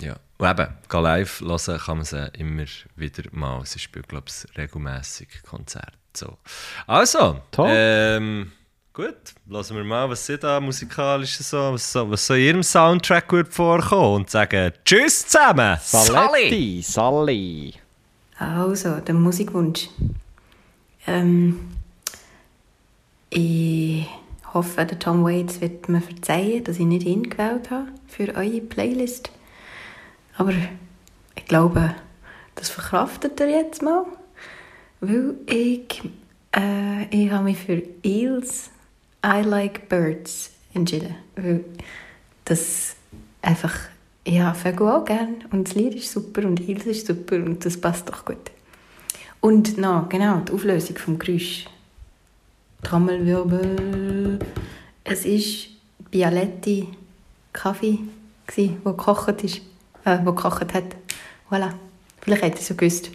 Ja. 0.00 0.16
Und 0.38 0.48
eben, 0.48 0.74
geh 0.88 0.98
live 0.98 1.40
hören 1.40 1.66
kann 1.78 1.98
man 1.98 2.04
sie 2.04 2.30
immer 2.38 2.64
wieder 2.96 3.22
mal. 3.32 3.64
Sie 3.66 3.78
spielt, 3.78 4.08
glaube 4.08 4.26
ich, 4.28 4.56
regelmässig 4.58 5.42
Konzerte. 5.42 5.92
So. 6.16 6.38
Also, 6.86 7.42
Toll. 7.50 7.70
ähm, 7.70 8.52
gut, 8.92 9.16
lassen 9.48 9.76
wir 9.76 9.84
mal, 9.84 10.08
was 10.10 10.26
sie 10.26 10.36
da 10.36 10.60
musikalisch 10.60 11.38
so, 11.38 11.72
was 11.72 11.92
so, 11.92 12.10
was 12.10 12.26
so 12.26 12.34
in 12.34 12.40
ihrem 12.40 12.62
Soundtrack 12.62 13.32
wird 13.32 13.52
vorkommen 13.52 14.16
und 14.16 14.30
sagen 14.30 14.72
Tschüss 14.84 15.26
zusammen! 15.26 15.78
Saletti, 15.80 16.82
Sally. 16.82 17.74
Also, 18.38 18.96
der 18.96 19.14
Musikwunsch. 19.14 19.88
Ähm, 21.06 21.60
ich 23.30 24.06
hoffe, 24.52 24.84
der 24.84 24.98
Tom 24.98 25.24
Waits 25.24 25.60
wird 25.60 25.88
mir 25.88 26.02
verzeihen, 26.02 26.64
dass 26.64 26.78
ich 26.78 26.84
nicht 26.84 27.06
ihn 27.06 27.30
gewählt 27.30 27.70
habe 27.70 27.88
für 28.08 28.34
eure 28.34 28.60
Playlist. 28.60 29.30
Aber 30.36 30.52
ich 31.34 31.44
glaube, 31.46 31.94
das 32.56 32.68
verkraftet 32.68 33.40
er 33.40 33.48
jetzt 33.48 33.80
mal. 33.80 34.04
Weil 35.00 35.34
ich, 35.46 36.02
äh, 36.54 37.04
ich 37.10 37.30
habe 37.30 37.44
mich 37.44 37.58
für 37.58 37.82
Eels 38.02 38.71
I 39.24 39.42
Like 39.42 39.88
Birds 39.88 40.50
entschieden. 40.74 41.14
Weil 41.36 41.64
das 42.44 42.96
einfach, 43.40 43.74
ja, 44.26 44.54
Vögel 44.54 44.88
auch 44.88 45.04
gern. 45.04 45.44
Und 45.50 45.68
das 45.68 45.74
Lied 45.74 45.94
ist 45.94 46.12
super 46.12 46.46
und 46.46 46.60
Eels 46.68 46.86
ist 46.86 47.06
super 47.06 47.36
und 47.36 47.64
das 47.64 47.80
passt 47.80 48.08
doch 48.08 48.24
gut. 48.24 48.50
Und 49.40 49.78
noch, 49.78 50.08
genau, 50.08 50.40
die 50.40 50.52
Auflösung 50.52 50.96
vom 50.96 51.18
Geräusch. 51.18 51.66
Trommelwirbel. 52.82 54.38
Es 55.04 55.24
war 55.24 56.06
Bialetti 56.10 56.88
Kaffee, 57.52 57.98
wo 58.84 58.90
gekocht 58.90 59.44
ist, 59.44 59.60
äh, 60.04 60.18
wo 60.24 60.32
gekocht 60.32 60.74
hat. 60.74 60.96
Voilà. 61.50 61.72
Vielleicht 62.20 62.42
hat 62.42 62.54
er 62.54 62.60
es 62.60 62.68
ja 62.68 62.76
gewusst. 62.76 63.10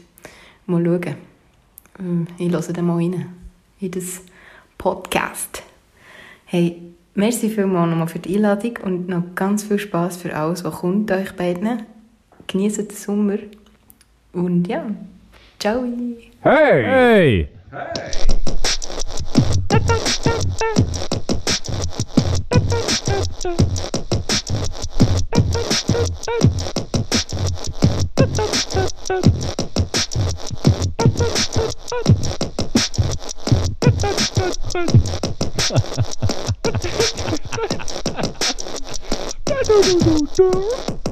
Mal 0.66 0.84
schauen. 0.84 1.16
Ähm, 2.00 2.28
Ich 2.38 2.52
höre 2.52 2.62
dann 2.62 2.86
mal 2.86 2.98
rein 2.98 3.34
in 3.80 3.92
das 3.92 4.22
Podcast. 4.78 5.64
Hey, 6.50 6.82
merci 7.14 7.50
vielmals 7.50 7.90
nochmal 7.90 8.08
für 8.08 8.20
die 8.20 8.38
Einladung 8.38 8.78
und 8.82 9.10
noch 9.10 9.36
ganz 9.36 9.66
viel 9.66 9.78
Spaß 9.78 10.16
für 10.16 10.34
alles, 10.34 10.64
was 10.64 10.76
kommt 10.76 11.12
euch 11.12 11.36
beiden. 11.36 11.84
Genießt 12.48 12.78
den 12.78 12.90
Sommer 12.90 13.40
und 14.32 14.66
ja, 14.66 14.86
ciao. 15.60 15.84
Hey! 16.44 17.50
Du, 39.68 39.74
du, 39.82 40.00
du, 40.00 40.26
du. 40.34 41.07